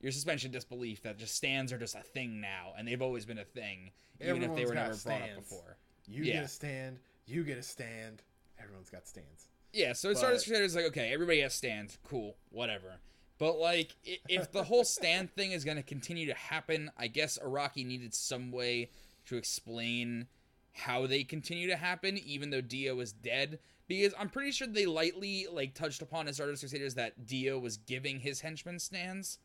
your 0.00 0.12
suspension 0.12 0.50
disbelief 0.50 1.02
that 1.02 1.18
just 1.18 1.34
stands 1.34 1.72
are 1.72 1.78
just 1.78 1.94
a 1.94 2.00
thing 2.00 2.40
now 2.40 2.72
and 2.78 2.86
they've 2.86 3.02
always 3.02 3.24
been 3.24 3.38
a 3.38 3.44
thing 3.44 3.90
even 4.20 4.42
if 4.42 4.54
they 4.54 4.64
were 4.64 4.74
never 4.74 4.94
brought 4.96 5.22
up 5.22 5.34
before. 5.36 5.76
You 6.06 6.24
Yeah. 6.24 6.34
get 6.34 6.44
a 6.44 6.48
stand, 6.48 6.98
you 7.26 7.44
get 7.44 7.58
a 7.58 7.62
stand. 7.62 8.22
Everyone's 8.60 8.90
got 8.90 9.06
stands. 9.06 9.46
Yeah, 9.72 9.92
so 9.92 10.12
Stardust 10.14 10.46
But- 10.46 10.50
Crusaders 10.52 10.74
like 10.74 10.86
okay, 10.86 11.12
everybody 11.12 11.40
has 11.40 11.54
stands, 11.54 11.98
cool, 12.04 12.36
whatever. 12.50 12.94
But 13.38 13.58
like, 13.60 13.94
if 14.28 14.50
the 14.50 14.64
whole 14.64 14.82
stand 14.82 15.30
thing 15.32 15.52
is 15.52 15.64
going 15.64 15.76
to 15.76 15.82
continue 15.84 16.26
to 16.26 16.34
happen, 16.34 16.90
I 16.98 17.06
guess 17.06 17.38
Araki 17.38 17.86
needed 17.86 18.12
some 18.12 18.50
way 18.50 18.90
to 19.26 19.36
explain 19.36 20.26
how 20.72 21.06
they 21.06 21.24
continue 21.24 21.66
to 21.68 21.76
happen, 21.76 22.18
even 22.18 22.50
though 22.50 22.60
Dio 22.60 22.98
is 23.00 23.12
dead. 23.12 23.58
Because 23.88 24.12
I'm 24.18 24.28
pretty 24.28 24.50
sure 24.52 24.66
they 24.68 24.86
lightly 24.86 25.46
like 25.50 25.74
touched 25.74 26.02
upon 26.02 26.28
as 26.28 26.36
Stardust 26.36 26.60
Crusaders 26.62 26.94
that 26.96 27.26
Dio 27.26 27.58
was 27.58 27.78
giving 27.78 28.20
his 28.20 28.40
henchmen 28.42 28.78
stands, 28.78 29.38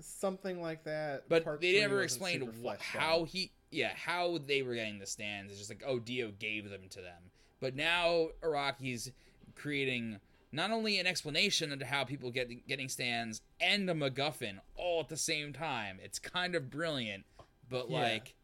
Something 0.00 0.60
like 0.62 0.84
that. 0.84 1.24
but 1.28 1.44
Part 1.44 1.60
they 1.60 1.78
never 1.80 2.02
explained 2.02 2.48
wh- 2.64 2.80
how 2.80 3.24
he, 3.24 3.50
yeah, 3.70 3.92
how 3.94 4.38
they 4.38 4.62
were 4.62 4.74
getting 4.74 4.98
the 4.98 5.06
stands. 5.06 5.50
It's 5.50 5.58
just 5.60 5.70
like, 5.70 5.82
oh, 5.86 5.98
Dio 5.98 6.30
gave 6.38 6.70
them 6.70 6.82
to 6.90 7.00
them. 7.00 7.30
But 7.60 7.76
now 7.76 8.28
Araki's 8.42 9.12
creating 9.54 10.18
not 10.50 10.70
only 10.70 10.98
an 10.98 11.06
explanation 11.06 11.72
into 11.72 11.84
how 11.86 12.04
people 12.04 12.30
get 12.30 12.66
getting 12.66 12.88
stands 12.88 13.42
and 13.60 13.88
a 13.90 13.94
MacGuffin 13.94 14.58
all 14.76 15.00
at 15.00 15.08
the 15.08 15.16
same 15.16 15.52
time. 15.52 15.98
It's 16.02 16.18
kind 16.18 16.54
of 16.54 16.70
brilliant, 16.70 17.24
but 17.68 17.90
Yeah. 17.90 18.00
like, 18.00 18.34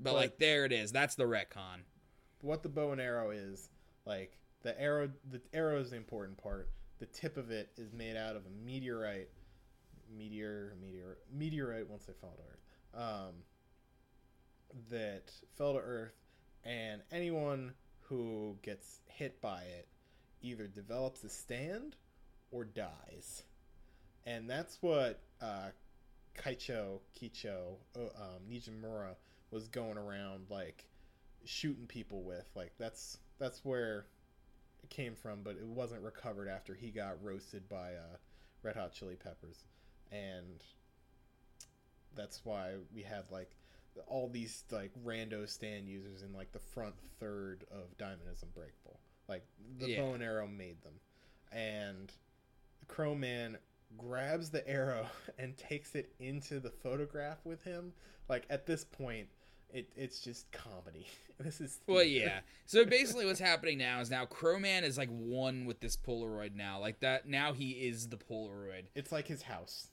but, 0.00 0.12
But- 0.12 0.14
like 0.16 0.38
there 0.38 0.64
it 0.64 0.72
is. 0.72 0.92
That's 0.92 1.14
the 1.14 1.24
retcon. 1.24 1.82
what 2.42 2.62
the 2.62 2.68
bow 2.68 2.92
and 2.92 3.00
arrow 3.00 3.30
is 3.30 3.68
like 4.04 4.36
the 4.62 4.78
arrow 4.80 5.10
the 5.30 5.40
arrow 5.52 5.80
is 5.80 5.90
the 5.90 5.96
important 5.96 6.36
part 6.38 6.70
the 6.98 7.06
tip 7.06 7.36
of 7.36 7.50
it 7.50 7.70
is 7.76 7.92
made 7.92 8.16
out 8.16 8.36
of 8.36 8.42
a 8.46 8.64
meteorite 8.64 9.28
meteor 10.16 10.74
meteor 10.80 11.18
meteorite 11.32 11.88
once 11.88 12.04
they 12.04 12.12
fall 12.20 12.36
to 12.36 12.42
earth 12.42 13.02
um, 13.02 13.34
that 14.90 15.32
fell 15.56 15.72
to 15.74 15.78
earth 15.80 16.14
and 16.64 17.02
anyone 17.10 17.72
who 18.02 18.56
gets 18.62 19.00
hit 19.06 19.40
by 19.40 19.62
it 19.62 19.88
either 20.42 20.66
develops 20.68 21.24
a 21.24 21.28
stand 21.28 21.96
or 22.50 22.64
dies 22.64 23.42
and 24.26 24.48
that's 24.48 24.78
what 24.82 25.20
uh, 25.40 25.68
Kaicho 26.38 27.00
Kicho 27.18 27.76
uh, 27.96 28.00
um, 28.00 28.42
Nijimura 28.50 29.14
was 29.56 29.68
going 29.68 29.96
around 29.96 30.44
like 30.50 30.84
shooting 31.46 31.86
people 31.86 32.22
with. 32.22 32.46
Like 32.54 32.72
that's 32.78 33.16
that's 33.38 33.64
where 33.64 34.06
it 34.82 34.90
came 34.90 35.14
from, 35.14 35.42
but 35.42 35.56
it 35.56 35.66
wasn't 35.66 36.02
recovered 36.02 36.46
after 36.46 36.74
he 36.74 36.90
got 36.90 37.22
roasted 37.22 37.66
by 37.68 37.94
uh, 37.94 38.16
Red 38.62 38.76
Hot 38.76 38.92
Chili 38.92 39.16
Peppers, 39.16 39.64
and 40.12 40.62
that's 42.14 42.42
why 42.44 42.72
we 42.94 43.02
had 43.02 43.24
like 43.30 43.50
all 44.06 44.28
these 44.28 44.64
like 44.70 44.90
rando 45.06 45.48
stand 45.48 45.88
users 45.88 46.22
in 46.22 46.34
like 46.34 46.52
the 46.52 46.58
front 46.58 46.94
third 47.18 47.64
of 47.70 47.96
Diamond 47.96 48.28
is 48.30 48.42
Unbreakable. 48.42 49.00
Like 49.26 49.46
the 49.78 49.88
Yeah. 49.88 50.02
bow 50.02 50.12
and 50.12 50.22
arrow 50.22 50.46
made 50.46 50.82
them, 50.82 51.00
and 51.50 52.12
Crow 52.88 53.14
Man 53.14 53.56
grabs 53.96 54.50
the 54.50 54.68
arrow 54.68 55.06
and 55.38 55.56
takes 55.56 55.94
it 55.94 56.12
into 56.20 56.60
the 56.60 56.70
photograph 56.70 57.38
with 57.46 57.62
him. 57.64 57.94
Like 58.28 58.44
at 58.50 58.66
this 58.66 58.84
point, 58.84 59.28
it 59.72 59.88
it's 59.96 60.20
just 60.20 60.50
comedy. 60.52 61.06
this 61.40 61.60
is 61.60 61.80
Well, 61.86 62.02
yeah. 62.04 62.40
So 62.66 62.84
basically, 62.84 63.26
what's 63.26 63.40
happening 63.40 63.78
now 63.78 64.00
is 64.00 64.10
now 64.10 64.24
Crowman 64.26 64.84
is 64.84 64.96
like 64.98 65.10
one 65.10 65.64
with 65.66 65.80
this 65.80 65.96
Polaroid 65.96 66.54
now. 66.54 66.80
Like 66.80 67.00
that. 67.00 67.28
Now 67.28 67.52
he 67.52 67.70
is 67.72 68.08
the 68.08 68.16
Polaroid. 68.16 68.84
It's 68.94 69.12
like 69.12 69.26
his 69.28 69.42
house. 69.42 69.88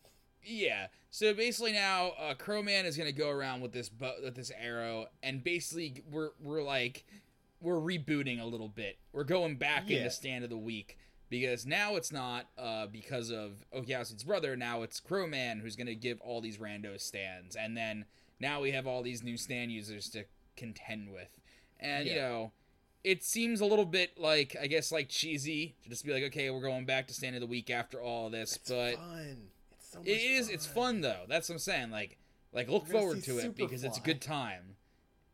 Yeah. 0.45 0.87
So 1.09 1.33
basically 1.33 1.71
now, 1.73 2.11
uh, 2.19 2.33
Crowman 2.33 2.85
is 2.85 2.97
gonna 2.97 3.11
go 3.11 3.29
around 3.29 3.61
with 3.61 3.71
this 3.71 3.89
bu- 3.89 4.21
with 4.23 4.35
this 4.35 4.51
arrow, 4.59 5.07
and 5.21 5.43
basically 5.43 6.03
we're 6.09 6.31
we're 6.41 6.63
like 6.63 7.05
we're 7.61 7.75
rebooting 7.79 8.41
a 8.41 8.45
little 8.45 8.67
bit. 8.67 8.97
We're 9.13 9.23
going 9.23 9.55
back 9.55 9.83
Yeah. 9.87 9.99
into 9.99 10.09
stand 10.11 10.43
of 10.43 10.49
the 10.49 10.57
week 10.57 10.97
because 11.29 11.65
now 11.65 11.95
it's 11.95 12.11
not 12.11 12.47
uh, 12.57 12.87
because 12.87 13.31
of 13.31 13.63
Okuyasu's 13.73 14.23
brother. 14.25 14.57
Now 14.57 14.81
it's 14.83 14.99
Crowman 14.99 15.59
who's 15.61 15.75
gonna 15.77 15.95
give 15.95 16.19
all 16.21 16.41
these 16.41 16.57
rando 16.57 16.99
stands, 16.99 17.55
and 17.55 17.77
then 17.77 18.05
now 18.39 18.61
we 18.61 18.71
have 18.71 18.87
all 18.87 19.01
these 19.03 19.23
new 19.23 19.37
stand 19.37 19.71
users 19.71 20.09
to 20.09 20.25
contend 20.57 21.11
with, 21.13 21.39
and 21.79 22.07
you 22.07 22.15
know. 22.15 22.51
It 23.03 23.21
seems 23.21 23.59
a 23.59 23.65
little 23.65 23.83
bit 23.83 24.17
like 24.17 24.55
I 24.61 24.67
guess 24.67 24.89
like 24.89 25.09
cheesy 25.09 25.75
to 25.83 25.89
just 25.89 26.05
be 26.05 26.13
like, 26.13 26.23
okay, 26.23 26.49
we're 26.49 26.61
going 26.61 26.85
back 26.85 27.05
to 27.07 27.13
stand 27.13 27.35
of 27.35 27.41
the 27.41 27.47
week 27.47 27.69
after 27.69 28.01
all 28.01 28.29
this, 28.29 28.55
It's 28.55 28.69
but 28.69 28.95
fun. 28.95 29.37
It's 29.73 29.91
so 29.91 29.99
much 29.99 30.07
it 30.07 30.21
is. 30.21 30.47
It's 30.47 30.65
fun 30.65 31.01
though. 31.01 31.23
That's 31.27 31.49
what 31.49 31.55
I'm 31.55 31.59
saying. 31.59 31.91
Like, 31.91 32.17
like 32.53 32.69
look 32.69 32.87
forward 32.87 33.21
to 33.25 33.39
it 33.39 33.57
because 33.57 33.83
it's 33.83 33.97
a 33.97 34.01
good 34.01 34.21
time. 34.21 34.77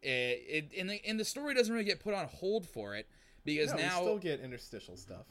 It, 0.02 0.08
it 0.48 0.72
and 0.80 0.90
the 0.90 1.00
and 1.06 1.20
the 1.20 1.24
story 1.26 1.54
doesn't 1.54 1.72
really 1.72 1.86
get 1.86 2.00
put 2.00 2.16
on 2.16 2.26
hold 2.28 2.68
for 2.68 2.96
it 2.96 3.08
because 3.46 3.70
No, 3.70 3.76
we 3.76 3.82
now, 3.84 4.02
still 4.02 4.18
get 4.18 4.40
interstitial 4.40 4.98
stuff. 4.98 5.28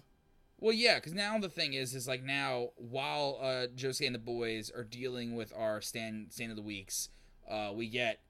well, 0.61 0.73
yeah, 0.73 0.95
because 0.95 1.15
now 1.15 1.37
the 1.41 1.49
thing 1.49 1.73
is, 1.73 1.93
is 1.93 2.07
like 2.07 2.23
now 2.23 2.69
while 2.77 3.41
uh, 3.43 3.67
Josie 3.75 4.07
and 4.07 4.15
the 4.15 4.21
boys 4.21 4.71
are 4.71 4.85
dealing 4.85 5.35
with 5.35 5.53
our 5.57 5.81
stand 5.81 6.29
stand 6.31 6.51
of 6.53 6.57
the 6.57 6.63
weeks, 6.63 7.09
uh, 7.49 7.73
we 7.75 7.89
get 7.89 8.21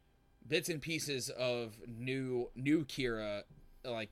bits 0.47 0.69
and 0.69 0.81
pieces 0.81 1.29
of 1.31 1.75
new 1.87 2.49
new 2.55 2.85
Kira, 2.85 3.43
like 3.85 4.11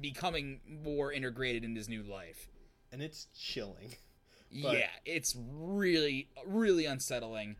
becoming 0.00 0.60
more 0.84 1.12
integrated 1.12 1.64
in 1.64 1.74
his 1.74 1.88
new 1.88 2.02
life. 2.02 2.48
And 2.92 3.02
it's 3.02 3.26
chilling. 3.34 3.94
But- 4.62 4.78
yeah, 4.78 4.90
it's 5.04 5.36
really, 5.36 6.28
really 6.46 6.86
unsettling, 6.86 7.56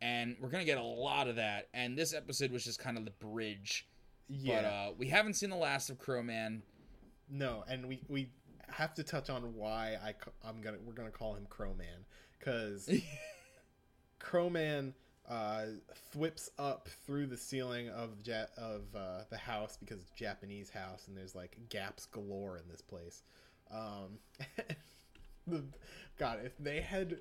and 0.00 0.36
we're 0.40 0.50
gonna 0.50 0.64
get 0.64 0.78
a 0.78 0.82
lot 0.82 1.26
of 1.28 1.36
that. 1.36 1.68
And 1.74 1.98
this 1.98 2.14
episode 2.14 2.52
was 2.52 2.64
just 2.64 2.78
kind 2.78 2.96
of 2.96 3.04
the 3.04 3.10
bridge. 3.10 3.86
Yeah. 4.28 4.62
But 4.62 4.64
uh, 4.68 4.92
we 4.96 5.08
haven't 5.08 5.34
seen 5.34 5.50
the 5.50 5.56
last 5.56 5.90
of 5.90 5.98
Crowman. 5.98 6.62
No, 7.28 7.64
and 7.68 7.86
we 7.86 8.02
we 8.08 8.30
have 8.68 8.94
to 8.94 9.02
touch 9.02 9.28
on 9.30 9.54
why 9.56 9.96
I 10.02 10.14
I'm 10.48 10.60
gonna 10.60 10.78
we're 10.86 10.92
gonna 10.92 11.10
call 11.10 11.34
him 11.34 11.44
Crowman 11.50 12.04
because 12.38 12.88
Crowman 14.20 14.94
uh, 15.28 15.66
thwips 16.12 16.50
up 16.58 16.88
through 17.06 17.26
the 17.26 17.36
ceiling 17.36 17.88
of 17.90 18.10
ja- 18.24 18.46
of 18.56 18.82
uh, 18.94 19.20
the 19.30 19.36
house 19.36 19.76
because 19.76 20.00
it's 20.00 20.10
a 20.10 20.18
Japanese 20.18 20.70
house 20.70 21.06
and 21.06 21.16
there's 21.16 21.34
like 21.34 21.56
gaps 21.68 22.06
galore 22.06 22.56
in 22.56 22.64
this 22.70 22.80
place. 22.80 23.22
Um, 23.70 24.18
the, 25.46 25.64
God, 26.18 26.40
if 26.44 26.56
they 26.58 26.80
had 26.80 27.18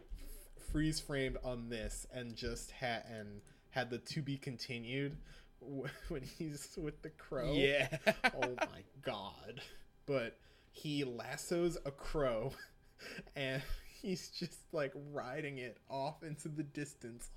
freeze 0.72 1.00
framed 1.00 1.38
on 1.44 1.70
this 1.70 2.08
and 2.14 2.36
just 2.36 2.72
had 2.72 3.04
and 3.10 3.42
had 3.72 3.90
the 3.90 3.98
to 4.00 4.22
be 4.22 4.38
continued 4.38 5.18
wh- 5.62 5.88
when 6.12 6.22
he's 6.22 6.78
with 6.82 7.02
the 7.02 7.10
crow. 7.10 7.54
Yeah. 7.54 7.88
oh 8.08 8.56
my 8.58 8.84
god. 9.02 9.62
But 10.06 10.38
he 10.72 11.04
lassos 11.04 11.78
a 11.86 11.92
crow 11.92 12.54
and 13.36 13.62
he's 14.02 14.30
just 14.30 14.60
like 14.72 14.94
riding 15.12 15.58
it 15.58 15.78
off 15.90 16.24
into 16.24 16.48
the 16.50 16.64
distance, 16.64 17.30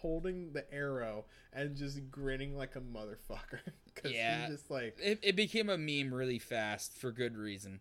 holding 0.00 0.52
the 0.52 0.72
arrow 0.72 1.24
and 1.52 1.76
just 1.76 2.10
grinning 2.10 2.56
like 2.56 2.76
a 2.76 2.80
motherfucker. 2.80 3.60
Cause 3.94 4.12
Yeah. 4.12 4.48
just 4.48 4.70
like, 4.70 4.96
It, 5.00 5.18
it 5.22 5.36
became 5.36 5.68
a 5.68 5.78
meme 5.78 6.12
really 6.14 6.38
fast 6.38 6.96
for 6.96 7.10
good 7.12 7.36
reason. 7.36 7.80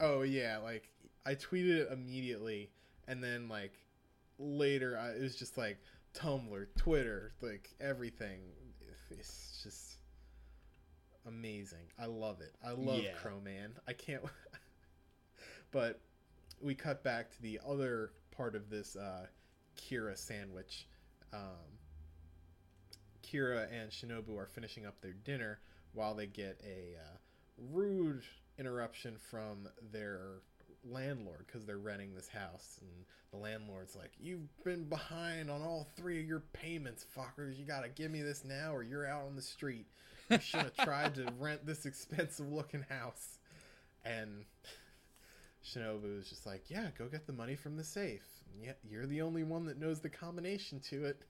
oh 0.00 0.22
yeah, 0.22 0.58
like 0.58 0.90
I 1.26 1.34
tweeted 1.34 1.78
it 1.80 1.88
immediately 1.92 2.70
and 3.08 3.22
then 3.22 3.48
like 3.48 3.72
later 4.38 4.98
I, 4.98 5.10
it 5.10 5.22
was 5.22 5.36
just 5.36 5.56
like 5.56 5.78
Tumblr, 6.14 6.66
Twitter, 6.76 7.32
like 7.42 7.70
everything. 7.80 8.40
It's 9.10 9.60
just 9.62 9.98
amazing. 11.26 11.86
I 11.98 12.06
love 12.06 12.40
it. 12.40 12.54
I 12.64 12.70
love 12.72 13.02
Yeah. 13.02 13.12
Crow 13.12 13.40
Man. 13.40 13.72
I 13.88 13.92
can't. 13.92 14.22
but 15.70 16.00
we 16.60 16.74
cut 16.74 17.02
back 17.02 17.30
to 17.30 17.42
the 17.42 17.60
other 17.66 18.12
part 18.30 18.54
of 18.54 18.70
this 18.70 18.96
uh, 18.96 19.26
Kira 19.76 20.16
sandwich. 20.16 20.86
Um, 21.34 21.74
Kira 23.24 23.66
and 23.72 23.90
Shinobu 23.90 24.36
are 24.38 24.46
finishing 24.46 24.86
up 24.86 25.00
their 25.00 25.12
dinner 25.12 25.58
while 25.92 26.14
they 26.14 26.26
get 26.26 26.60
a 26.64 26.96
uh, 26.98 27.16
rude 27.72 28.22
interruption 28.58 29.16
from 29.18 29.68
their 29.92 30.40
landlord 30.84 31.44
because 31.46 31.64
they're 31.64 31.78
renting 31.78 32.14
this 32.14 32.28
house 32.28 32.78
and 32.80 32.90
the 33.30 33.38
landlord's 33.38 33.96
like 33.96 34.12
you've 34.20 34.64
been 34.64 34.84
behind 34.84 35.50
on 35.50 35.62
all 35.62 35.88
three 35.96 36.20
of 36.20 36.26
your 36.26 36.40
payments 36.52 37.06
fuckers. 37.16 37.58
You 37.58 37.64
gotta 37.64 37.88
give 37.88 38.10
me 38.10 38.22
this 38.22 38.44
now 38.44 38.74
or 38.74 38.82
you're 38.82 39.06
out 39.06 39.24
on 39.26 39.34
the 39.34 39.42
street. 39.42 39.86
You 40.30 40.38
should 40.38 40.60
have 40.60 40.76
tried 40.84 41.14
to 41.16 41.32
rent 41.38 41.66
this 41.66 41.86
expensive 41.86 42.50
looking 42.52 42.84
house. 42.88 43.38
And 44.04 44.44
shinobu 45.64 46.18
is 46.18 46.28
just 46.28 46.44
like 46.44 46.64
yeah 46.68 46.88
go 46.98 47.06
get 47.06 47.26
the 47.26 47.32
money 47.32 47.56
from 47.56 47.76
the 47.76 47.84
safe 47.84 48.33
yeah 48.60 48.72
you're 48.88 49.06
the 49.06 49.22
only 49.22 49.42
one 49.44 49.64
that 49.66 49.78
knows 49.78 50.00
the 50.00 50.08
combination 50.10 50.80
to 50.90 51.04
it. 51.04 51.22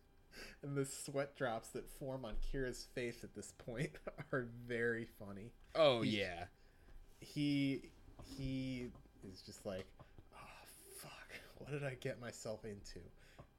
And 0.65 0.77
the 0.77 0.85
sweat 0.85 1.37
drops 1.37 1.69
that 1.71 1.89
form 1.89 2.25
on 2.25 2.35
kira's 2.51 2.87
face 2.95 3.23
at 3.23 3.35
this 3.37 3.53
point 3.53 3.93
are 4.33 4.49
very 4.67 5.07
funny. 5.19 5.53
Oh 5.77 6.03
He- 6.03 6.19
yeah. 6.19 6.45
he 7.21 7.91
he 8.37 8.89
is 9.23 9.43
just 9.43 9.65
like 9.65 9.87
oh 10.35 10.67
fuck. 10.99 11.29
What 11.59 11.71
did 11.71 11.85
i 11.85 11.95
get 12.01 12.21
myself 12.21 12.65
into? 12.65 13.01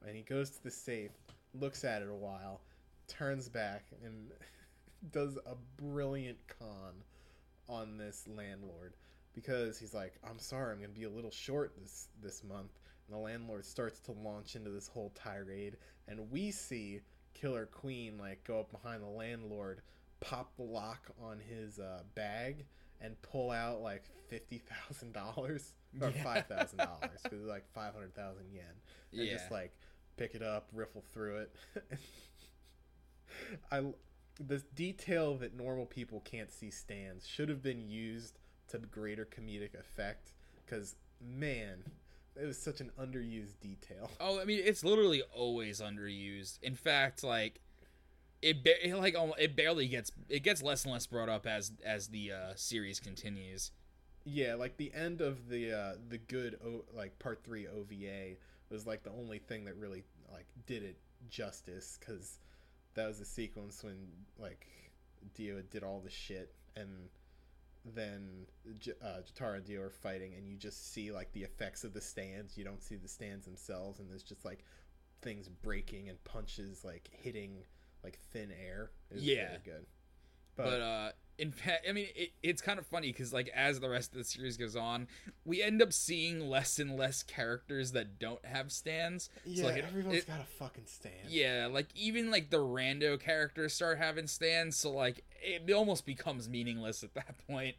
And 0.05 0.15
he 0.15 0.21
goes 0.23 0.49
to 0.51 0.63
the 0.63 0.71
safe 0.71 1.11
looks 1.53 1.83
at 1.85 2.01
it 2.01 2.09
a 2.09 2.13
while 2.13 2.59
turns 3.07 3.47
back 3.47 3.85
and 4.03 4.31
does 5.11 5.37
a 5.45 5.55
brilliant 5.81 6.37
con 6.59 6.93
on 7.69 7.97
this 7.97 8.27
landlord. 8.27 8.93
Because 9.33 9.77
he's 9.77 9.93
like 9.93 10.13
i'm 10.29 10.39
sorry 10.39 10.73
i'm 10.73 10.79
gonna 10.81 10.93
be 10.93 11.03
a 11.03 11.09
little 11.09 11.31
short 11.31 11.73
this 11.81 12.07
this 12.21 12.43
month 12.43 12.71
and 13.07 13.15
the 13.15 13.19
landlord 13.19 13.65
starts 13.65 13.99
to 13.99 14.11
launch 14.11 14.55
into 14.55 14.69
this 14.69 14.87
whole 14.87 15.11
tirade 15.15 15.77
and 16.07 16.31
we 16.31 16.51
see 16.51 17.01
killer 17.33 17.65
queen 17.65 18.17
like 18.17 18.43
go 18.43 18.59
up 18.59 18.71
behind 18.71 19.01
the 19.03 19.07
landlord 19.07 19.81
pop 20.21 20.55
the 20.55 20.63
lock 20.63 21.07
on 21.21 21.39
his 21.39 21.79
uh, 21.79 22.01
bag 22.15 22.65
and 23.01 23.21
pull 23.21 23.51
out 23.51 23.81
like 23.81 24.03
fifty 24.27 24.57
thousand 24.87 25.13
dollars 25.13 25.73
or 26.01 26.11
Yeah. 26.11 26.23
five 26.23 26.47
thousand 26.47 26.79
dollars 26.79 27.19
because 27.23 27.39
it's 27.39 27.49
like 27.49 27.65
five 27.73 27.93
hundred 27.93 28.15
thousand 28.15 28.45
yen. 28.53 28.63
And 29.11 29.27
Yeah. 29.27 29.33
just 29.37 29.51
like 29.51 29.77
pick 30.17 30.35
it 30.35 30.41
up, 30.41 30.69
riffle 30.73 31.03
through 31.13 31.37
it. 31.39 31.55
I 33.71 33.83
this 34.39 34.63
detail 34.75 35.35
that 35.37 35.55
normal 35.55 35.85
people 35.85 36.21
can't 36.21 36.51
see 36.51 36.69
stands 36.69 37.27
should 37.27 37.49
have 37.49 37.61
been 37.61 37.87
used 37.87 38.39
to 38.69 38.77
greater 38.79 39.25
comedic 39.25 39.73
effect 39.79 40.33
because 40.65 40.95
man, 41.21 41.83
it 42.41 42.45
was 42.45 42.57
such 42.57 42.81
an 42.81 42.91
underused 42.99 43.59
detail. 43.61 44.11
Oh, 44.19 44.39
I 44.39 44.45
mean, 44.45 44.61
it's 44.63 44.83
literally 44.83 45.23
always 45.33 45.81
underused. 45.81 46.59
In 46.61 46.75
fact, 46.75 47.23
like 47.23 47.59
it, 48.41 48.63
ba- 48.63 48.85
it 48.87 48.95
like 48.95 49.15
it 49.39 49.55
barely 49.55 49.87
gets 49.87 50.11
it 50.29 50.43
gets 50.43 50.61
less 50.61 50.83
and 50.83 50.93
less 50.93 51.07
brought 51.07 51.29
up 51.29 51.47
as 51.47 51.71
as 51.83 52.07
the 52.07 52.31
uh, 52.31 52.53
series 52.55 52.99
continues. 52.99 53.71
Yeah, 54.25 54.55
like 54.55 54.77
the 54.77 54.91
end 54.93 55.21
of 55.21 55.49
the 55.49 55.71
uh 55.71 55.93
the 56.09 56.17
good 56.17 56.57
o- 56.65 56.83
like 56.93 57.17
part 57.19 57.43
3 57.43 57.67
OVA 57.67 58.35
was 58.69 58.85
like 58.87 59.03
the 59.03 59.11
only 59.11 59.39
thing 59.39 59.65
that 59.65 59.75
really 59.77 60.03
like 60.31 60.45
did 60.65 60.83
it 60.83 60.97
justice 61.29 61.97
cuz 62.01 62.39
that 62.95 63.07
was 63.07 63.19
the 63.19 63.25
sequence 63.25 63.83
when 63.83 64.07
like 64.39 64.67
Dio 65.35 65.61
did 65.61 65.83
all 65.83 65.99
the 66.01 66.09
shit 66.09 66.53
and 66.75 67.09
then 67.93 68.47
J- 68.79 68.93
uh, 69.03 69.21
Jotaro 69.21 69.55
and 69.57 69.65
Dio 69.65 69.81
are 69.81 69.89
fighting 69.89 70.33
and 70.35 70.47
you 70.47 70.57
just 70.57 70.91
see 70.93 71.11
like 71.11 71.31
the 71.33 71.43
effects 71.43 71.83
of 71.83 71.93
the 71.93 72.01
stands. 72.01 72.57
You 72.57 72.63
don't 72.63 72.81
see 72.81 72.95
the 72.95 73.07
stands 73.07 73.45
themselves 73.45 73.99
and 73.99 74.09
there's 74.09 74.23
just 74.23 74.43
like 74.45 74.63
things 75.21 75.47
breaking 75.49 76.09
and 76.09 76.23
punches 76.23 76.83
like 76.83 77.09
hitting 77.11 77.63
like 78.03 78.19
thin 78.31 78.51
air. 78.51 78.91
It 79.11 79.15
was 79.15 79.23
Yeah. 79.23 79.47
very 79.49 79.59
good. 79.63 79.85
But, 80.55 80.81
uh 80.81 81.11
in 81.37 81.51
fact, 81.51 81.85
I 81.89 81.91
mean, 81.91 82.07
it, 82.15 82.31
it's 82.41 82.61
kind 82.61 82.79
of 82.79 82.85
funny 82.85 83.11
because 83.11 83.33
like 83.33 83.49
as 83.55 83.79
the 83.79 83.89
rest 83.89 84.11
of 84.13 84.17
the 84.17 84.23
series 84.23 84.55
goes 84.57 84.75
on, 84.75 85.07
we 85.43 85.61
end 85.61 85.81
up 85.81 85.91
seeing 85.93 86.49
less 86.49 86.79
and 86.79 86.95
less 86.97 87.23
characters 87.23 87.91
that 87.91 88.19
don't 88.19 88.43
have 88.45 88.71
stands. 88.71 89.29
yeah, 89.45 89.65
like, 89.65 89.77
it- 89.77 89.85
everyone's 89.85 90.17
it- 90.19 90.27
got 90.27 90.39
a 90.39 90.45
fucking 90.45 90.85
stand. 90.85 91.29
Yeah, 91.29 91.67
like 91.71 91.87
even 91.95 92.31
like 92.31 92.49
the 92.49 92.57
rando 92.59 93.19
characters 93.19 93.73
start 93.73 93.97
having 93.97 94.27
stands, 94.27 94.77
so 94.77 94.91
like 94.91 95.23
it 95.41 95.71
almost 95.71 96.05
becomes 96.05 96.47
meaningless 96.49 97.03
at 97.03 97.13
that 97.15 97.35
point. 97.47 97.75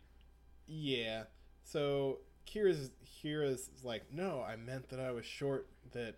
Yeah. 0.67 1.25
So 1.65 2.19
Kira's 2.47 2.91
Kira's 3.23 3.71
like, 3.83 4.13
no, 4.13 4.43
I 4.43 4.57
meant 4.57 4.89
that 4.91 5.01
I 5.01 5.11
was 5.13 5.25
short. 5.25 5.69
That 5.93 6.17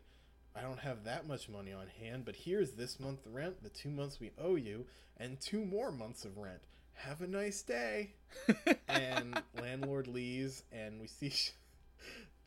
I 0.57 0.63
don't 0.63 0.81
have 0.81 1.05
that 1.05 1.27
much 1.29 1.49
money 1.49 1.73
on 1.73 1.87
hand. 2.01 2.25
But 2.25 2.35
here's 2.37 2.73
this 2.73 2.99
month 2.99 3.21
rent, 3.27 3.63
the 3.63 3.69
two 3.69 3.91
months 3.91 4.19
we 4.21 4.33
owe 4.39 4.57
you, 4.57 4.87
and 5.17 5.41
two 5.41 5.65
more 5.65 5.93
months 5.93 6.25
of 6.25 6.37
rent. 6.37 6.61
Have 6.99 7.21
a 7.21 7.27
nice 7.27 7.63
day. 7.63 8.15
and 8.89 9.41
landlord 9.61 10.07
leaves, 10.07 10.63
and 10.73 11.01
we 11.01 11.07
see 11.07 11.31
sh- 11.31 11.53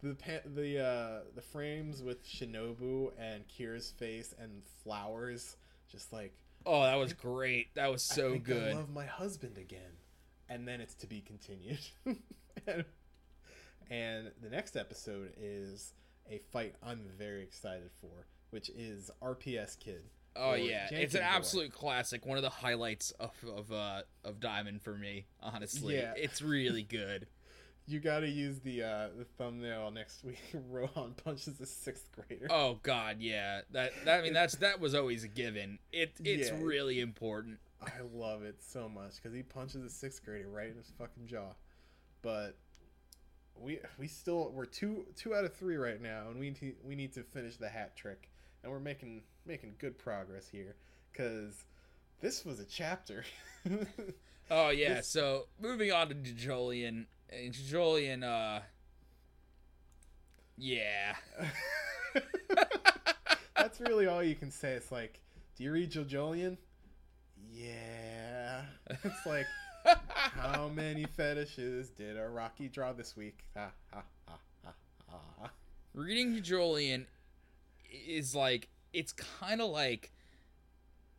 the 0.04 0.16
pa- 0.16 0.45
the 0.45 0.80
uh, 0.80 1.20
the 1.36 1.41
frames 1.41 2.04
with 2.04 2.26
Shinobu 2.28 3.12
and 3.18 3.43
Kira's 3.47 3.91
face 3.91 4.34
and 4.39 4.62
flowers, 4.84 5.58
just 5.89 6.12
like 6.14 6.34
Oh, 6.66 6.84
that 6.84 6.95
was 6.95 7.14
great. 7.14 7.74
That 7.76 7.91
was 7.91 8.04
so 8.04 8.34
think 8.34 8.43
good. 8.43 8.74
I 8.74 8.76
love 8.76 8.89
my 8.89 9.06
husband 9.06 9.58
again, 9.58 9.97
and 10.49 10.68
then 10.68 10.80
it's 10.82 10.93
to 10.95 11.08
be 11.08 11.22
continued. 11.22 11.80
and, 12.06 12.86
and 13.89 14.32
the 14.41 14.49
next 14.49 14.76
episode 14.76 15.34
is 15.39 15.93
a 16.30 16.38
fight 16.52 16.76
I'm 16.84 17.02
very 17.18 17.41
excited 17.41 17.89
for, 17.99 18.28
which 18.52 18.70
is 18.70 19.10
RPS 19.22 19.80
Kid. 19.80 20.04
Oh 20.36 20.53
yeah, 20.53 20.88
it's 20.91 21.15
an 21.15 21.21
absolute 21.23 21.73
classic. 21.73 22.25
One 22.25 22.38
of 22.38 22.43
the 22.43 22.49
highlights 22.49 23.11
of 23.11 23.32
of 23.47 23.71
uh 23.71 24.01
of 24.23 24.39
Diamond 24.39 24.82
for 24.82 24.95
me, 24.97 25.25
honestly. 25.41 25.95
Yeah. 25.97 26.13
It's 26.15 26.41
really 26.41 26.84
good. 26.89 27.27
You 27.88 27.99
got 27.99 28.19
to 28.21 28.29
use 28.29 28.59
the 28.59 28.84
uh, 28.84 29.07
the 29.17 29.25
thumbnail 29.38 29.91
next 29.91 30.23
week. 30.23 30.39
Rohan 30.69 31.13
punches 31.23 31.59
a 31.59 31.65
sixth 31.65 32.05
grader. 32.13 32.47
Oh 32.49 32.79
god, 32.84 33.17
yeah. 33.19 33.61
That, 33.71 33.91
that 34.05 34.19
I 34.19 34.23
mean 34.23 34.34
that's 34.34 34.55
that 34.57 34.79
was 34.79 34.95
always 34.95 35.23
a 35.23 35.27
given. 35.27 35.79
It 35.91 36.13
it's 36.23 36.49
Yeah. 36.49 36.57
really 36.61 37.01
important. 37.01 37.59
I 37.82 37.91
love 38.13 38.43
it 38.43 38.61
so 38.61 38.88
much 38.88 39.15
because 39.15 39.34
he 39.36 39.41
punches 39.43 39.84
a 39.84 39.89
sixth 39.89 40.23
grader 40.23 40.47
right 40.49 40.69
in 40.69 40.77
his 40.77 40.91
fucking 40.97 41.25
jaw. 41.27 41.55
But 42.21 42.55
we 43.59 43.79
we 43.97 44.07
still 44.07 44.51
we're 44.53 44.65
two 44.65 45.07
two 45.15 45.34
out 45.36 45.43
of 45.43 45.53
three 45.55 45.75
right 45.75 46.01
now, 46.01 46.27
and 46.29 46.39
we 46.39 46.51
need 46.51 46.75
we 46.84 46.95
need 46.95 47.13
to 47.13 47.23
finish 47.23 47.57
the 47.57 47.67
hat 47.69 47.95
trick, 47.97 48.29
and 48.64 48.72
we're 48.72 48.80
making 48.80 49.24
making 49.45 49.76
good 49.80 49.97
progress 49.97 50.47
here 50.51 50.76
because 51.12 51.66
this 52.22 52.45
was 52.45 52.59
a 52.59 52.66
chapter. 52.66 53.24
Oh 54.53 54.70
yeah, 54.70 54.95
This- 54.95 55.07
so 55.07 55.47
moving 55.62 55.93
on 55.93 56.09
to 56.09 56.16
Jolian. 56.16 57.05
And 57.30 57.53
Jolian 57.53 58.24
uh 58.24 58.62
Yeah. 60.57 61.16
That's 63.55 63.80
really 63.80 64.07
all 64.07 64.22
you 64.24 64.36
can 64.36 64.51
say. 64.51 64.74
It's 64.74 64.91
like, 64.91 65.22
do 65.55 65.64
you 65.64 65.72
read 65.72 65.91
JoJolion? 65.91 66.57
Yeah. 67.51 68.64
It's 69.03 69.26
like, 69.26 69.45
how 70.34 70.68
many 70.68 71.05
fetishes 71.05 71.89
did 71.89 72.18
Araki 72.18 72.70
draw 72.72 72.91
this 72.91 73.16
week? 73.16 73.39
Ha 73.55 73.72
ha 73.93 74.03
ha 74.28 74.38
ha 74.66 74.74
ha. 75.39 75.49
reading 75.93 76.41
Jolian 76.41 77.05
is 77.92 78.34
like 78.36 78.70
it's 78.94 79.12
kind 79.14 79.62
of 79.62 79.70
like 79.70 80.12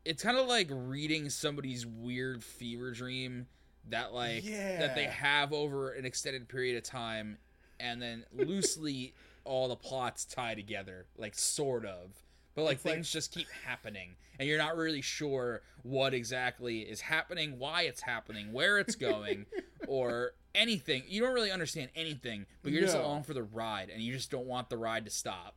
it's 0.05 0.23
kind 0.23 0.37
of 0.37 0.47
like 0.47 0.69
reading 0.71 1.31
somebody's 1.31 1.87
weird 1.87 2.43
fever 2.43 2.91
dream 2.91 3.47
that 3.89 4.13
like 4.13 4.45
that 4.45 4.95
they 4.95 5.05
have 5.05 5.53
over 5.53 5.91
an 5.93 6.05
extended 6.05 6.49
period 6.49 6.77
of 6.77 6.83
time 6.83 7.39
and 7.81 8.01
then 8.01 8.25
loosely 8.33 9.15
all 9.45 9.69
the 9.69 9.77
plots 9.77 10.25
tie 10.25 10.55
together 10.55 11.07
like 11.17 11.35
sort 11.35 11.85
of. 11.85 12.11
But 12.55 12.65
like 12.65 12.77
It's 12.77 12.85
like- 12.85 12.95
things 12.95 13.11
just 13.11 13.33
keep 13.33 13.49
happening 13.65 14.17
and 14.39 14.49
you're 14.49 14.59
not 14.59 14.77
really 14.77 15.03
sure 15.03 15.63
what 15.83 16.15
exactly 16.15 16.81
is 16.81 17.01
happening 17.01 17.59
why 17.59 17.83
it's 17.83 18.03
happening 18.03 18.53
where 18.53 18.79
it's 18.79 18.95
going 18.95 19.47
or 19.89 20.33
anything. 20.55 21.03
You 21.09 21.23
don't 21.23 21.35
really 21.35 21.51
understand 21.51 21.91
anything 21.97 22.47
but 22.63 22.73
you're 22.73 22.83
just 22.83 22.97
along 22.97 23.23
for 23.25 23.35
the 23.35 23.43
ride 23.43 23.89
and 23.91 24.03
you 24.03 24.13
just 24.13 24.31
don't 24.31 24.47
want 24.47 24.69
the 24.69 24.77
ride 24.77 25.05
to 25.07 25.11
stop 25.11 25.55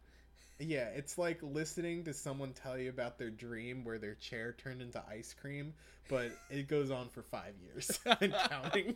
Yeah, 0.59 0.87
it's 0.95 1.17
like 1.17 1.39
listening 1.41 2.03
to 2.05 2.13
someone 2.13 2.53
tell 2.53 2.77
you 2.77 2.89
about 2.89 3.17
their 3.17 3.29
dream 3.29 3.83
where 3.83 3.97
their 3.99 4.15
chair 4.15 4.55
turned 4.57 4.81
into 4.81 5.03
ice 5.09 5.33
cream, 5.33 5.73
but 6.07 6.31
it 6.49 6.67
goes 6.69 6.91
on 6.91 7.09
for 7.09 7.21
five 7.21 7.53
years 7.61 7.99
and 8.21 8.33
counting. 8.49 8.95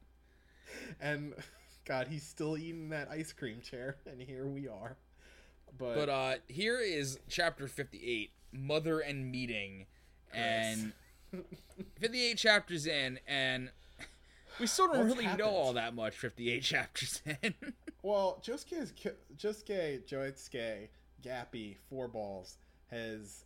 and 1.00 1.34
God, 1.84 2.08
he's 2.08 2.22
still 2.22 2.56
eating 2.56 2.88
that 2.90 3.08
ice 3.10 3.32
cream 3.32 3.60
chair, 3.60 3.96
and 4.06 4.20
here 4.20 4.46
we 4.46 4.66
are. 4.66 4.96
But, 5.78 5.94
but 5.94 6.08
uh 6.08 6.34
here 6.48 6.80
is 6.80 7.18
chapter 7.28 7.68
58 7.68 8.30
mother 8.52 8.98
and 9.00 9.30
meeting 9.30 9.86
and 10.34 10.92
58 12.00 12.36
chapters 12.36 12.86
in 12.86 13.20
and 13.26 13.70
we 14.58 14.66
still 14.66 14.88
don't 14.88 14.98
What's 14.98 15.12
really 15.12 15.24
happened? 15.24 15.38
know 15.46 15.50
all 15.50 15.72
that 15.74 15.94
much 15.94 16.16
58 16.16 16.62
chapters 16.64 17.22
in 17.24 17.54
well, 18.02 18.42
Josuke 18.42 18.72
is 18.80 18.92
Josuke, 19.36 20.04
Joitsuke, 20.06 20.88
Gappy, 21.22 21.76
Four 21.88 22.08
Balls 22.08 22.56
has 22.90 23.44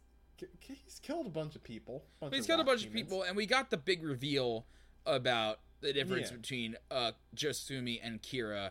he's 0.61 0.99
killed 1.03 1.27
a 1.27 1.31
bunch 1.31 1.55
of 1.55 1.63
people. 1.63 2.05
bunch 2.21 2.35
he's 2.35 2.45
of 2.45 2.49
got 2.49 2.61
a 2.61 2.65
bunch 2.65 2.85
of 2.85 2.93
people, 2.93 3.23
and 3.23 3.37
we 3.37 3.47
got 3.47 3.71
the 3.71 3.77
big 3.77 4.03
reveal 4.03 4.67
about 5.07 5.61
the 5.81 5.93
difference 5.93 6.31
Yeah. 6.31 6.37
between 6.37 6.77
uh, 6.91 7.13
Josefumi 7.37 8.01
and 8.03 8.23
Kira. 8.23 8.71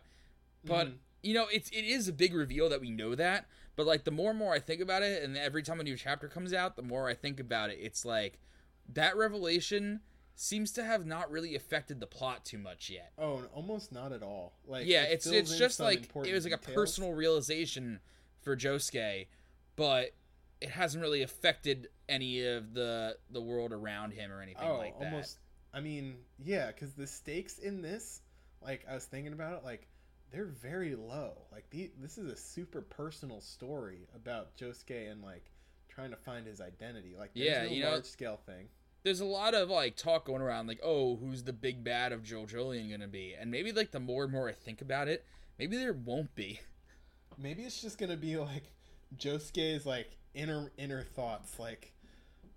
But 0.65 0.87
Mhm. 0.87 0.97
you 1.21 1.33
know, 1.33 1.47
it's 1.47 1.69
it 1.69 1.85
is 1.85 2.07
a 2.07 2.13
big 2.13 2.33
reveal 2.33 2.69
that 2.69 2.81
we 2.81 2.89
know 2.89 3.15
that. 3.15 3.45
But 3.75 3.85
like 3.85 4.03
the 4.03 4.11
more 4.11 4.29
and 4.31 4.39
more 4.39 4.53
I 4.53 4.59
think 4.59 4.81
about 4.81 5.03
it, 5.03 5.23
and 5.23 5.37
every 5.37 5.63
time 5.63 5.79
a 5.79 5.83
new 5.83 5.95
chapter 5.97 6.27
comes 6.27 6.53
out, 6.53 6.75
the 6.75 6.81
more 6.81 7.07
I 7.07 7.13
think 7.13 7.39
about 7.39 7.69
it. 7.69 7.79
It's 7.81 8.03
like 8.05 8.39
that 8.89 9.15
revelation 9.15 10.01
seems 10.35 10.71
to 10.73 10.83
have 10.83 11.05
not 11.05 11.31
really 11.31 11.55
affected 11.55 11.99
the 11.99 12.07
plot 12.07 12.45
too 12.45 12.57
much 12.57 12.89
yet. 12.89 13.11
Oh, 13.17 13.43
almost 13.53 13.91
not 13.91 14.11
at 14.11 14.23
all. 14.23 14.53
Like 14.65 14.87
yeah, 14.87 15.03
it 15.03 15.13
it's 15.13 15.27
it's 15.27 15.57
just 15.57 15.79
like 15.79 16.09
it 16.25 16.33
was 16.33 16.45
like 16.45 16.53
a 16.53 16.71
personal 16.73 17.13
realization 17.13 17.99
for 18.41 18.55
Josuke, 18.55 19.27
but 19.75 20.11
it 20.61 20.69
hasn't 20.69 21.01
really 21.01 21.21
affected 21.21 21.89
any 22.09 22.45
of 22.45 22.73
the 22.73 23.17
the 23.31 23.41
world 23.41 23.71
around 23.71 24.13
him 24.13 24.31
or 24.31 24.41
anything 24.41 24.67
oh, 24.67 24.77
like 24.77 24.97
that. 24.99 25.05
almost. 25.05 25.39
I 25.73 25.79
mean, 25.79 26.17
yeah, 26.37 26.67
because 26.67 26.93
the 26.93 27.07
stakes 27.07 27.57
in 27.57 27.81
this, 27.81 28.21
like 28.61 28.85
I 28.89 28.93
was 28.93 29.05
thinking 29.05 29.33
about 29.33 29.57
it, 29.57 29.63
like 29.63 29.87
they're 30.31 30.45
very 30.45 30.95
low. 30.95 31.33
Like 31.51 31.69
the, 31.69 31.91
this 31.99 32.17
is 32.17 32.31
a 32.31 32.35
super 32.35 32.81
personal 32.81 33.41
story 33.41 34.07
about 34.15 34.55
Josuke 34.57 35.11
and 35.11 35.21
like 35.21 35.51
trying 35.89 36.09
to 36.11 36.15
find 36.15 36.45
his 36.47 36.59
identity. 36.61 37.15
Like 37.17 37.33
there's 37.33 37.47
Yeah, 37.47 37.63
no 37.63 37.69
you 37.69 37.83
know- 37.83 37.91
large 37.91 38.05
scale 38.05 38.39
thing. 38.45 38.67
There's 39.03 39.19
a 39.19 39.25
lot 39.25 39.53
of 39.53 39.69
like 39.69 39.95
talk 39.95 40.25
going 40.25 40.41
around 40.41 40.67
like 40.67 40.79
oh 40.83 41.17
who's 41.17 41.43
the 41.43 41.53
big 41.53 41.83
bad 41.83 42.11
of 42.11 42.23
JoJolion 42.23 42.89
gonna 42.89 43.07
be 43.07 43.35
and 43.37 43.51
maybe 43.51 43.71
like 43.71 43.91
the 43.91 43.99
more 43.99 44.23
and 44.23 44.31
more 44.31 44.47
i 44.49 44.53
think 44.53 44.81
about 44.81 45.07
it 45.07 45.25
maybe 45.59 45.75
there 45.77 45.93
won't 45.93 46.33
be 46.35 46.59
Maybe 47.37 47.63
it's 47.63 47.81
just 47.81 47.97
gonna 47.97 48.15
be 48.15 48.37
like 48.37 48.63
Josuke's 49.17 49.85
like 49.85 50.11
inner 50.33 50.71
inner 50.77 51.03
thoughts, 51.03 51.57
like 51.59 51.91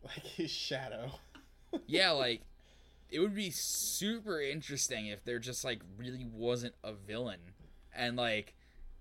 like 0.05 0.25
his 0.27 0.51
shadow. 0.51 1.13
yeah 1.87 2.11
like 2.11 2.43
it 3.11 3.21
would 3.21 3.35
be 3.35 3.51
super 3.51 4.41
interesting 4.41 5.07
if 5.07 5.25
there 5.25 5.39
just 5.39 5.65
like 5.65 5.81
really 5.99 6.25
wasn't 6.31 6.75
a 6.85 6.93
villain 6.93 7.39
and 7.95 8.17
like 8.17 8.55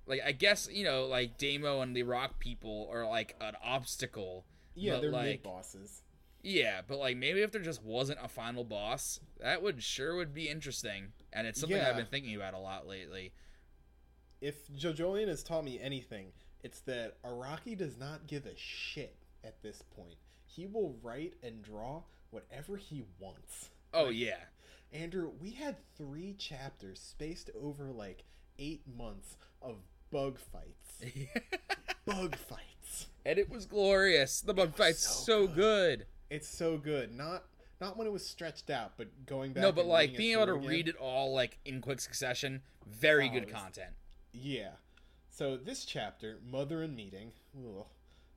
like 0.08 0.22
i 0.26 0.32
guess 0.32 0.68
you 0.72 0.84
know 0.84 1.06
like 1.06 1.38
damo 1.38 1.82
and 1.82 1.96
the 1.96 2.04
rock 2.04 2.39
people 2.39 2.88
are 2.91 3.06
like 3.08 3.36
an 3.41 3.54
obstacle 3.64 4.46
Yeah, 4.76 5.00
they're 5.00 5.12
like- 5.12 5.43
bosses. 5.43 6.02
Yeah 6.46 6.82
but 6.88 6.98
like 7.00 7.18
maybe 7.18 7.41
if 7.41 7.52
there 7.52 7.62
just 7.62 7.84
wasn't 7.84 8.20
a 8.22 8.28
final 8.28 8.64
boss 8.64 9.20
that 9.41 9.62
would 9.62 9.82
sure 9.82 10.16
would 10.16 10.34
be 10.34 10.48
interesting 10.48 11.14
and 11.34 11.48
it's 11.48 11.60
something 11.60 11.80
i've 11.80 11.98
been 11.98 12.06
thinking 12.06 12.36
about 12.36 12.54
a 12.54 12.60
lot 12.60 12.88
lately 12.88 13.34
if 14.41 14.68
JoJolion 14.72 15.28
has 15.28 15.41
taught 15.43 15.64
me 15.64 15.80
anything, 15.82 16.28
it's 16.64 16.82
that 16.82 17.22
Araki 17.24 17.76
does 17.76 17.98
not 17.98 18.28
give 18.28 18.46
a 18.46 18.56
shit 18.56 19.16
at 19.43 19.62
this 19.64 19.82
point. 19.96 20.18
He 20.46 20.68
will 20.68 20.96
write 21.02 21.34
and 21.41 21.64
draw 21.64 22.04
whatever 22.30 22.78
he 22.78 23.04
wants. 23.20 23.70
oh 23.93 24.10
yeah 24.10 24.38
Andrew, 24.93 25.32
we 25.41 25.52
had 25.52 25.78
three 25.98 26.34
chapters 26.38 27.00
spaced 27.00 27.50
over 27.60 27.91
like 27.91 28.24
eight 28.60 28.84
months 28.98 29.36
of 29.62 29.78
bug 30.12 30.38
fights. 30.39 31.16
bug 32.06 32.36
fights. 32.36 33.08
and 33.26 33.38
it 33.39 33.50
was 33.50 33.66
glorious. 33.66 34.41
The 34.41 34.54
bug 34.54 34.70
was 34.70 34.78
fight's 34.78 35.08
so 35.08 35.48
so, 35.48 35.48
good. 35.48 36.06
It's 36.30 36.48
so 36.48 36.78
good. 36.78 37.16
Not 37.16 37.44
not 37.82 37.98
when 37.98 38.08
it 38.08 38.14
was 38.14 38.26
stretched 38.26 38.70
out, 38.70 38.94
but 38.98 39.26
going 39.26 39.54
back. 39.54 39.62
No, 39.62 39.72
but 39.72 39.86
like 39.86 40.16
being 40.16 40.34
able 40.34 40.46
to 40.48 40.56
again. 40.56 40.70
read 40.70 40.88
it 40.88 40.96
all 40.98 41.34
like 41.34 41.58
in 41.66 41.82
quick 41.82 42.00
succession, 42.00 42.62
very 42.88 43.30
Oh, 43.30 43.34
good 43.34 43.50
content. 43.52 43.92
Yeah. 44.34 44.72
So 45.30 45.58
this 45.58 45.84
chapter, 45.86 46.40
Mother 46.50 46.82
and 46.82 46.96
Meeting, 46.96 47.32
ugh, 47.58 47.86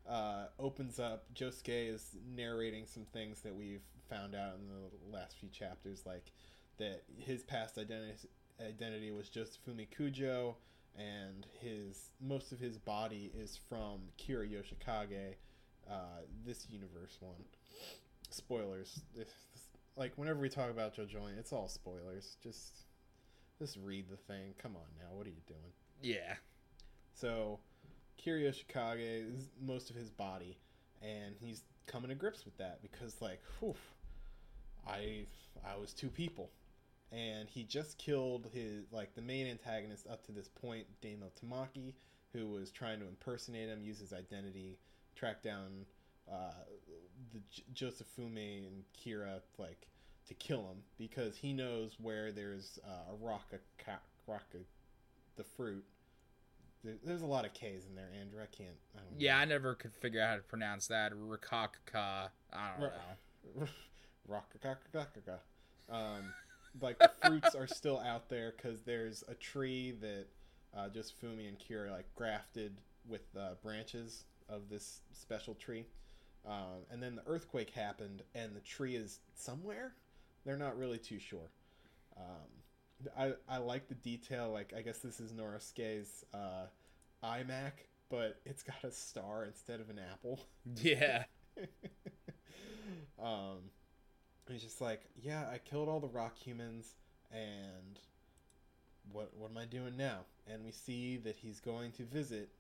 uh, 0.09 0.47
opens 0.59 0.99
up. 0.99 1.33
Josuke 1.35 1.95
is 1.95 2.17
narrating 2.35 2.87
some 2.87 3.05
things 3.13 3.41
that 3.43 3.55
we've 3.55 3.83
found 4.11 4.35
out 4.35 4.55
in 4.57 4.67
the 4.69 5.17
last 5.17 5.37
few 5.39 5.49
chapters, 5.51 6.03
like 6.05 6.33
that 6.79 7.03
his 7.17 7.43
past 7.45 7.79
identity 7.79 8.29
identity 8.61 9.13
was 9.13 9.29
Josefumi 9.29 9.87
Kujo, 9.97 10.57
and 10.97 11.47
his 11.61 12.11
most 12.21 12.51
of 12.51 12.59
his 12.59 12.77
body 12.79 13.31
is 13.39 13.59
from 13.69 14.01
Kira 14.19 14.51
Yoshikage, 14.51 15.35
uh, 15.89 16.23
this 16.45 16.67
universe 16.69 17.19
one. 17.21 17.45
Spoilers. 18.39 19.01
Like 19.97 20.13
whenever 20.15 20.39
we 20.39 20.49
talk 20.49 20.71
about 20.71 20.95
JoJo, 20.95 21.37
it's 21.39 21.53
all 21.53 21.69
spoilers. 21.69 22.37
Just 22.41 22.87
just 23.59 23.77
read 23.83 24.09
the 24.09 24.17
thing. 24.17 24.55
Come 24.63 24.77
on 24.77 24.87
now, 24.99 25.17
what 25.17 25.27
are 25.27 25.31
you 25.31 25.43
doing? 25.49 25.73
Yeah. 26.01 26.35
So, 27.15 27.59
Kira 28.25 28.43
Yoshikage 28.43 29.27
is 29.37 29.49
most 29.61 29.91
of 29.91 29.97
his 29.97 30.09
body, 30.09 30.57
and 31.03 31.35
he's 31.41 31.63
coming 31.87 32.11
to 32.11 32.15
grips 32.15 32.45
with 32.45 32.57
that 32.59 32.81
because, 32.81 33.21
like, 33.21 33.43
whew, 33.59 33.75
I 34.87 35.27
I 35.69 35.77
was 35.77 35.93
two 35.93 36.09
people, 36.09 36.51
and 37.11 37.49
he 37.49 37.65
just 37.65 37.99
killed 37.99 38.47
his 38.53 38.93
like 38.93 39.17
the 39.17 39.23
main 39.23 39.49
antagonist 39.49 40.07
up 40.07 40.25
to 40.27 40.33
this 40.33 40.49
point, 40.49 40.87
Damo 41.03 41.33
Tamaki, 41.43 41.95
who 42.33 42.47
was 42.47 42.71
trying 42.71 43.01
to 43.01 43.09
impersonate 43.09 43.69
him, 43.69 43.83
use 43.83 43.99
his 43.99 44.13
identity, 44.13 44.79
track 45.17 45.43
down 45.43 45.87
uh, 46.31 46.53
the 47.33 47.41
J- 47.51 47.87
Josefumi 47.87 48.67
and 48.67 48.85
Kira, 48.97 49.41
like 49.59 49.87
to 50.27 50.35
kill 50.35 50.61
him 50.69 50.79
because 50.99 51.37
he 51.37 51.53
knows 51.53 51.97
where 52.01 52.33
there's 52.33 52.79
uh, 52.87 53.13
a 53.13 53.17
Raka 53.25 53.59
Raka 54.27 54.59
the 55.37 55.45
fruit. 55.45 55.85
There- 56.85 56.97
There's 57.05 57.23
a 57.23 57.27
lot 57.27 57.45
of 57.45 57.53
K's 57.55 57.87
in 57.89 57.95
there, 57.95 58.09
Andrew. 58.21 58.41
I 58.43 58.47
can't. 58.47 58.77
I 58.97 58.99
don't 59.01 59.21
Yeah, 59.21 59.39
I 59.39 59.45
never 59.45 59.75
could 59.75 59.95
figure 59.95 60.21
out 60.21 60.29
how 60.31 60.37
to 60.37 60.43
pronounce 60.43 60.87
that. 60.89 61.13
Rakakaka. 61.13 62.29
I 62.53 62.71
don't 62.79 62.91
know. 63.61 63.67
Rock-a-cock-a-cock-a-cock. 64.29 65.43
Um, 65.91 66.33
like 66.81 66.99
the 66.99 67.11
fruits 67.25 67.55
are 67.55 67.67
still 67.75 67.99
out 67.99 68.29
there 68.29 68.53
because 68.57 68.83
there's 68.83 69.25
a 69.29 69.35
tree 69.35 69.93
that 70.01 70.27
uh, 70.77 70.89
Josefumi 70.89 71.49
and 71.49 71.59
Kira 71.59 71.91
like 71.91 72.07
grafted 72.15 72.77
with 73.09 73.23
uh, 73.37 73.55
branches 73.63 74.25
of 74.49 74.69
this 74.69 75.01
special 75.13 75.55
tree. 75.55 75.87
Um, 76.47 76.85
and 76.91 77.03
then 77.03 77.17
the 77.17 77.27
earthquake 77.27 77.71
happened, 77.71 78.23
and 78.35 78.55
the 78.55 78.61
tree 78.61 78.97
is 78.97 79.21
somewhere. 79.35 79.93
They're 80.45 80.57
not 80.57 80.79
really 80.79 80.99
too 80.99 81.19
sure. 81.19 81.51
Um, 82.17 83.13
I 83.17 83.33
I 83.49 83.59
like 83.59 83.89
the 83.89 83.95
detail. 83.95 84.51
Like 84.51 84.73
I 84.77 84.83
guess 84.83 84.99
this 84.99 85.21
is 85.21 85.33
Norisuke's 85.33 86.25
uh, 86.35 86.67
iMac, 87.23 87.73
but 88.09 88.41
it's 88.45 88.63
got 88.63 88.83
a 88.85 88.91
star 88.91 89.45
instead 89.45 89.81
of 89.81 89.91
an 89.91 89.99
apple. 90.13 90.41
Yeah. 90.83 91.25
um, 93.23 93.71
he's 94.49 94.63
just 94.63 94.81
like, 94.81 95.03
yeah, 95.21 95.45
I 95.53 95.59
killed 95.59 95.89
all 95.89 96.01
the 96.01 96.09
rock 96.09 96.37
humans, 96.37 96.95
and 97.33 97.99
what 99.13 99.33
what 99.37 99.51
am 99.51 99.59
I 99.59 99.65
doing 99.65 99.97
now? 99.97 100.21
And 100.47 100.65
we 100.65 100.73
see 100.73 101.17
that 101.19 101.37
he's 101.37 101.61
going 101.61 101.93
to 101.93 102.05
visit 102.05 102.51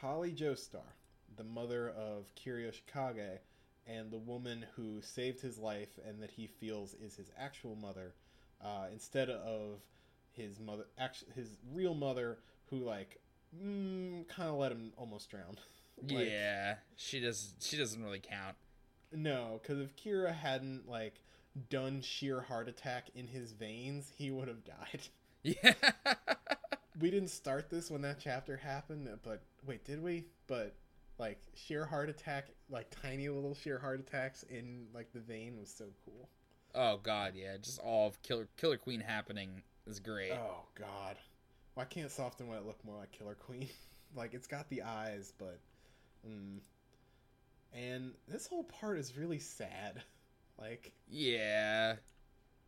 Holly 0.00 0.32
Joestar, 0.32 0.92
the 1.36 1.44
mother 1.44 1.90
of 1.90 2.26
Kira 2.34 2.70
Yoshikage, 2.70 3.38
and 3.86 4.10
the 4.10 4.18
woman 4.18 4.66
who 4.74 5.00
saved 5.00 5.40
his 5.40 5.58
life 5.58 5.98
and 6.06 6.22
that 6.22 6.30
he 6.30 6.46
feels 6.46 6.94
is 6.94 7.16
his 7.16 7.30
actual 7.38 7.76
mother, 7.76 8.14
uh, 8.62 8.86
instead 8.92 9.30
of 9.30 9.80
his 10.32 10.58
mother, 10.58 10.86
actually 10.98 11.32
his 11.34 11.56
real 11.72 11.94
mother, 11.94 12.38
who 12.66 12.78
like 12.78 13.20
mm, 13.54 14.26
kind 14.28 14.48
of 14.48 14.56
let 14.56 14.72
him 14.72 14.92
almost 14.96 15.30
drown. 15.30 15.56
Like, 16.10 16.26
yeah. 16.28 16.74
She 16.96 17.20
does 17.20 17.54
she 17.58 17.78
doesn't 17.78 18.04
really 18.04 18.20
count. 18.20 18.54
No, 19.12 19.60
because 19.62 19.80
if 19.80 19.96
Kira 19.96 20.34
hadn't 20.34 20.86
like 20.86 21.22
done 21.70 22.02
sheer 22.02 22.42
heart 22.42 22.68
attack 22.68 23.08
in 23.14 23.26
his 23.26 23.52
veins, 23.52 24.12
he 24.14 24.30
would 24.30 24.48
have 24.48 24.64
died. 24.64 25.00
Yeah. 25.42 25.74
We 27.00 27.10
didn't 27.10 27.28
start 27.28 27.68
this 27.68 27.90
when 27.90 28.00
that 28.02 28.18
chapter 28.18 28.56
happened, 28.56 29.08
but 29.22 29.42
wait, 29.66 29.84
did 29.84 30.02
we? 30.02 30.24
But 30.46 30.74
like 31.18 31.40
sheer 31.54 31.84
heart 31.84 32.08
attack, 32.08 32.48
like 32.68 32.86
tiny 33.02 33.28
little 33.28 33.54
sheer 33.54 33.78
heart 33.78 34.00
attacks 34.00 34.42
in 34.44 34.86
like 34.94 35.12
the 35.12 35.20
vein 35.20 35.56
was 35.58 35.70
so 35.70 35.86
cool. 36.04 36.28
Oh 36.74 36.98
god, 37.02 37.32
yeah, 37.34 37.56
just 37.56 37.80
all 37.80 38.08
of 38.08 38.22
Killer 38.22 38.48
Killer 38.56 38.76
Queen 38.76 39.00
happening 39.00 39.62
is 39.86 40.00
great. 40.00 40.32
Oh 40.32 40.66
god, 40.78 41.16
why 41.74 41.84
can't 41.84 42.10
Soft 42.10 42.40
& 42.40 42.46
Wet 42.46 42.66
look 42.66 42.84
more 42.84 42.96
like 42.96 43.12
Killer 43.12 43.34
Queen? 43.34 43.68
like 44.16 44.34
it's 44.34 44.46
got 44.46 44.68
the 44.68 44.82
eyes, 44.82 45.32
but 45.38 45.58
mm. 46.26 46.58
and 47.72 48.12
this 48.28 48.46
whole 48.46 48.64
part 48.64 48.98
is 48.98 49.16
really 49.16 49.38
sad. 49.38 50.02
Like 50.58 50.92
yeah, 51.06 51.96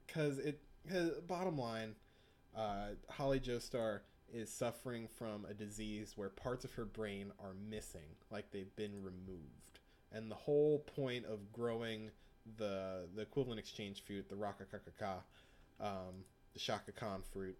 because 0.07 0.39
it 0.39 0.61
cause 0.91 1.13
bottom 1.27 1.57
line, 1.57 1.95
uh, 2.55 2.89
Holly 3.09 3.41
Joestar 3.41 4.01
is 4.33 4.53
suffering 4.53 5.09
from 5.09 5.47
a 5.47 5.55
disease 5.55 6.13
where 6.17 6.29
parts 6.29 6.65
of 6.65 6.73
her 6.75 6.85
brain 6.85 7.33
are 7.41 7.55
missing, 7.71 8.17
like 8.31 8.51
they've 8.51 8.75
been 8.77 9.03
removed, 9.03 9.81
and 10.13 10.31
the 10.31 10.35
whole 10.35 10.81
point 10.81 11.25
of 11.27 11.53
growing 11.53 12.11
the 12.57 13.09
the 13.15 13.23
equivalent 13.23 13.59
exchange 13.59 14.03
fruit, 14.05 14.29
the 14.29 14.35
Rakakakaka, 14.35 15.23
um, 15.81 16.25
the 16.53 16.59
Shaka 16.59 16.93
Khan 16.93 17.23
fruit, 17.33 17.57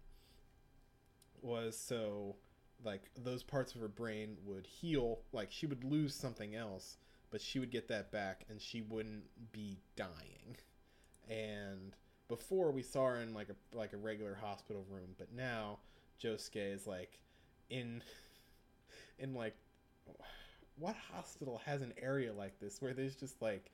was 1.41 1.77
so 1.77 2.35
like 2.83 3.09
those 3.17 3.43
parts 3.43 3.75
of 3.75 3.81
her 3.81 3.87
brain 3.87 4.37
would 4.45 4.67
heal. 4.67 5.19
Like 5.31 5.51
she 5.51 5.65
would 5.65 5.83
lose 5.83 6.15
something 6.15 6.55
else, 6.55 6.97
but 7.31 7.41
she 7.41 7.59
would 7.59 7.71
get 7.71 7.87
that 7.89 8.11
back, 8.11 8.45
and 8.49 8.61
she 8.61 8.81
wouldn't 8.81 9.23
be 9.51 9.77
dying. 9.95 10.57
And 11.29 11.95
before 12.27 12.71
we 12.71 12.81
saw 12.81 13.07
her 13.07 13.17
in 13.17 13.33
like 13.33 13.49
a 13.49 13.77
like 13.77 13.93
a 13.93 13.97
regular 13.97 14.35
hospital 14.35 14.85
room, 14.89 15.09
but 15.17 15.33
now 15.33 15.79
Josuke 16.23 16.73
is 16.73 16.85
like 16.87 17.19
in 17.69 18.01
in 19.19 19.33
like 19.33 19.55
what 20.77 20.95
hospital 21.13 21.61
has 21.65 21.81
an 21.81 21.93
area 22.01 22.33
like 22.33 22.59
this 22.59 22.81
where 22.81 22.93
there's 22.93 23.15
just 23.15 23.41
like 23.41 23.71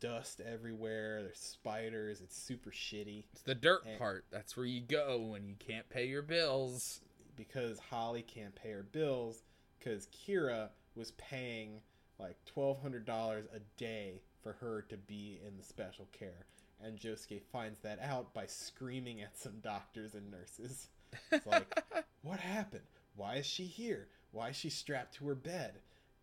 dust 0.00 0.40
everywhere, 0.44 1.22
there's 1.22 1.38
spiders, 1.38 2.20
it's 2.20 2.36
super 2.36 2.70
shitty. 2.70 3.24
It's 3.32 3.42
the 3.42 3.54
dirt 3.54 3.82
And- 3.86 3.98
part. 3.98 4.24
That's 4.30 4.56
where 4.56 4.66
you 4.66 4.80
go 4.80 5.18
when 5.32 5.46
you 5.46 5.54
can't 5.58 5.88
pay 5.88 6.06
your 6.06 6.22
bills. 6.22 7.00
because 7.36 7.78
Holly 7.90 8.22
can't 8.22 8.54
pay 8.54 8.70
her 8.72 8.82
bills 8.82 9.42
because 9.78 10.08
Kira 10.08 10.70
was 10.94 11.12
paying 11.12 11.80
like 12.18 12.36
twelve 12.46 12.80
hundred 12.82 13.04
dollars 13.06 13.46
a 13.54 13.60
day 13.78 14.22
for 14.42 14.52
her 14.54 14.82
to 14.88 14.96
be 14.96 15.38
in 15.46 15.56
the 15.56 15.62
special 15.62 16.08
care, 16.18 16.46
and 16.82 16.98
Josuke 16.98 17.42
finds 17.52 17.78
that 17.80 17.98
out 18.00 18.32
by 18.32 18.46
screaming 18.46 19.20
at 19.20 19.38
some 19.38 19.60
doctors 19.60 20.14
and 20.14 20.30
nurses. 20.30 20.88
It's 21.32 21.46
like, 21.46 21.82
what 22.22 22.40
happened? 22.40 22.82
Why 23.16 23.36
is 23.36 23.46
she 23.46 23.64
here? 23.64 24.08
Why 24.32 24.50
is 24.50 24.56
she 24.56 24.70
strapped 24.70 25.14
to 25.16 25.26
her 25.26 25.34
bed? 25.34 25.80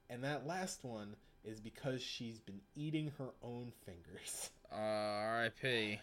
And 0.09 0.23
that 0.23 0.45
last 0.45 0.83
one 0.83 1.15
is 1.43 1.59
because 1.59 2.01
she's 2.01 2.39
been 2.39 2.61
eating 2.75 3.11
her 3.17 3.29
own 3.41 3.71
fingers. 3.85 4.51
Uh, 4.71 4.75
R.I.P. 4.75 5.99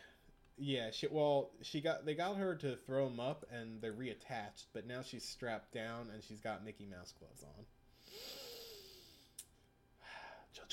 Yeah, 0.62 0.91
she 0.91 1.07
well, 1.07 1.51
she 1.62 1.81
got 1.81 2.05
they 2.05 2.14
got 2.14 2.37
her 2.37 2.55
to 2.57 2.76
throw 2.87 3.09
them 3.09 3.18
up 3.18 3.47
and 3.51 3.81
they're 3.81 3.95
reattached, 3.95 4.66
but 4.74 4.87
now 4.87 5.01
she's 5.01 5.24
strapped 5.24 5.72
down 5.72 6.11
and 6.12 6.22
she's 6.22 6.41
got 6.41 6.62
Mickey 6.64 6.85
Mouse 6.85 7.14
gloves 7.18 7.43
on. 7.43 7.64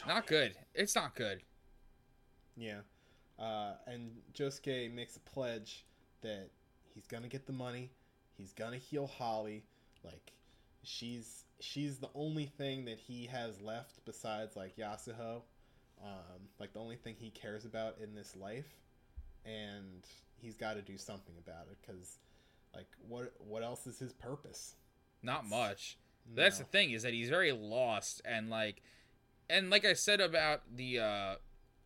Not 0.07 0.27
good. 0.27 0.55
It's 0.75 0.95
not 0.95 1.15
good. 1.15 1.41
Yeah, 2.57 2.79
uh, 3.39 3.75
and 3.85 4.11
Josuke 4.33 4.93
makes 4.93 5.15
a 5.15 5.21
pledge 5.21 5.85
that 6.21 6.49
he's 6.97 7.05
gonna 7.05 7.27
get 7.27 7.45
the 7.45 7.53
money, 7.53 7.91
he's 8.35 8.53
gonna 8.53 8.77
heal 8.77 9.05
Holly. 9.05 9.63
Like, 10.03 10.31
she's 10.83 11.43
she's 11.59 11.99
the 11.99 12.09
only 12.15 12.45
thing 12.47 12.85
that 12.85 12.97
he 12.97 13.27
has 13.27 13.61
left 13.61 14.03
besides 14.03 14.55
like 14.55 14.75
Yasuho, 14.77 15.41
um, 16.03 16.49
like 16.59 16.73
the 16.73 16.79
only 16.79 16.95
thing 16.95 17.15
he 17.19 17.29
cares 17.29 17.65
about 17.65 17.97
in 18.01 18.15
this 18.15 18.35
life, 18.35 18.79
and 19.45 20.05
he's 20.41 20.55
got 20.55 20.73
to 20.73 20.81
do 20.81 20.97
something 20.97 21.35
about 21.37 21.67
it 21.71 21.77
because, 21.81 22.17
like, 22.73 22.87
what 23.07 23.31
what 23.37 23.61
else 23.61 23.85
is 23.85 23.99
his 23.99 24.13
purpose? 24.13 24.73
Not 25.21 25.47
much. 25.47 25.97
That's 26.35 26.57
the 26.57 26.65
thing 26.65 26.91
is 26.91 27.03
that 27.03 27.13
he's 27.13 27.29
very 27.29 27.51
lost 27.53 28.21
and 28.25 28.49
like 28.49 28.81
and 29.49 29.69
like 29.69 29.85
I 29.85 29.93
said 29.93 30.19
about 30.19 30.63
the 30.75 30.99
uh 30.99 31.35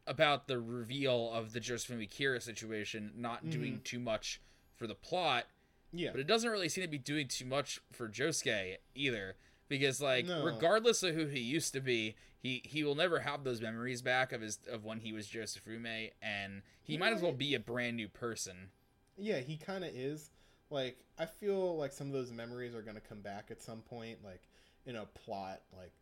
about 0.08 0.48
the 0.48 0.58
reveal 0.60 1.32
of 1.32 1.54
the 1.54 1.60
Josefumi 1.60 2.10
Kira 2.10 2.42
situation 2.42 3.12
not 3.16 3.50
doing 3.52 3.76
Mhm. 3.80 3.84
too 3.84 4.00
much 4.00 4.42
for 4.82 4.88
the 4.88 4.96
plot, 4.96 5.46
yeah, 5.94 6.10
but 6.10 6.20
it 6.20 6.26
doesn't 6.26 6.50
really 6.50 6.68
seem 6.68 6.84
to 6.84 6.88
be 6.90 6.98
doing 6.98 7.28
too 7.28 7.46
much 7.46 7.80
for 7.92 8.10
Josuke 8.10 8.78
either. 8.96 9.36
Because 9.70 10.02
like 10.02 10.26
No. 10.26 10.44
regardless 10.44 11.04
of 11.04 11.14
who 11.14 11.28
he 11.28 11.40
used 11.40 11.72
to 11.74 11.80
be, 11.80 12.16
he 12.40 12.64
he 12.66 12.84
will 12.84 12.96
never 12.96 13.20
have 13.20 13.44
those 13.44 13.62
memories 13.62 14.02
back 14.02 14.32
of 14.34 14.42
his 14.42 14.58
of 14.68 14.84
when 14.84 15.00
he 15.02 15.14
was 15.14 15.28
Josefumi 15.28 16.12
and 16.22 16.64
he 16.82 16.94
You 16.94 17.00
might 17.00 17.14
as 17.14 17.22
well 17.22 17.32
be 17.32 17.54
a 17.54 17.60
brand 17.60 17.96
new 17.96 18.10
person. 18.10 18.72
Yeah, 19.18 19.38
he 19.40 19.58
kind 19.58 19.84
of 19.84 19.92
is. 19.94 20.32
Like, 20.72 20.98
I 21.20 21.26
feel 21.28 21.78
like 21.78 21.92
some 21.92 22.08
of 22.08 22.14
those 22.14 22.32
memories 22.32 22.74
are 22.74 22.82
going 22.82 22.96
to 22.96 23.02
come 23.02 23.22
back 23.22 23.50
at 23.52 23.62
some 23.62 23.82
point, 23.82 24.24
like 24.24 24.42
in 24.86 24.96
a 24.96 25.06
plot, 25.06 25.62
like 25.78 25.94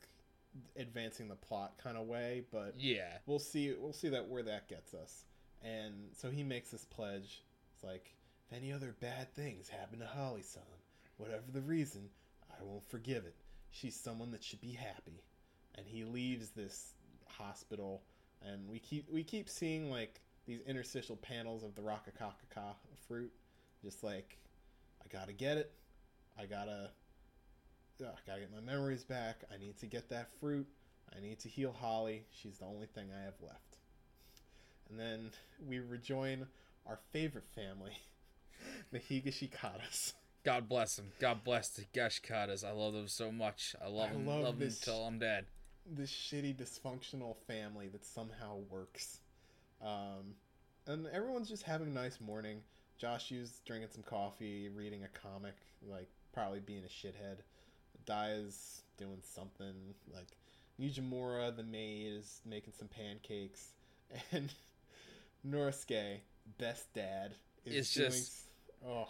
advancing 0.77 1.27
the 1.27 1.35
plot 1.35 1.73
kind 1.83 1.97
of 1.97 2.07
way. 2.07 2.43
But 2.51 2.75
Yeah. 2.79 3.17
we'll 3.25 3.39
see. 3.39 3.73
We'll 3.73 3.93
see 3.93 4.09
that 4.09 4.27
where 4.29 4.43
that 4.43 4.67
gets 4.69 4.93
us. 4.93 5.25
And 5.61 6.15
so 6.15 6.29
he 6.31 6.43
makes 6.43 6.71
this 6.71 6.85
pledge. 6.85 7.43
It's 7.75 7.83
like, 7.83 8.15
if 8.49 8.57
any 8.57 8.73
other 8.73 8.95
bad 8.99 9.33
things 9.35 9.69
happen 9.69 9.99
to 9.99 10.05
Holly-san, 10.05 10.63
whatever 11.17 11.43
the 11.53 11.61
reason, 11.61 12.09
I 12.49 12.63
won't 12.63 12.87
forgive 12.89 13.25
it. 13.25 13.35
She's 13.71 13.95
someone 13.95 14.31
that 14.31 14.43
should 14.43 14.61
be 14.61 14.71
happy. 14.71 15.21
And 15.75 15.85
he 15.85 16.03
leaves 16.03 16.49
this 16.49 16.93
hospital, 17.27 18.01
and 18.41 18.67
we 18.67 18.79
keep 18.79 19.09
we 19.11 19.23
keep 19.23 19.47
seeing 19.49 19.89
like 19.91 20.19
these 20.45 20.61
interstitial 20.61 21.15
panels 21.15 21.63
of 21.63 21.75
the 21.75 21.81
Rakakakaka 21.81 22.73
fruit, 23.07 23.31
just 23.83 24.03
like, 24.03 24.37
I 25.03 25.07
gotta 25.15 25.33
get 25.33 25.57
it. 25.57 25.71
I 26.37 26.45
gotta. 26.45 26.89
I 28.01 28.05
gotta 28.25 28.39
get 28.39 28.51
my 28.53 28.61
memories 28.61 29.03
back. 29.03 29.43
I 29.53 29.57
need 29.57 29.77
to 29.79 29.85
get 29.85 30.09
that 30.09 30.29
fruit. 30.39 30.65
I 31.15 31.19
need 31.21 31.39
to 31.39 31.49
heal 31.49 31.75
Holly. 31.77 32.23
She's 32.31 32.59
the 32.59 32.65
only 32.65 32.87
thing 32.87 33.09
I 33.11 33.25
have 33.25 33.33
left. 33.41 33.77
And 34.89 34.97
then 34.97 35.31
we 35.67 35.79
rejoin 35.79 36.47
our 36.87 36.97
favorite 37.11 37.47
family, 37.53 37.91
the 38.91 38.99
Higashikatas. 38.99 40.13
God 40.43 40.69
bless 40.69 40.95
them. 40.95 41.11
God 41.19 41.43
bless 41.43 41.69
the 41.69 41.83
Gashikatas. 41.93 42.63
I 42.63 42.71
love 42.71 42.93
them 42.93 43.07
so 43.07 43.31
much. 43.31 43.75
I 43.83 43.89
love 43.89 44.09
I 44.09 44.13
them. 44.13 44.25
love 44.25 44.43
Love, 44.43 44.59
them 44.59 44.71
till 44.81 45.05
I'm 45.05 45.19
dead. 45.19 45.45
This 45.85 46.11
shitty, 46.11 46.55
dysfunctional 46.55 47.35
family 47.47 47.87
that 47.89 48.05
somehow 48.05 48.57
works. 48.69 49.19
Um, 49.81 50.35
and 50.87 51.07
everyone's 51.07 51.49
just 51.49 51.63
having 51.63 51.87
a 51.87 51.91
nice 51.91 52.19
morning. 52.21 52.61
Josh 52.97 53.31
is 53.31 53.61
drinking 53.65 53.89
some 53.93 54.03
coffee, 54.03 54.69
reading 54.69 55.03
a 55.03 55.07
comic, 55.09 55.55
like 55.87 56.07
probably 56.33 56.59
being 56.59 56.83
a 56.83 56.87
shithead. 56.87 57.37
Daya's 58.05 58.81
doing 58.97 59.21
something. 59.23 59.73
Like 60.13 60.37
Nijimura, 60.79 61.55
the 61.55 61.63
maid, 61.63 62.13
is 62.13 62.41
making 62.45 62.73
some 62.77 62.87
pancakes, 62.87 63.69
and 64.31 64.51
Norisuke, 65.47 66.19
best 66.57 66.93
dad, 66.93 67.33
is 67.65 67.75
It's 67.75 67.93
doing. 67.93 68.11
just- 68.11 68.45
oh, 68.87 69.07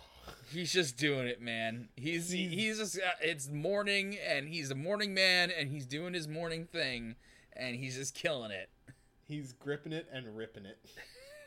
He's 0.52 0.72
just 0.72 0.98
doing 0.98 1.28
it, 1.28 1.42
man. 1.42 1.90
He's 1.96 2.30
He's- 2.32 2.52
he's 2.54 2.78
just 2.78 2.98
uh, 2.98 3.12
it's 3.22 3.50
morning 3.50 4.18
and 4.28 4.48
he's 4.48 4.72
a 4.72 4.76
morning 4.76 5.14
man 5.14 5.52
and 5.52 5.70
he's 5.70 5.86
doing 5.86 6.14
his 6.14 6.28
morning 6.28 6.66
thing 6.66 7.16
and 7.54 7.76
he's 7.76 7.96
just 7.96 8.14
killing 8.16 8.52
it. 8.52 8.70
he's 9.28 9.54
gripping 9.54 9.94
it 9.94 10.08
and 10.12 10.36
ripping 10.36 10.66
it. 10.66 10.80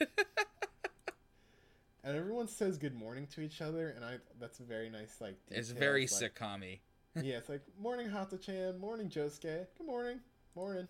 and 2.04 2.16
everyone 2.16 2.48
says 2.48 2.78
good 2.78 2.94
morning 2.94 3.26
to 3.28 3.40
each 3.40 3.60
other, 3.60 3.90
and 3.90 4.04
I 4.04 4.16
that's 4.40 4.60
a 4.60 4.64
very 4.64 4.88
nice 4.90 5.20
like. 5.20 5.36
It's 5.50 5.70
very 5.70 6.02
like- 6.02 6.08
yeah, 7.22 7.36
it's 7.36 7.48
like 7.48 7.62
morning 7.80 8.08
Hata-chan, 8.08 8.78
morning 8.78 9.08
Josuke, 9.08 9.66
good 9.78 9.86
morning, 9.86 10.20
morning. 10.54 10.88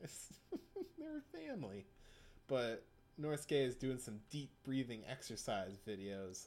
They're 0.98 1.18
a 1.18 1.38
family, 1.46 1.84
but 2.46 2.84
Norisuke 3.20 3.66
is 3.66 3.74
doing 3.74 3.98
some 3.98 4.20
deep 4.30 4.50
breathing 4.64 5.02
exercise 5.08 5.78
videos 5.86 6.46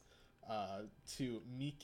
uh, 0.52 0.82
to 1.18 1.42
Mike 1.58 1.84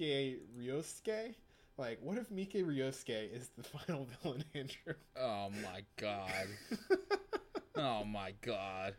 Ryosuke. 0.59 1.35
Like, 1.77 1.99
what 2.01 2.17
if 2.17 2.29
Mike 2.31 2.53
Ryosuke 2.53 3.33
is 3.33 3.49
the 3.57 3.63
final 3.79 4.07
villain, 4.21 4.43
Andrew? 4.53 4.93
Oh 5.19 5.49
my 5.63 5.83
god. 5.97 6.47
Oh 7.79 8.03
my 8.03 8.33
god. 8.41 8.95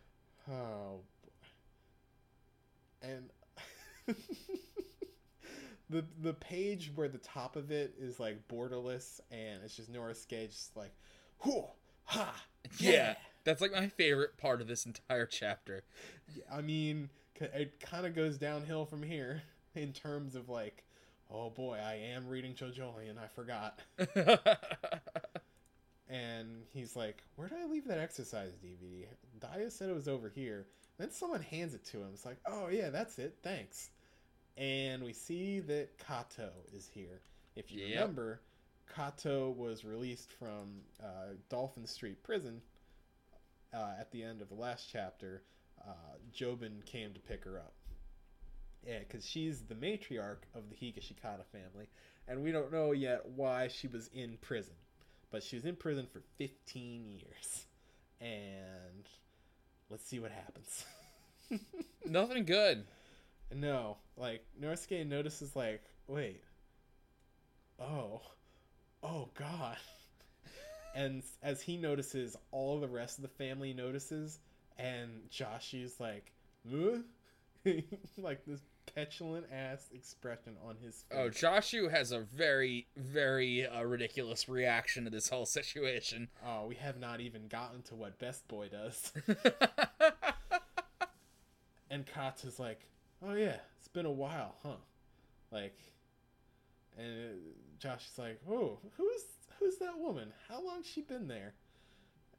Oh, 0.48 1.00
boy. 1.24 3.08
and 3.08 3.28
the 5.90 6.04
the 6.22 6.32
page 6.34 6.92
where 6.94 7.08
the 7.08 7.18
top 7.18 7.56
of 7.56 7.72
it 7.72 7.94
is 7.98 8.20
like 8.20 8.46
borderless, 8.46 9.18
and 9.32 9.64
it's 9.64 9.74
just 9.74 9.92
Norisuke 9.92 10.48
just 10.48 10.76
like, 10.76 10.92
whoo, 11.44 11.64
ha, 12.04 12.32
Yeah. 12.78 13.16
That's 13.42 13.60
like 13.60 13.72
my 13.72 13.88
favorite 13.88 14.38
part 14.38 14.60
of 14.60 14.68
this 14.68 14.86
entire 14.86 15.26
chapter. 15.26 15.82
Yeah, 16.36 16.44
I 16.52 16.60
mean, 16.60 17.10
it 17.40 17.80
kind 17.80 18.06
of 18.06 18.14
goes 18.14 18.38
downhill 18.38 18.86
from 18.86 19.02
here 19.02 19.42
in 19.78 19.92
terms 19.92 20.34
of 20.34 20.48
like, 20.48 20.84
oh 21.30 21.50
boy, 21.50 21.78
I 21.84 21.94
am 21.94 22.28
reading 22.28 22.54
JoJo 22.54 23.08
and 23.08 23.18
I 23.18 23.26
forgot. 23.28 23.80
And 26.10 26.62
he's 26.72 26.96
like, 26.96 27.22
"Where 27.36 27.48
did 27.48 27.58
I 27.58 27.66
leave 27.66 27.86
that 27.88 27.98
exercise 27.98 28.52
DVD?" 28.64 29.06
Daya 29.40 29.70
said 29.70 29.90
it 29.90 29.94
was 29.94 30.08
over 30.08 30.30
here. 30.34 30.66
Then 30.96 31.10
someone 31.10 31.42
hands 31.42 31.74
it 31.74 31.84
to 31.86 31.98
him. 31.98 32.08
It's 32.14 32.24
like, 32.24 32.38
"Oh 32.46 32.68
yeah, 32.68 32.88
that's 32.90 33.18
it. 33.18 33.36
Thanks." 33.42 33.90
And 34.56 35.04
we 35.04 35.12
see 35.12 35.60
that 35.60 35.98
Kato 35.98 36.50
is 36.72 36.88
here. 36.88 37.20
If 37.56 37.70
you 37.70 37.82
Yep. 37.82 37.90
remember, 37.90 38.40
Kato 38.92 39.50
was 39.50 39.84
released 39.84 40.32
from 40.32 40.80
uh, 41.02 41.34
Dolphin 41.50 41.86
Street 41.86 42.22
Prison 42.22 42.62
uh, 43.74 43.92
at 44.00 44.10
the 44.10 44.22
end 44.22 44.40
of 44.40 44.48
the 44.48 44.54
last 44.54 44.88
chapter. 44.90 45.42
Uh, 45.86 46.16
Jobin 46.32 46.82
came 46.86 47.12
to 47.12 47.20
pick 47.20 47.44
her 47.44 47.58
up. 47.58 47.74
Yeah, 48.88 49.00
because 49.00 49.26
she's 49.26 49.60
the 49.60 49.74
matriarch 49.74 50.44
of 50.54 50.62
the 50.70 50.74
Higashikata 50.74 51.44
family, 51.52 51.90
and 52.26 52.42
we 52.42 52.52
don't 52.52 52.72
know 52.72 52.92
yet 52.92 53.20
why 53.36 53.68
she 53.68 53.86
was 53.86 54.08
in 54.14 54.38
prison. 54.40 54.72
But 55.30 55.42
she 55.42 55.56
was 55.56 55.66
in 55.66 55.76
prison 55.76 56.06
for 56.10 56.22
15 56.38 57.04
years. 57.06 57.66
And 58.18 59.06
let's 59.90 60.06
see 60.06 60.18
what 60.20 60.30
happens. 60.30 60.86
Nothing 62.06 62.46
good. 62.46 62.86
no, 63.54 63.98
like, 64.16 64.46
Norisuke 64.58 65.06
notices, 65.06 65.54
like, 65.54 65.82
wait. 66.06 66.42
Oh. 67.78 68.22
Oh, 69.02 69.28
God. 69.34 69.76
And 70.94 71.22
as 71.42 71.60
he 71.60 71.76
notices, 71.76 72.36
all 72.50 72.80
the 72.80 72.88
rest 72.88 73.18
of 73.18 73.22
the 73.22 73.28
family 73.28 73.74
notices, 73.74 74.40
and 74.78 75.10
Joshu's 75.30 76.00
like, 76.00 76.32
huh? 76.68 77.02
like 78.16 78.44
this 78.46 78.60
petulant 78.94 79.46
ass 79.52 79.88
expression 79.92 80.56
on 80.66 80.76
his 80.82 81.04
face. 81.08 81.18
Oh, 81.18 81.28
Joshu 81.28 81.90
has 81.90 82.12
a 82.12 82.20
very, 82.20 82.86
very 82.96 83.66
uh, 83.66 83.82
ridiculous 83.82 84.48
reaction 84.48 85.04
to 85.04 85.10
this 85.10 85.28
whole 85.28 85.46
situation. 85.46 86.28
Oh, 86.46 86.66
we 86.66 86.76
have 86.76 86.98
not 86.98 87.20
even 87.20 87.48
gotten 87.48 87.82
to 87.82 87.94
what 87.94 88.18
Best 88.18 88.46
Boy 88.48 88.68
does. 88.68 89.12
and 91.90 92.06
Kata's 92.06 92.58
like, 92.58 92.88
oh 93.22 93.34
yeah, 93.34 93.56
it's 93.78 93.88
been 93.88 94.06
a 94.06 94.10
while, 94.10 94.54
huh? 94.62 94.76
Like, 95.50 95.76
and 96.96 97.38
Josh 97.78 98.08
is 98.12 98.18
like, 98.18 98.40
oh, 98.48 98.78
who's 98.96 99.22
who's 99.58 99.76
that 99.78 99.98
woman? 99.98 100.32
How 100.48 100.64
long's 100.64 100.86
she 100.86 101.02
been 101.02 101.28
there? 101.28 101.54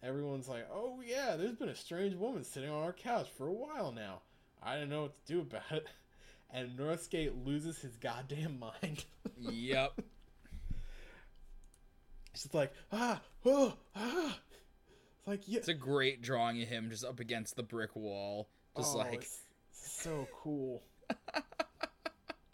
Everyone's 0.01 0.47
like, 0.47 0.67
oh 0.73 1.01
yeah, 1.05 1.35
there's 1.35 1.55
been 1.55 1.69
a 1.69 1.75
strange 1.75 2.15
woman 2.15 2.43
sitting 2.43 2.69
on 2.69 2.83
our 2.83 2.93
couch 2.93 3.27
for 3.37 3.47
a 3.47 3.53
while 3.53 3.91
now. 3.91 4.21
I 4.61 4.75
don't 4.75 4.89
know 4.89 5.03
what 5.03 5.25
to 5.25 5.33
do 5.33 5.41
about 5.41 5.71
it. 5.71 5.87
And 6.51 6.77
Norisuke 6.77 7.31
loses 7.45 7.79
his 7.79 7.95
goddamn 7.97 8.59
mind. 8.59 9.05
yep. 9.37 9.93
She's 12.35 12.53
like, 12.53 12.71
ah, 12.91 13.21
oh, 13.45 13.73
ah. 13.95 14.39
It's 15.17 15.27
like, 15.27 15.41
yeah, 15.45 15.59
It's 15.59 15.67
a 15.67 15.73
great 15.73 16.21
drawing 16.21 16.61
of 16.61 16.69
him 16.69 16.89
just 16.89 17.03
up 17.03 17.19
against 17.19 17.55
the 17.55 17.63
brick 17.63 17.95
wall. 17.95 18.49
Just 18.77 18.95
Oh, 18.95 18.99
like, 18.99 19.13
it's 19.15 19.41
so 19.73 20.27
cool. 20.33 20.83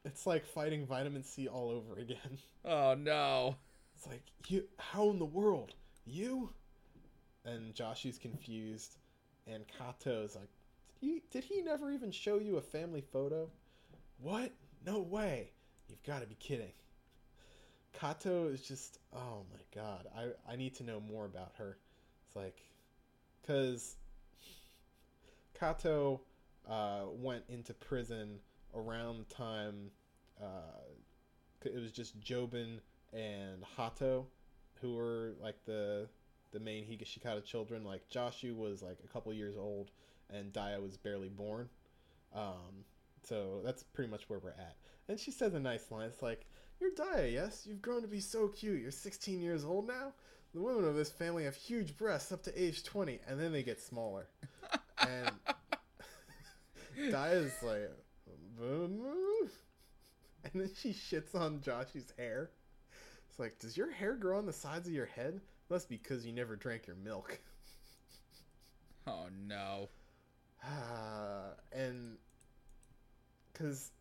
it's 0.06 0.26
like 0.26 0.46
fighting 0.46 0.88
vitamin 0.88 1.24
C 1.24 1.48
all 1.48 1.70
over 1.70 2.00
again. 2.00 2.40
oh 2.66 2.96
no. 2.96 3.58
It's 3.96 4.08
like 4.08 4.24
you. 4.48 4.64
How 4.78 5.10
in 5.12 5.20
the 5.20 5.26
world 5.26 5.74
you? 6.06 6.50
And 7.46 7.76
Joshu's 7.76 8.18
confused, 8.18 8.98
and 9.46 9.64
Kato's 9.68 10.36
like, 10.36 10.50
did 11.00 11.08
he, 11.08 11.22
did 11.30 11.44
he 11.44 11.62
never 11.62 11.92
even 11.92 12.12
show 12.12 12.40
you 12.40 12.58
a 12.58 12.62
family 12.62 13.04
photo? 13.14 13.52
What? 14.20 14.52
No 14.86 15.00
way! 15.00 15.52
You've 15.88 16.04
got 16.04 16.22
to 16.22 16.28
be 16.28 16.36
kidding. 16.36 16.74
Kato 17.94 18.48
is 18.48 18.62
just, 18.62 19.00
oh 19.14 19.46
my 19.52 19.62
god, 19.74 20.08
I 20.16 20.52
I 20.52 20.56
need 20.56 20.76
to 20.76 20.84
know 20.84 21.00
more 21.00 21.26
about 21.26 21.54
her. 21.58 21.78
It's 22.28 22.36
like, 22.36 22.62
cause 23.48 23.96
Kato 25.58 26.22
uh, 26.68 27.04
went 27.14 27.44
into 27.48 27.74
prison 27.74 28.40
around 28.74 29.20
the 29.20 29.34
time 29.34 29.92
uh, 30.42 30.84
it 31.64 31.74
was 31.74 31.92
just 31.92 32.20
Jobin 32.20 32.80
and 33.14 33.64
Hato 33.76 34.28
who 34.82 34.96
were 34.96 35.34
like 35.42 35.56
the 35.66 36.08
the 36.52 36.60
main 36.60 36.86
Higashikata 36.86 37.44
children. 37.44 37.84
Like 37.84 38.08
Joshu 38.10 38.56
was 38.56 38.82
like 38.82 38.98
a 39.04 39.08
couple 39.08 39.34
years 39.34 39.56
old, 39.58 39.92
and 40.30 40.54
Daya 40.54 40.82
was 40.82 40.98
barely 40.98 41.30
born. 41.30 41.70
Um, 42.34 42.86
so 43.28 43.62
that's 43.64 43.84
pretty 43.84 44.10
much 44.10 44.30
where 44.30 44.40
we're 44.40 44.50
at. 44.50 44.76
And 45.08 45.20
she 45.20 45.32
says 45.32 45.54
a 45.54 45.60
nice 45.60 45.92
line. 45.92 46.08
It's 46.08 46.22
like, 46.22 46.46
"You're 46.80 46.92
Daya, 46.92 47.32
yes. 47.32 47.66
You've 47.68 47.82
grown 47.82 48.02
to 48.02 48.08
be 48.08 48.20
so 48.20 48.48
cute. 48.48 48.82
You're 48.82 48.92
16 48.92 49.42
years 49.42 49.64
old 49.64 49.88
now. 49.88 50.14
The 50.54 50.62
women 50.62 50.86
of 50.86 50.96
this 50.96 51.12
family 51.12 51.44
have 51.44 51.56
huge 51.56 51.98
breasts 51.98 52.32
up 52.32 52.44
to 52.44 52.62
age 52.62 52.84
20, 52.84 53.20
and 53.28 53.40
then 53.40 53.52
they 53.52 53.64
get 53.64 53.82
smaller." 53.82 54.28
And 55.00 55.32
Daya's 57.12 57.62
like, 57.62 57.92
Boom. 58.58 59.02
and 60.44 60.62
then 60.62 60.70
she 60.76 60.92
shits 60.92 61.36
on 61.36 61.60
Joshy's 61.60 62.14
hair. 62.18 62.52
It's 63.30 63.40
like, 63.40 63.60
does 63.60 63.76
your 63.76 63.92
hair 63.92 64.14
grow 64.16 64.38
on 64.38 64.46
the 64.46 64.54
sides 64.54 64.88
of 64.88 64.94
your 64.94 65.08
head? 65.08 65.42
Must 65.70 65.90
be 65.90 65.98
because 65.98 66.26
you 66.26 66.32
never 66.32 66.56
drank 66.56 66.88
your 66.88 66.96
milk. 66.96 67.40
Oh 69.08 69.26
no. 69.48 69.90
Ah, 70.64 71.54
and 71.72 72.18
because 73.56 73.92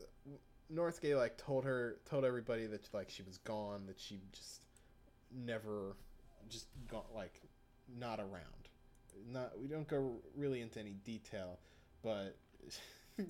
uh, 0.00 0.04
Norisuke 0.72 1.16
like 1.16 1.36
told 1.38 1.64
her, 1.64 1.98
told 2.08 2.24
everybody 2.24 2.66
that 2.66 2.88
like 2.92 3.10
she 3.10 3.22
was 3.22 3.38
gone, 3.38 3.86
that 3.86 3.98
she 3.98 4.20
just 4.32 4.62
never, 5.34 5.96
just 6.48 6.66
got 6.88 7.06
like 7.14 7.40
not 7.98 8.20
around. 8.20 8.68
Not 9.32 9.58
we 9.60 9.68
don't 9.68 9.88
go 9.88 10.16
really 10.36 10.60
into 10.60 10.80
any 10.80 10.96
detail, 11.04 11.58
but 12.02 12.36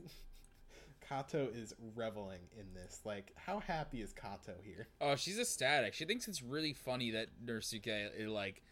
Kato 1.08 1.48
is 1.54 1.74
reveling 1.94 2.40
in 2.58 2.74
this. 2.74 3.00
Like, 3.04 3.32
how 3.36 3.60
happy 3.60 4.00
is 4.00 4.12
Kato 4.12 4.54
here? 4.62 4.88
Oh, 5.00 5.16
she's 5.16 5.38
ecstatic. 5.38 5.94
She 5.94 6.04
thinks 6.04 6.26
it's 6.26 6.42
really 6.42 6.72
funny 6.72 7.12
that 7.12 7.28
Norisuke 7.44 7.86
it, 7.86 8.12
eh, 8.18 8.28
like 8.28 8.62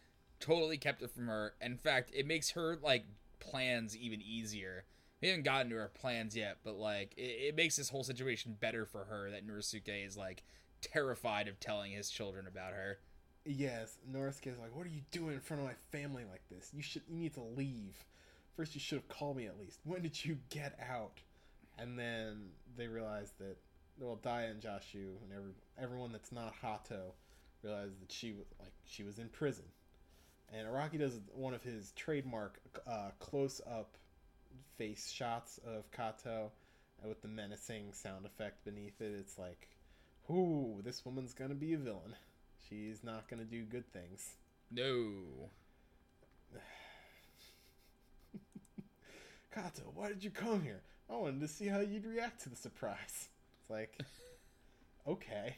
totally 0.41 0.77
kept 0.77 1.03
it 1.03 1.11
from 1.11 1.29
her. 1.29 1.55
In 1.61 1.77
fact, 1.77 2.11
it 2.15 2.27
makes 2.27 2.51
her 2.51 2.79
like 2.83 3.05
plans 3.41 3.97
even 3.97 4.21
easier. 4.21 4.85
We 5.25 5.31
haven't 5.31 5.45
gotten 5.45 5.71
to 5.71 5.77
her 5.77 5.89
plans 5.89 6.37
yet, 6.37 6.59
but 6.65 6.77
like 6.77 7.15
it, 7.17 7.23
it 7.23 7.57
makes 7.57 7.77
this 7.77 7.89
whole 7.89 8.05
situation 8.05 8.59
better 8.61 8.85
for 8.85 9.05
her 9.05 9.31
that 9.31 9.49
Norisuke 9.49 10.07
is 10.07 10.19
like 10.19 10.43
terrified 10.83 11.49
of 11.49 11.59
telling 11.59 11.93
his 11.93 12.11
children 12.11 12.47
about 12.47 12.75
her. 12.75 12.99
Yes, 13.47 13.97
Norisuke 14.07 14.49
is 14.49 14.59
like, 14.59 14.77
"What 14.77 14.85
are 14.85 14.91
you 14.91 15.01
doing 15.13 15.33
in 15.33 15.41
front 15.41 15.63
of 15.63 15.67
my 15.67 15.77
family 15.91 16.25
like 16.31 16.43
this? 16.51 16.71
You 16.75 16.83
should, 16.83 17.01
you 17.09 17.17
need 17.17 17.33
to 17.37 17.41
leave. 17.41 18.05
First, 18.55 18.75
you 18.75 18.83
should 18.83 18.97
have 18.97 19.09
called 19.09 19.39
me 19.39 19.47
at 19.47 19.59
least. 19.59 19.81
When 19.85 20.03
did 20.03 20.23
you 20.23 20.37
get 20.51 20.79
out?" 20.91 21.23
And 21.79 21.99
then 21.99 22.51
they 22.77 22.87
realize 22.87 23.33
that, 23.39 23.57
well, 23.99 24.21
Daya 24.23 24.51
and 24.51 24.61
Joshu 24.61 25.17
and 25.23 25.33
every, 25.35 25.53
everyone 25.81 26.13
that's 26.13 26.33
not 26.33 26.53
Hato 26.61 27.15
realized 27.63 27.99
that 28.03 28.13
she 28.13 28.33
was 28.33 28.45
like 28.61 28.73
she 28.85 29.03
was 29.03 29.19
in 29.19 29.31
prison. 29.31 29.65
And 30.53 30.69
Araki 30.69 30.99
does 30.99 31.19
one 31.33 31.55
of 31.55 31.63
his 31.63 31.93
trademark 31.93 32.61
uh, 32.87 33.13
close-up 33.21 33.97
face 34.77 35.11
shots 35.11 35.59
of 35.67 35.91
Kato 35.93 36.51
with 37.07 37.21
the 37.23 37.29
menacing 37.29 37.93
sound 37.93 38.27
effect 38.27 38.65
beneath 38.65 39.01
it. 39.01 39.13
It's 39.19 39.39
like, 39.39 39.69
"Ooh, 40.31 40.81
this 40.83 41.05
woman's 41.05 41.35
gonna 41.35 41.55
be 41.55 41.75
a 41.75 41.79
villain." 41.79 42.17
She's 42.69 43.05
not 43.05 43.29
gonna 43.29 43.45
do 43.45 43.65
good 43.65 43.93
things. 43.93 44.37
No. 44.71 45.51
Kato, 49.55 49.91
why 49.95 50.09
did 50.09 50.25
you 50.25 50.31
come 50.31 50.63
here? 50.63 50.83
I 51.11 51.17
wanted 51.17 51.41
to 51.41 51.49
see 51.49 51.67
how 51.67 51.81
you'd 51.81 52.07
react 52.07 52.43
to 52.43 52.49
the 52.49 52.57
surprise. 52.57 53.29
It's 53.61 53.71
like, 53.71 53.99
okay, 55.07 55.57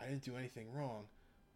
I 0.00 0.06
didn't 0.06 0.24
do 0.24 0.36
anything 0.36 0.72
wrong. 0.72 1.04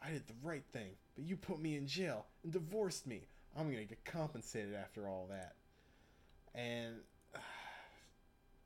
I 0.02 0.10
did 0.10 0.26
the 0.28 0.34
right 0.42 0.64
thing, 0.72 0.90
but 1.16 1.24
you 1.24 1.36
put 1.36 1.60
me 1.60 1.76
in 1.76 1.86
jail 1.86 2.26
and 2.44 2.52
divorced 2.52 3.06
me. 3.06 3.22
I'm 3.56 3.70
gonna 3.70 3.84
get 3.84 4.04
compensated 4.04 4.74
after 4.74 5.08
all 5.08 5.26
that. 5.30 5.54
And 6.54 6.96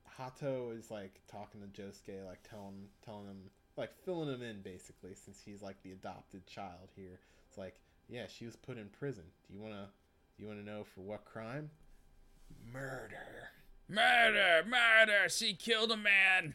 Hato 0.05 0.71
is 0.71 0.89
like 0.91 1.21
talking 1.31 1.61
to 1.61 1.67
Josuke, 1.81 2.25
like 2.25 2.47
telling 2.47 2.87
telling 3.03 3.25
him 3.25 3.49
like 3.77 3.91
filling 4.05 4.29
him 4.29 4.41
in 4.41 4.61
basically, 4.61 5.13
since 5.15 5.41
he's 5.43 5.61
like 5.61 5.81
the 5.83 5.91
adopted 5.91 6.45
child 6.45 6.89
here. 6.95 7.19
It's 7.49 7.57
like, 7.57 7.79
yeah, 8.07 8.25
she 8.27 8.45
was 8.45 8.55
put 8.55 8.77
in 8.77 8.87
prison. 8.87 9.25
Do 9.47 9.53
you 9.53 9.61
wanna 9.61 9.89
do 10.37 10.43
you 10.43 10.49
wanna 10.49 10.63
know 10.63 10.83
for 10.83 11.01
what 11.01 11.25
crime? 11.25 11.69
Murder. 12.71 13.49
Murder! 13.89 14.63
Murder! 14.67 15.29
She 15.29 15.53
killed 15.53 15.91
a 15.91 15.97
man! 15.97 16.53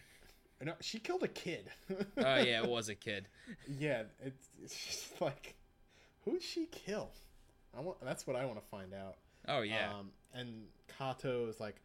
No, 0.64 0.74
she 0.80 0.98
killed 0.98 1.22
a 1.22 1.28
kid. 1.28 1.70
Oh, 1.90 2.36
yeah, 2.36 2.62
it 2.62 2.66
was 2.68 2.88
a 2.88 2.94
kid. 2.94 3.28
yeah, 3.68 4.04
it's, 4.20 4.48
it's 4.62 5.12
like, 5.20 5.54
who'd 6.24 6.42
she 6.42 6.66
kill? 6.66 7.10
I 7.76 7.80
want. 7.80 8.00
That's 8.02 8.26
what 8.26 8.34
I 8.34 8.44
want 8.44 8.60
to 8.60 8.66
find 8.68 8.92
out. 8.92 9.16
Oh, 9.46 9.60
yeah. 9.62 9.90
Um, 9.90 10.10
and 10.34 10.64
Kato 10.96 11.46
is 11.48 11.60
like, 11.60 11.76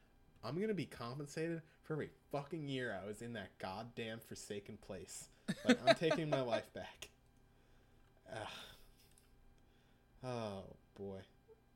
I'm 0.43 0.59
gonna 0.59 0.73
be 0.73 0.85
compensated 0.85 1.61
for 1.81 1.93
every 1.93 2.09
fucking 2.31 2.67
year 2.67 2.97
I 3.01 3.07
was 3.07 3.21
in 3.21 3.33
that 3.33 3.57
goddamn 3.59 4.19
forsaken 4.19 4.77
place. 4.77 5.29
Like, 5.65 5.79
I'm 5.85 5.95
taking 5.95 6.29
my 6.29 6.41
life 6.41 6.71
back. 6.73 7.09
Ugh. 8.31 8.47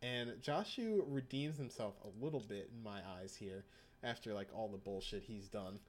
And 0.01 0.31
Joshu 0.41 1.03
redeems 1.07 1.57
himself 1.57 1.95
a 2.03 2.23
little 2.23 2.39
bit 2.39 2.69
in 2.75 2.83
my 2.83 2.99
eyes 3.19 3.35
here 3.35 3.65
after 4.03 4.33
like 4.33 4.47
all 4.53 4.69
the 4.69 4.77
bullshit 4.77 5.23
he's 5.23 5.47
done. 5.47 5.79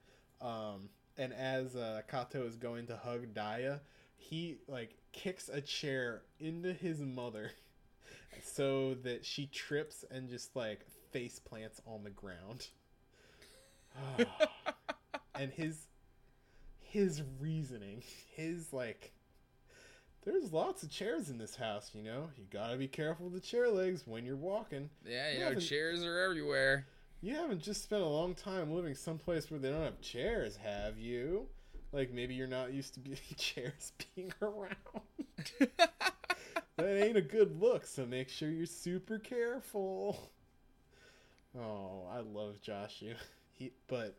Um, 0.40 0.88
and 1.16 1.32
as 1.32 1.76
uh, 1.76 2.02
Kato 2.10 2.44
is 2.46 2.56
going 2.56 2.86
to 2.86 2.96
hug 2.96 3.34
Daya, 3.34 3.80
he 4.16 4.58
like 4.66 4.96
kicks 5.12 5.48
a 5.48 5.60
chair 5.60 6.22
into 6.38 6.72
his 6.72 7.00
mother 7.00 7.52
so 8.42 8.94
that 8.94 9.24
she 9.24 9.46
trips 9.46 10.04
and 10.10 10.28
just 10.28 10.56
like 10.56 10.80
face 11.10 11.38
plants 11.38 11.80
on 11.86 12.04
the 12.04 12.10
ground. 12.10 12.68
and 15.34 15.52
his 15.52 15.86
his 16.80 17.22
reasoning, 17.40 18.02
his 18.34 18.72
like 18.72 19.12
there's 20.24 20.52
lots 20.52 20.82
of 20.82 20.90
chairs 20.90 21.30
in 21.30 21.38
this 21.38 21.56
house, 21.56 21.90
you 21.94 22.02
know. 22.02 22.28
You 22.36 22.44
gotta 22.50 22.76
be 22.76 22.88
careful 22.88 23.26
with 23.26 23.34
the 23.34 23.40
chair 23.40 23.68
legs 23.68 24.06
when 24.06 24.24
you're 24.24 24.36
walking. 24.36 24.90
Yeah, 25.06 25.30
you 25.30 25.38
You 25.38 25.54
know, 25.54 25.60
chairs 25.60 26.02
are 26.04 26.18
everywhere. 26.18 26.86
You 27.20 27.34
haven't 27.34 27.62
just 27.62 27.82
spent 27.82 28.02
a 28.02 28.06
long 28.06 28.34
time 28.34 28.72
living 28.72 28.94
someplace 28.94 29.50
where 29.50 29.58
they 29.58 29.70
don't 29.70 29.82
have 29.82 30.00
chairs, 30.00 30.56
have 30.56 30.98
you? 30.98 31.46
Like 31.92 32.12
maybe 32.12 32.34
you're 32.34 32.46
not 32.46 32.72
used 32.72 32.94
to 32.94 33.00
be 33.00 33.16
chairs 33.36 33.92
being 34.14 34.32
around. 34.42 34.76
that 36.76 37.04
ain't 37.04 37.16
a 37.16 37.22
good 37.22 37.60
look, 37.60 37.86
so 37.86 38.06
make 38.06 38.28
sure 38.28 38.50
you're 38.50 38.66
super 38.66 39.18
careful. 39.18 40.30
Oh, 41.56 42.06
I 42.10 42.20
love 42.20 42.56
Joshu. 42.66 43.14
He 43.54 43.72
but 43.88 44.16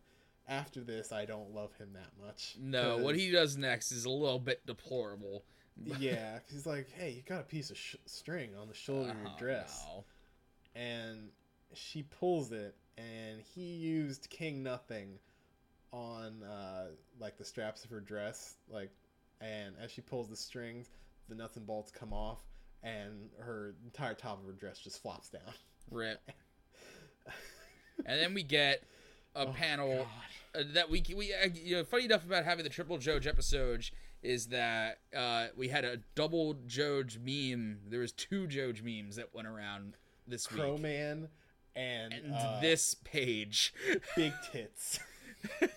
after 0.50 0.82
this 0.82 1.14
I 1.14 1.24
don't 1.24 1.54
love 1.56 1.72
him 1.78 1.94
that 1.94 2.10
much. 2.26 2.56
no, 2.60 2.98
what 2.98 3.16
he 3.16 3.32
does 3.32 3.56
next 3.56 3.94
is 3.94 4.04
a 4.04 4.10
little 4.10 4.40
bit 4.40 4.66
deplorable. 4.66 5.44
Yeah, 5.98 6.40
he's 6.52 6.66
like, 6.66 6.90
"Hey, 6.92 7.12
you 7.12 7.22
got 7.22 7.40
a 7.40 7.44
piece 7.44 7.70
of 7.70 7.78
sh- 7.78 7.96
string 8.06 8.50
on 8.60 8.68
the 8.68 8.74
shoulder 8.74 9.12
of 9.12 9.18
your 9.18 9.30
Oh, 9.30 9.40
dress." 9.40 9.82
no. 9.88 10.04
and 10.76 11.30
she 11.74 12.04
pulls 12.04 12.52
it 12.52 12.76
and 12.98 13.40
he 13.56 13.62
used 13.76 14.30
king 14.30 14.62
nothing 14.62 15.18
on 15.94 16.44
uh 16.44 16.88
like 17.18 17.38
the 17.38 17.46
straps 17.46 17.86
of 17.86 17.90
her 17.92 18.02
dress 18.02 18.56
like 18.70 18.92
and 19.40 19.74
as 19.82 19.90
she 19.90 20.02
pulls 20.02 20.28
the 20.30 20.36
strings 20.36 20.90
the 21.30 21.36
nuts 21.36 21.56
and 21.56 21.66
bolts 21.66 21.92
come 21.92 22.12
off 22.12 22.40
and 22.84 23.30
her 23.40 23.74
entire 23.86 24.14
top 24.16 24.40
of 24.42 24.46
her 24.46 24.52
dress 24.52 24.80
just 24.80 25.02
flops 25.02 25.30
down 25.30 25.54
Rip. 25.92 26.20
and 28.06 28.20
then 28.20 28.34
we 28.34 28.44
get 28.44 28.84
a 29.36 29.42
Oh, 29.48 29.54
panel 29.54 30.08
uh, 30.56 30.64
that 30.74 30.90
we 30.90 31.04
we 31.16 31.34
uh, 31.34 31.48
you 31.54 31.78
know 31.78 31.84
funny 31.84 32.06
enough 32.06 32.26
about 32.26 32.44
having 32.46 32.64
the 32.64 32.70
triple 32.70 32.98
Joge 32.98 33.28
episode 33.28 33.90
is 34.22 34.48
that 34.48 35.00
uh, 35.16 35.48
we 35.56 35.70
had 35.70 35.86
a 35.86 35.98
double 36.16 36.56
Joge 36.68 37.18
meme. 37.20 37.80
There 37.88 38.02
was 38.02 38.12
two 38.12 38.48
Joge 38.48 38.82
memes 38.84 39.16
that 39.16 39.34
went 39.34 39.48
around 39.48 39.96
this 40.28 40.52
week. 40.52 40.60
crow 40.60 40.78
man 40.78 41.30
and, 41.76 42.14
and 42.14 42.34
uh, 42.34 42.60
this 42.60 42.96
page. 42.96 43.74
big 44.16 44.34
tits 44.52 45.00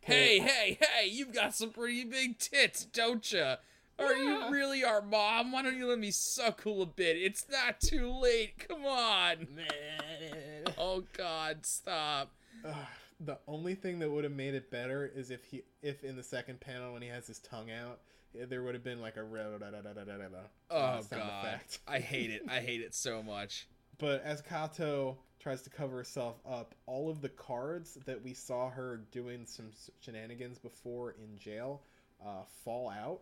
hey, 0.00 0.38
hey, 0.38 0.78
hey! 0.80 1.06
You've 1.08 1.32
got 1.32 1.54
some 1.54 1.70
pretty 1.70 2.04
big 2.04 2.38
tits, 2.38 2.84
don't 2.84 3.30
you? 3.32 3.54
Are 3.98 4.12
Yeah. 4.14 4.46
you 4.46 4.52
really 4.52 4.84
our 4.84 5.00
mom? 5.02 5.52
Why 5.52 5.62
don't 5.62 5.76
you 5.76 5.86
let 5.88 5.98
me 5.98 6.10
suckle 6.10 6.82
a 6.82 6.86
bit? 6.86 7.16
It's 7.16 7.46
not 7.50 7.80
too 7.80 8.10
late. 8.12 8.66
Come 8.68 8.84
on. 8.84 9.46
Oh 10.76 11.04
God, 11.16 11.64
stop. 11.64 12.32
Ugh, 12.64 12.74
the 13.20 13.38
only 13.46 13.74
thing 13.74 13.98
that 14.00 14.10
would 14.10 14.24
have 14.24 14.32
made 14.32 14.54
it 14.54 14.70
better 14.70 15.10
is 15.14 15.30
if 15.30 15.44
he 15.44 15.62
if 15.82 16.02
in 16.02 16.16
the 16.16 16.22
second 16.22 16.60
panel 16.60 16.92
when 16.94 17.02
he 17.02 17.08
has 17.08 17.26
his 17.26 17.38
tongue 17.38 17.70
out 17.70 18.00
eh, 18.38 18.44
there 18.48 18.62
would 18.62 18.74
have 18.74 18.82
been 18.82 19.00
like 19.00 19.16
a 19.16 19.22
Oh 19.22 20.76
uh, 20.76 21.00
sound 21.02 21.22
God, 21.22 21.44
effect. 21.44 21.78
I 21.86 22.00
hate 22.00 22.30
it. 22.30 22.42
I 22.48 22.60
hate 22.60 22.80
it 22.80 22.94
so 22.94 23.22
much. 23.22 23.68
But 23.98 24.22
as 24.24 24.42
Kaato 24.42 25.16
tries 25.38 25.62
to 25.62 25.70
cover 25.70 25.98
herself 25.98 26.36
up, 26.48 26.74
all 26.86 27.08
of 27.08 27.20
the 27.20 27.28
cards 27.28 27.96
that 28.06 28.22
we 28.22 28.34
saw 28.34 28.70
her 28.70 29.02
doing 29.12 29.46
some 29.46 29.66
shenanigans 30.00 30.58
before 30.58 31.12
in 31.12 31.38
jail 31.38 31.82
uh, 32.24 32.42
fall 32.64 32.90
out, 32.90 33.20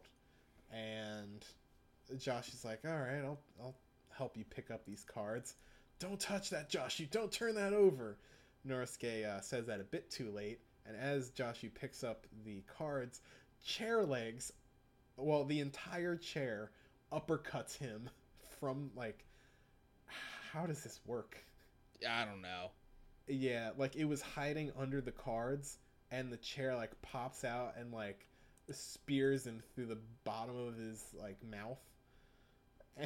and 0.73 1.45
Josh 2.19 2.49
is 2.53 2.65
like, 2.65 2.81
"All 2.85 2.99
right, 2.99 3.23
I'll 3.25 3.41
I'll 3.61 3.77
help 4.17 4.37
you 4.37 4.45
pick 4.45 4.71
up 4.71 4.85
these 4.85 5.05
cards. 5.05 5.55
Don't 5.99 6.19
touch 6.19 6.51
that, 6.51 6.69
Josh. 6.69 6.99
You 6.99 7.07
don't 7.07 7.33
turn 7.33 7.55
that 7.55 7.73
over." 7.73 8.19
Norisuke 8.67 9.27
uh, 9.27 9.41
says 9.41 9.67
that 9.67 9.81
a 9.81 9.85
bit 9.85 10.11
too 10.11 10.31
late, 10.31 10.61
and 10.87 10.97
as 10.97 11.31
Joshu 11.31 11.73
picks 11.75 12.05
up 12.05 12.27
the 12.45 12.63
cards, 12.79 13.21
chair 13.65 14.05
legs, 14.05 14.53
well, 15.17 15.45
the 15.45 15.61
entire 15.61 16.17
chair 16.17 16.71
uppercuts 17.13 17.77
him 17.77 18.09
from 18.61 18.91
like 18.95 19.25
how 20.53 20.67
does 20.67 20.83
this 20.83 21.01
work? 21.07 21.37
I 22.09 22.25
don't 22.25 22.43
know. 22.43 22.71
Yeah, 23.27 23.71
like 23.77 23.97
it 23.97 24.05
was 24.05 24.21
hiding 24.21 24.73
under 24.79 25.01
the 25.01 25.13
cards, 25.13 25.79
and 26.11 26.31
the 26.31 26.37
chair 26.37 26.75
like 26.77 27.01
pops 27.01 27.45
out 27.45 27.75
and 27.79 27.93
like 27.93 28.27
spears 28.73 29.47
him 29.47 29.63
through 29.75 29.87
the 29.87 29.99
bottom 30.25 30.57
of 30.57 30.77
his 30.77 31.05
like 31.21 31.39
mouth. 31.43 31.79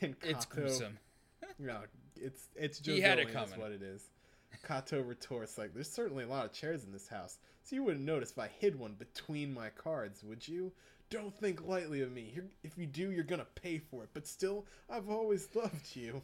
and 0.00 0.14
It's 0.22 0.46
Kaato, 0.46 0.50
gruesome. 0.50 0.98
no, 1.58 1.78
it's 2.16 2.48
it's 2.54 2.78
just 2.78 2.96
He 2.96 3.00
had 3.00 3.18
it 3.18 3.32
coming. 3.32 3.58
what 3.60 3.72
it 3.72 3.82
is. 3.82 4.04
Kaato 4.66 5.06
retorts 5.06 5.58
like, 5.58 5.74
"There's 5.74 5.90
certainly 5.90 6.24
a 6.24 6.28
lot 6.28 6.44
of 6.44 6.52
chairs 6.52 6.84
in 6.84 6.92
this 6.92 7.08
house, 7.08 7.38
so 7.64 7.74
you 7.74 7.82
wouldn't 7.82 8.04
notice 8.04 8.30
if 8.32 8.38
I 8.38 8.48
hid 8.60 8.78
one 8.78 8.94
between 8.94 9.52
my 9.52 9.70
cards, 9.70 10.22
would 10.22 10.46
you? 10.46 10.72
Don't 11.10 11.34
think 11.34 11.66
lightly 11.66 12.02
of 12.02 12.12
me. 12.12 12.30
You're, 12.34 12.44
if 12.62 12.78
you 12.78 12.86
do, 12.86 13.10
you're 13.10 13.24
gonna 13.24 13.46
pay 13.56 13.78
for 13.78 14.04
it. 14.04 14.10
But 14.14 14.26
still, 14.26 14.66
I've 14.88 15.08
always 15.08 15.48
loved 15.54 15.94
you." 15.96 16.22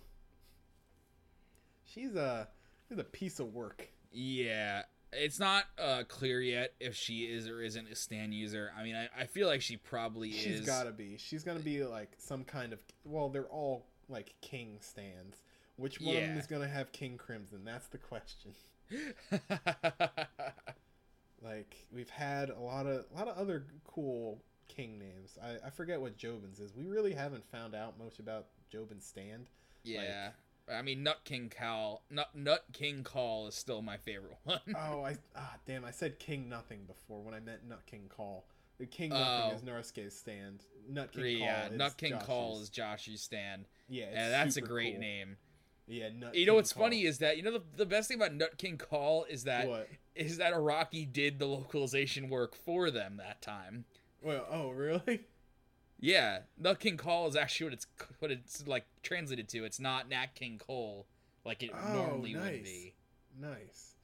She's 1.84 2.14
a 2.14 2.48
she's 2.88 2.98
a 2.98 3.04
piece 3.04 3.40
of 3.40 3.54
work. 3.54 3.88
Yeah, 4.12 4.82
it's 5.12 5.38
not 5.38 5.64
uh, 5.78 6.02
clear 6.08 6.40
yet 6.40 6.74
if 6.80 6.94
she 6.94 7.20
is 7.22 7.48
or 7.48 7.62
isn't 7.62 7.88
a 7.90 7.94
Stand 7.94 8.34
user. 8.34 8.72
I 8.78 8.82
mean, 8.82 8.96
I, 8.96 9.08
I 9.22 9.24
feel 9.26 9.46
like 9.48 9.62
she 9.62 9.76
probably 9.76 10.32
She's 10.32 10.46
is. 10.46 10.58
She's 10.58 10.66
gotta 10.66 10.92
be. 10.92 11.16
She's 11.18 11.44
gonna 11.44 11.60
be 11.60 11.84
like 11.84 12.10
some 12.18 12.44
kind 12.44 12.72
of. 12.72 12.80
Well, 13.04 13.28
they're 13.28 13.46
all 13.46 13.86
like 14.08 14.34
king 14.40 14.78
stands. 14.80 15.38
Which 15.76 16.00
one 16.00 16.16
of 16.16 16.22
them 16.22 16.38
is 16.38 16.46
gonna 16.46 16.68
have 16.68 16.90
King 16.92 17.16
Crimson? 17.16 17.64
That's 17.64 17.86
the 17.86 17.98
question. 17.98 18.52
Like 21.42 21.86
we've 21.92 22.10
had 22.10 22.50
a 22.50 22.58
lot 22.58 22.86
of 22.86 23.04
a 23.12 23.16
lot 23.16 23.28
of 23.28 23.36
other 23.36 23.64
cool 23.84 24.42
king 24.66 24.98
names. 24.98 25.38
I, 25.42 25.66
I 25.66 25.70
forget 25.70 26.00
what 26.00 26.16
Jobin's 26.16 26.58
is. 26.58 26.74
We 26.74 26.84
really 26.84 27.12
haven't 27.12 27.44
found 27.50 27.74
out 27.74 27.98
much 27.98 28.18
about 28.18 28.46
Jobin's 28.72 29.06
stand. 29.06 29.46
yeah. 29.84 30.30
I 30.72 30.82
mean, 30.82 31.02
Nut 31.02 31.20
King 31.24 31.50
Cal, 31.54 32.02
Nut 32.10 32.28
Nut 32.34 32.64
King 32.72 33.02
Call 33.04 33.46
is 33.48 33.54
still 33.54 33.82
my 33.82 33.96
favorite 33.96 34.36
one. 34.44 34.60
Oh, 34.76 35.02
I 35.02 35.16
ah 35.36 35.54
damn! 35.66 35.84
I 35.84 35.90
said 35.90 36.18
King 36.18 36.48
Nothing 36.48 36.80
before 36.86 37.22
when 37.22 37.34
I 37.34 37.40
meant 37.40 37.66
Nut 37.68 37.82
King 37.86 38.04
Call. 38.08 38.46
The 38.78 38.86
King 38.86 39.10
Nothing 39.10 39.52
Oh. 39.52 39.54
is 39.56 39.62
Norisuke's 39.62 40.14
stand. 40.16 40.64
Nut 40.88 41.10
King 41.12 41.38
yeah, 41.38 41.62
Call 41.64 41.72
is 41.72 41.78
Nut 41.78 41.96
King 41.96 42.18
Call 42.18 42.60
is 42.60 42.70
Joshu's 42.70 43.20
stand, 43.22 43.66
yeah, 43.88 44.06
and 44.14 44.32
that's 44.32 44.56
a 44.56 44.60
great 44.60 44.92
cool. 44.94 45.00
name. 45.00 45.36
Yeah, 45.86 46.10
Nut. 46.16 46.34
You 46.34 46.46
know 46.46 46.52
King 46.52 46.56
what's 46.56 46.72
Call. 46.72 46.82
funny 46.84 47.02
is 47.04 47.18
that 47.18 47.36
you 47.36 47.42
know 47.42 47.52
the, 47.52 47.62
the 47.76 47.86
best 47.86 48.08
thing 48.08 48.18
about 48.18 48.34
Nut 48.34 48.56
King 48.58 48.76
Call 48.78 49.24
is 49.24 49.44
that 49.44 49.64
is 50.14 50.32
what? 50.32 50.38
that 50.38 50.52
Araki 50.54 51.10
did 51.12 51.38
the 51.38 51.46
localization 51.46 52.28
work 52.28 52.54
for 52.54 52.90
them 52.90 53.16
that 53.16 53.40
time. 53.42 53.84
Well, 54.22 54.46
oh 54.50 54.70
really? 54.72 55.22
Yeah, 56.00 56.40
Nut 56.58 56.78
King 56.78 56.96
Cole 56.96 57.26
is 57.28 57.36
actually 57.36 57.64
what 57.64 57.72
it's 57.74 57.86
what 58.20 58.30
it's 58.30 58.66
like 58.66 58.84
translated 59.02 59.48
to. 59.48 59.64
It's 59.64 59.80
not 59.80 60.08
Nat 60.08 60.34
King 60.34 60.60
Cole 60.64 61.06
like 61.44 61.62
it 61.62 61.70
Oh, 61.74 61.92
normally 61.94 62.36
would 62.36 62.62
be. 62.64 62.94
Nice. 63.40 63.94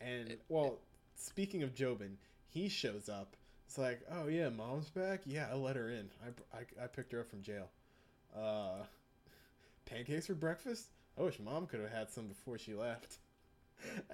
And 0.00 0.32
It- 0.32 0.42
well, 0.48 0.78
speaking 1.16 1.62
of 1.62 1.74
Jobin, 1.74 2.16
he 2.48 2.68
shows 2.68 3.08
up. 3.08 3.36
It's 3.66 3.78
like, 3.78 4.00
oh 4.10 4.26
yeah, 4.28 4.48
mom's 4.48 4.90
back. 4.90 5.20
Yeah, 5.24 5.48
I 5.50 5.54
let 5.54 5.76
her 5.76 5.88
in. 5.90 6.10
I, 6.22 6.58
I, 6.58 6.84
I 6.84 6.86
picked 6.88 7.12
her 7.12 7.20
up 7.20 7.30
from 7.30 7.42
jail. 7.42 7.70
Uh, 8.36 8.84
pancakes 9.86 10.26
for 10.26 10.34
breakfast. 10.34 10.86
I 11.18 11.22
wish 11.22 11.38
mom 11.38 11.66
could 11.66 11.80
have 11.80 11.90
had 11.92 12.10
some 12.10 12.26
before 12.26 12.58
she 12.58 12.74
left. 12.74 13.18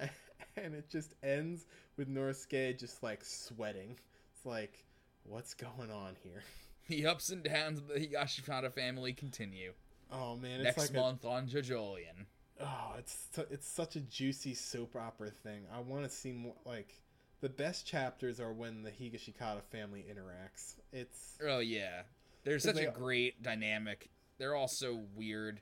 and 0.55 0.73
it 0.75 0.89
just 0.89 1.13
ends 1.23 1.65
with 1.97 2.07
Norisuke 2.13 2.77
just 2.79 3.01
like 3.03 3.23
sweating. 3.23 3.97
It's 4.35 4.45
like, 4.45 4.83
what's 5.23 5.53
going 5.53 5.91
on 5.91 6.15
here? 6.23 6.43
The 6.89 7.05
ups 7.05 7.29
and 7.29 7.43
downs 7.43 7.79
of 7.79 7.87
the 7.89 7.95
Higashikata 7.95 8.71
family 8.73 9.11
continue. 9.11 9.73
Oh 10.11 10.37
man, 10.37 10.61
it's 10.61 10.63
Next 10.63 10.77
like 10.77 10.89
a, 10.91 10.93
month 10.93 11.25
on 11.25 11.47
JoJolion. 11.47 12.25
Oh, 12.61 12.93
it's 12.97 13.27
it's 13.51 13.67
such 13.67 13.95
a 13.97 13.99
juicy 13.99 14.53
soap 14.53 14.95
opera 14.95 15.29
thing. 15.29 15.63
I 15.73 15.79
want 15.81 16.03
to 16.03 16.09
see 16.09 16.31
more. 16.31 16.55
Like 16.65 17.01
the 17.41 17.49
best 17.49 17.85
chapters 17.85 18.39
are 18.39 18.53
when 18.53 18.83
the 18.83 18.89
Higashikata 18.89 19.63
family 19.69 20.05
interacts. 20.09 20.75
It's 20.93 21.37
Oh 21.45 21.59
yeah, 21.59 22.03
there's 22.43 22.63
such 22.63 22.77
a 22.77 22.91
great 22.91 23.43
dynamic. 23.43 24.09
They're 24.37 24.55
all 24.55 24.67
so 24.69 25.03
weird. 25.15 25.59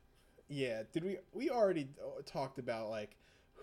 yeah. 0.47 0.83
Did 0.93 1.03
we 1.03 1.17
we 1.33 1.49
already 1.49 1.87
uh, 1.99 2.21
talked 2.25 2.59
about 2.59 2.89
like 2.89 3.15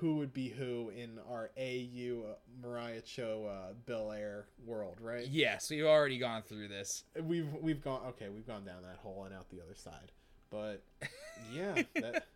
who 0.03 0.17
would 0.17 0.35
be 0.35 0.49
who 0.49 0.91
in 0.91 1.21
our 1.31 1.51
AU 1.57 2.25
Morioh-cho 2.61 3.47
uh, 3.47 3.73
Bel 3.87 4.11
Air 4.11 4.47
world, 4.67 4.99
right? 5.01 5.25
Yes, 5.29 5.71
we've 5.71 5.85
already 5.85 6.19
gone 6.19 6.43
through 6.43 6.67
this. 6.67 7.05
We've 7.23 7.47
we've 7.61 7.81
gone 7.81 8.01
okay. 8.09 8.29
We've 8.29 8.47
gone 8.47 8.65
down 8.65 8.83
that 8.83 8.97
hole 8.97 9.23
and 9.25 9.33
out 9.33 9.49
the 9.49 9.61
other 9.63 9.77
side. 9.77 10.11
But 10.51 10.83
yeah, 11.55 11.83
that 11.95 12.27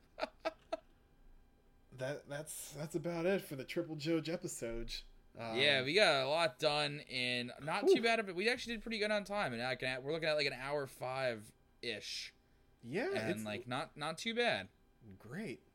that 1.98 2.28
that's 2.28 2.72
that's 2.78 2.94
about 2.94 3.26
it 3.26 3.42
for 3.42 3.56
the 3.56 3.64
Triple 3.64 3.96
Joge 3.96 4.28
episode. 4.28 4.94
Um, 5.36 5.56
yeah, 5.56 5.82
we 5.82 5.92
got 5.92 6.22
a 6.24 6.28
lot 6.28 6.60
done 6.60 7.00
in 7.10 7.50
not 7.64 7.82
Whew. 7.82 7.96
too 7.96 8.02
bad 8.02 8.20
of 8.20 8.28
it. 8.28 8.36
We 8.36 8.48
actually 8.48 8.74
did 8.74 8.82
pretty 8.82 9.00
good 9.00 9.10
on 9.10 9.24
time, 9.24 9.52
and 9.52 9.60
I 9.60 9.74
can, 9.74 10.04
we're 10.04 10.12
looking 10.12 10.28
at 10.28 10.36
like 10.36 10.46
an 10.46 10.54
hour 10.64 10.86
five 10.86 11.42
ish, 11.82 12.32
yeah, 12.84 13.08
and 13.12 13.44
like 13.44 13.66
not 13.66 13.90
not 13.96 14.18
too 14.18 14.36
bad. 14.36 14.68
great. 15.18 15.65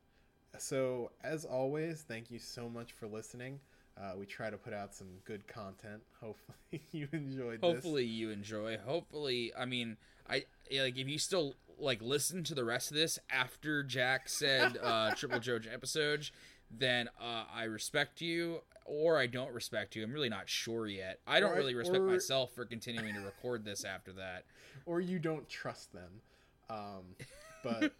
So 0.57 1.11
as 1.23 1.45
always, 1.45 2.01
thank 2.07 2.29
you 2.31 2.39
so 2.39 2.69
much 2.69 2.91
for 2.91 3.07
listening. 3.07 3.59
Uh, 3.99 4.13
we 4.17 4.25
try 4.25 4.49
to 4.49 4.57
put 4.57 4.73
out 4.73 4.93
some 4.95 5.07
good 5.25 5.47
content. 5.47 6.01
Hopefully 6.21 6.81
you 6.91 7.07
enjoyed 7.11 7.61
this. 7.61 7.69
Hopefully 7.73 8.05
you 8.05 8.29
enjoy. 8.31 8.77
Hopefully, 8.85 9.51
I 9.57 9.65
mean, 9.65 9.97
I 10.29 10.45
like 10.75 10.97
if 10.97 11.07
you 11.07 11.17
still 11.19 11.55
like 11.77 12.01
listen 12.01 12.43
to 12.45 12.55
the 12.55 12.63
rest 12.63 12.91
of 12.91 12.97
this 12.97 13.19
after 13.29 13.83
Jack 13.83 14.29
said 14.29 14.77
uh, 14.81 15.11
Triple 15.15 15.39
Joge 15.39 15.67
episode, 15.71 16.29
then 16.69 17.09
uh, 17.19 17.43
I 17.53 17.63
respect 17.63 18.21
you, 18.21 18.61
or 18.85 19.17
I 19.19 19.27
don't 19.27 19.51
respect 19.53 19.95
you. 19.95 20.03
I'm 20.03 20.13
really 20.13 20.29
not 20.29 20.47
sure 20.47 20.87
yet. 20.87 21.19
I 21.27 21.39
don't 21.39 21.51
Or 21.51 21.55
really 21.55 21.75
respect 21.75 21.99
or- 21.99 22.07
myself 22.07 22.51
for 22.53 22.65
continuing 22.65 23.13
to 23.15 23.21
record 23.21 23.65
this 23.65 23.83
after 23.83 24.13
that. 24.13 24.45
or 24.85 25.01
you 25.01 25.19
don't 25.19 25.47
trust 25.49 25.91
them. 25.91 26.21
Um, 26.69 27.15
but 27.63 27.93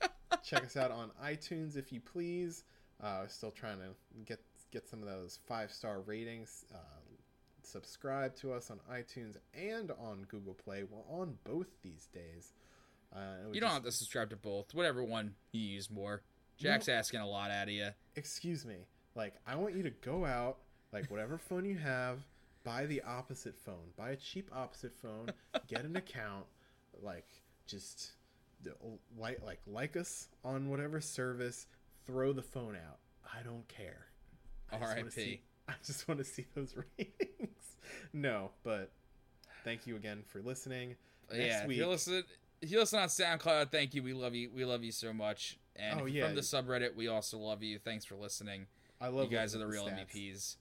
check 0.44 0.64
us 0.66 0.78
out 0.78 0.92
on 0.92 1.12
iTunes 1.24 1.78
if 1.78 1.92
you 1.92 2.00
please. 2.00 2.64
Uh, 3.04 3.26
still 3.28 3.52
trying 3.52 3.78
to 3.80 3.94
get 4.26 4.40
get 4.72 4.88
some 4.88 5.02
of 5.02 5.08
those 5.08 5.40
five 5.48 5.72
star 5.72 6.02
ratings. 6.02 6.66
Uh, 6.74 6.78
subscribe 7.64 8.36
to 8.38 8.54
us 8.54 8.72
on 8.72 8.80
iTunes 8.92 9.36
and 9.54 9.92
on 10.00 10.26
Google 10.30 10.54
Play. 10.54 10.84
We're 10.84 11.04
on 11.22 11.38
both 11.44 11.68
these 11.84 12.08
days. 12.14 12.54
Uh, 13.14 13.36
You 13.52 13.60
don't 13.60 13.70
just- 13.70 13.74
have 13.74 13.84
to 13.84 13.92
subscribe 13.92 14.30
to 14.32 14.36
both, 14.38 14.74
whatever 14.74 15.04
one 15.04 15.36
you 15.52 15.62
use 15.62 15.90
more. 15.90 16.22
Jack's 16.58 16.88
asking 16.88 17.20
a 17.22 17.28
lot 17.28 17.52
out 17.52 17.68
of 17.68 17.74
you. 17.74 17.90
excuse 18.16 18.66
me. 18.66 18.86
Like, 19.16 19.34
I 19.46 19.56
want 19.56 19.76
you 19.76 19.84
to 19.84 19.90
go 19.90 20.26
out, 20.26 20.60
like, 20.94 21.10
whatever 21.12 21.38
phone 21.38 21.66
you 21.66 21.78
have, 21.78 22.20
buy 22.64 22.86
the 22.86 23.02
opposite 23.02 23.58
phone. 23.58 23.92
Buy 23.98 24.12
a 24.12 24.16
cheap 24.16 24.50
opposite 24.54 24.96
phone, 24.96 25.32
get 25.68 25.84
an 25.84 25.96
account, 25.98 26.46
like, 27.02 27.28
just 27.68 28.12
like, 29.18 29.42
like, 29.46 29.60
like 29.68 29.96
us 29.98 30.28
on 30.44 30.70
whatever 30.70 31.02
service, 31.02 31.68
throw 32.06 32.34
the 32.34 32.42
phone 32.42 32.76
out. 32.76 33.00
I 33.26 33.44
don't 33.44 33.68
care. 33.68 34.08
I 34.72 34.78
just 34.78 34.88
wanna 34.96 35.02
R.I.P.. 35.04 35.42
I 35.68 35.74
just 35.86 36.08
want 36.08 36.18
to 36.20 36.24
see 36.24 36.46
those 36.56 36.76
ratings. 36.98 37.76
no, 38.14 38.52
but 38.64 38.92
thank 39.64 39.86
you 39.88 39.96
again 39.96 40.24
for 40.28 40.42
listening. 40.42 40.96
Next 41.32 41.44
yeah, 41.46 41.64
if 41.66 41.72
you 41.72 41.88
listen, 41.88 42.24
if 42.62 42.72
you 42.72 42.80
listen 42.80 43.00
on 43.00 43.08
SoundCloud, 43.08 43.72
thank 43.72 43.94
you. 43.94 44.04
We 44.04 44.14
love 44.14 44.36
you. 44.36 44.50
We 44.54 44.66
love 44.66 44.84
you 44.84 44.92
so 44.92 45.14
much. 45.14 45.58
And 45.76 46.02
Oh, 46.02 46.06
yeah. 46.06 46.26
from 46.26 46.36
the 46.36 46.42
subreddit, 46.42 46.96
we 46.96 47.08
also 47.08 47.38
love 47.38 47.64
you. 47.64 47.80
Thanks 47.80 48.04
for 48.06 48.16
listening. 48.16 48.68
I 49.00 49.08
love 49.08 49.32
you 49.32 49.38
guys 49.38 49.56
are 49.56 49.60
the 49.60 49.68
real 49.68 49.86
stats. 49.88 50.14
MVPs. 50.14 50.56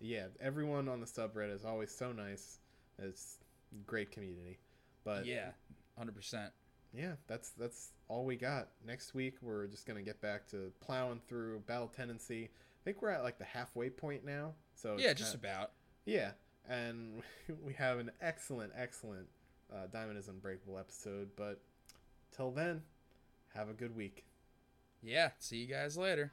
yeah, 0.00 0.26
everyone 0.40 0.88
on 0.88 1.00
the 1.00 1.06
subreddit 1.06 1.54
is 1.54 1.64
always 1.64 1.90
so 1.90 2.12
nice. 2.12 2.58
It's 2.98 3.38
great 3.86 4.10
community. 4.10 4.58
But 5.04 5.24
yeah, 5.26 5.50
hundred 5.96 6.14
percent 6.14 6.52
yeah, 6.92 7.12
that's 7.26 7.50
that's 7.50 7.92
all 8.08 8.24
we 8.24 8.36
got. 8.36 8.68
Next 8.86 9.14
week 9.14 9.36
we're 9.42 9.66
just 9.66 9.86
gonna 9.86 10.02
get 10.02 10.20
back 10.20 10.46
to 10.48 10.72
plowing 10.80 11.20
through 11.28 11.60
Battle 11.60 11.88
Tendency. 11.88 12.44
I 12.44 12.80
think 12.84 13.02
we're 13.02 13.10
at 13.10 13.22
like 13.22 13.38
the 13.38 13.44
halfway 13.44 13.90
point 13.90 14.24
now. 14.24 14.54
So 14.74 14.96
yeah, 14.98 15.12
just 15.12 15.32
kinda, 15.32 15.48
about. 15.48 15.72
Yeah, 16.04 16.32
and 16.68 17.22
we 17.64 17.72
have 17.74 17.98
an 17.98 18.10
excellent, 18.20 18.72
excellent 18.76 19.26
uh, 19.72 19.86
Diamond 19.92 20.18
is 20.18 20.28
Unbreakable 20.28 20.78
episode. 20.78 21.30
But 21.36 21.60
till 22.34 22.50
then, 22.50 22.82
have 23.54 23.68
a 23.68 23.74
good 23.74 23.94
week. 23.94 24.24
Yeah, 25.02 25.30
see 25.38 25.58
you 25.58 25.66
guys 25.66 25.96
later. 25.96 26.32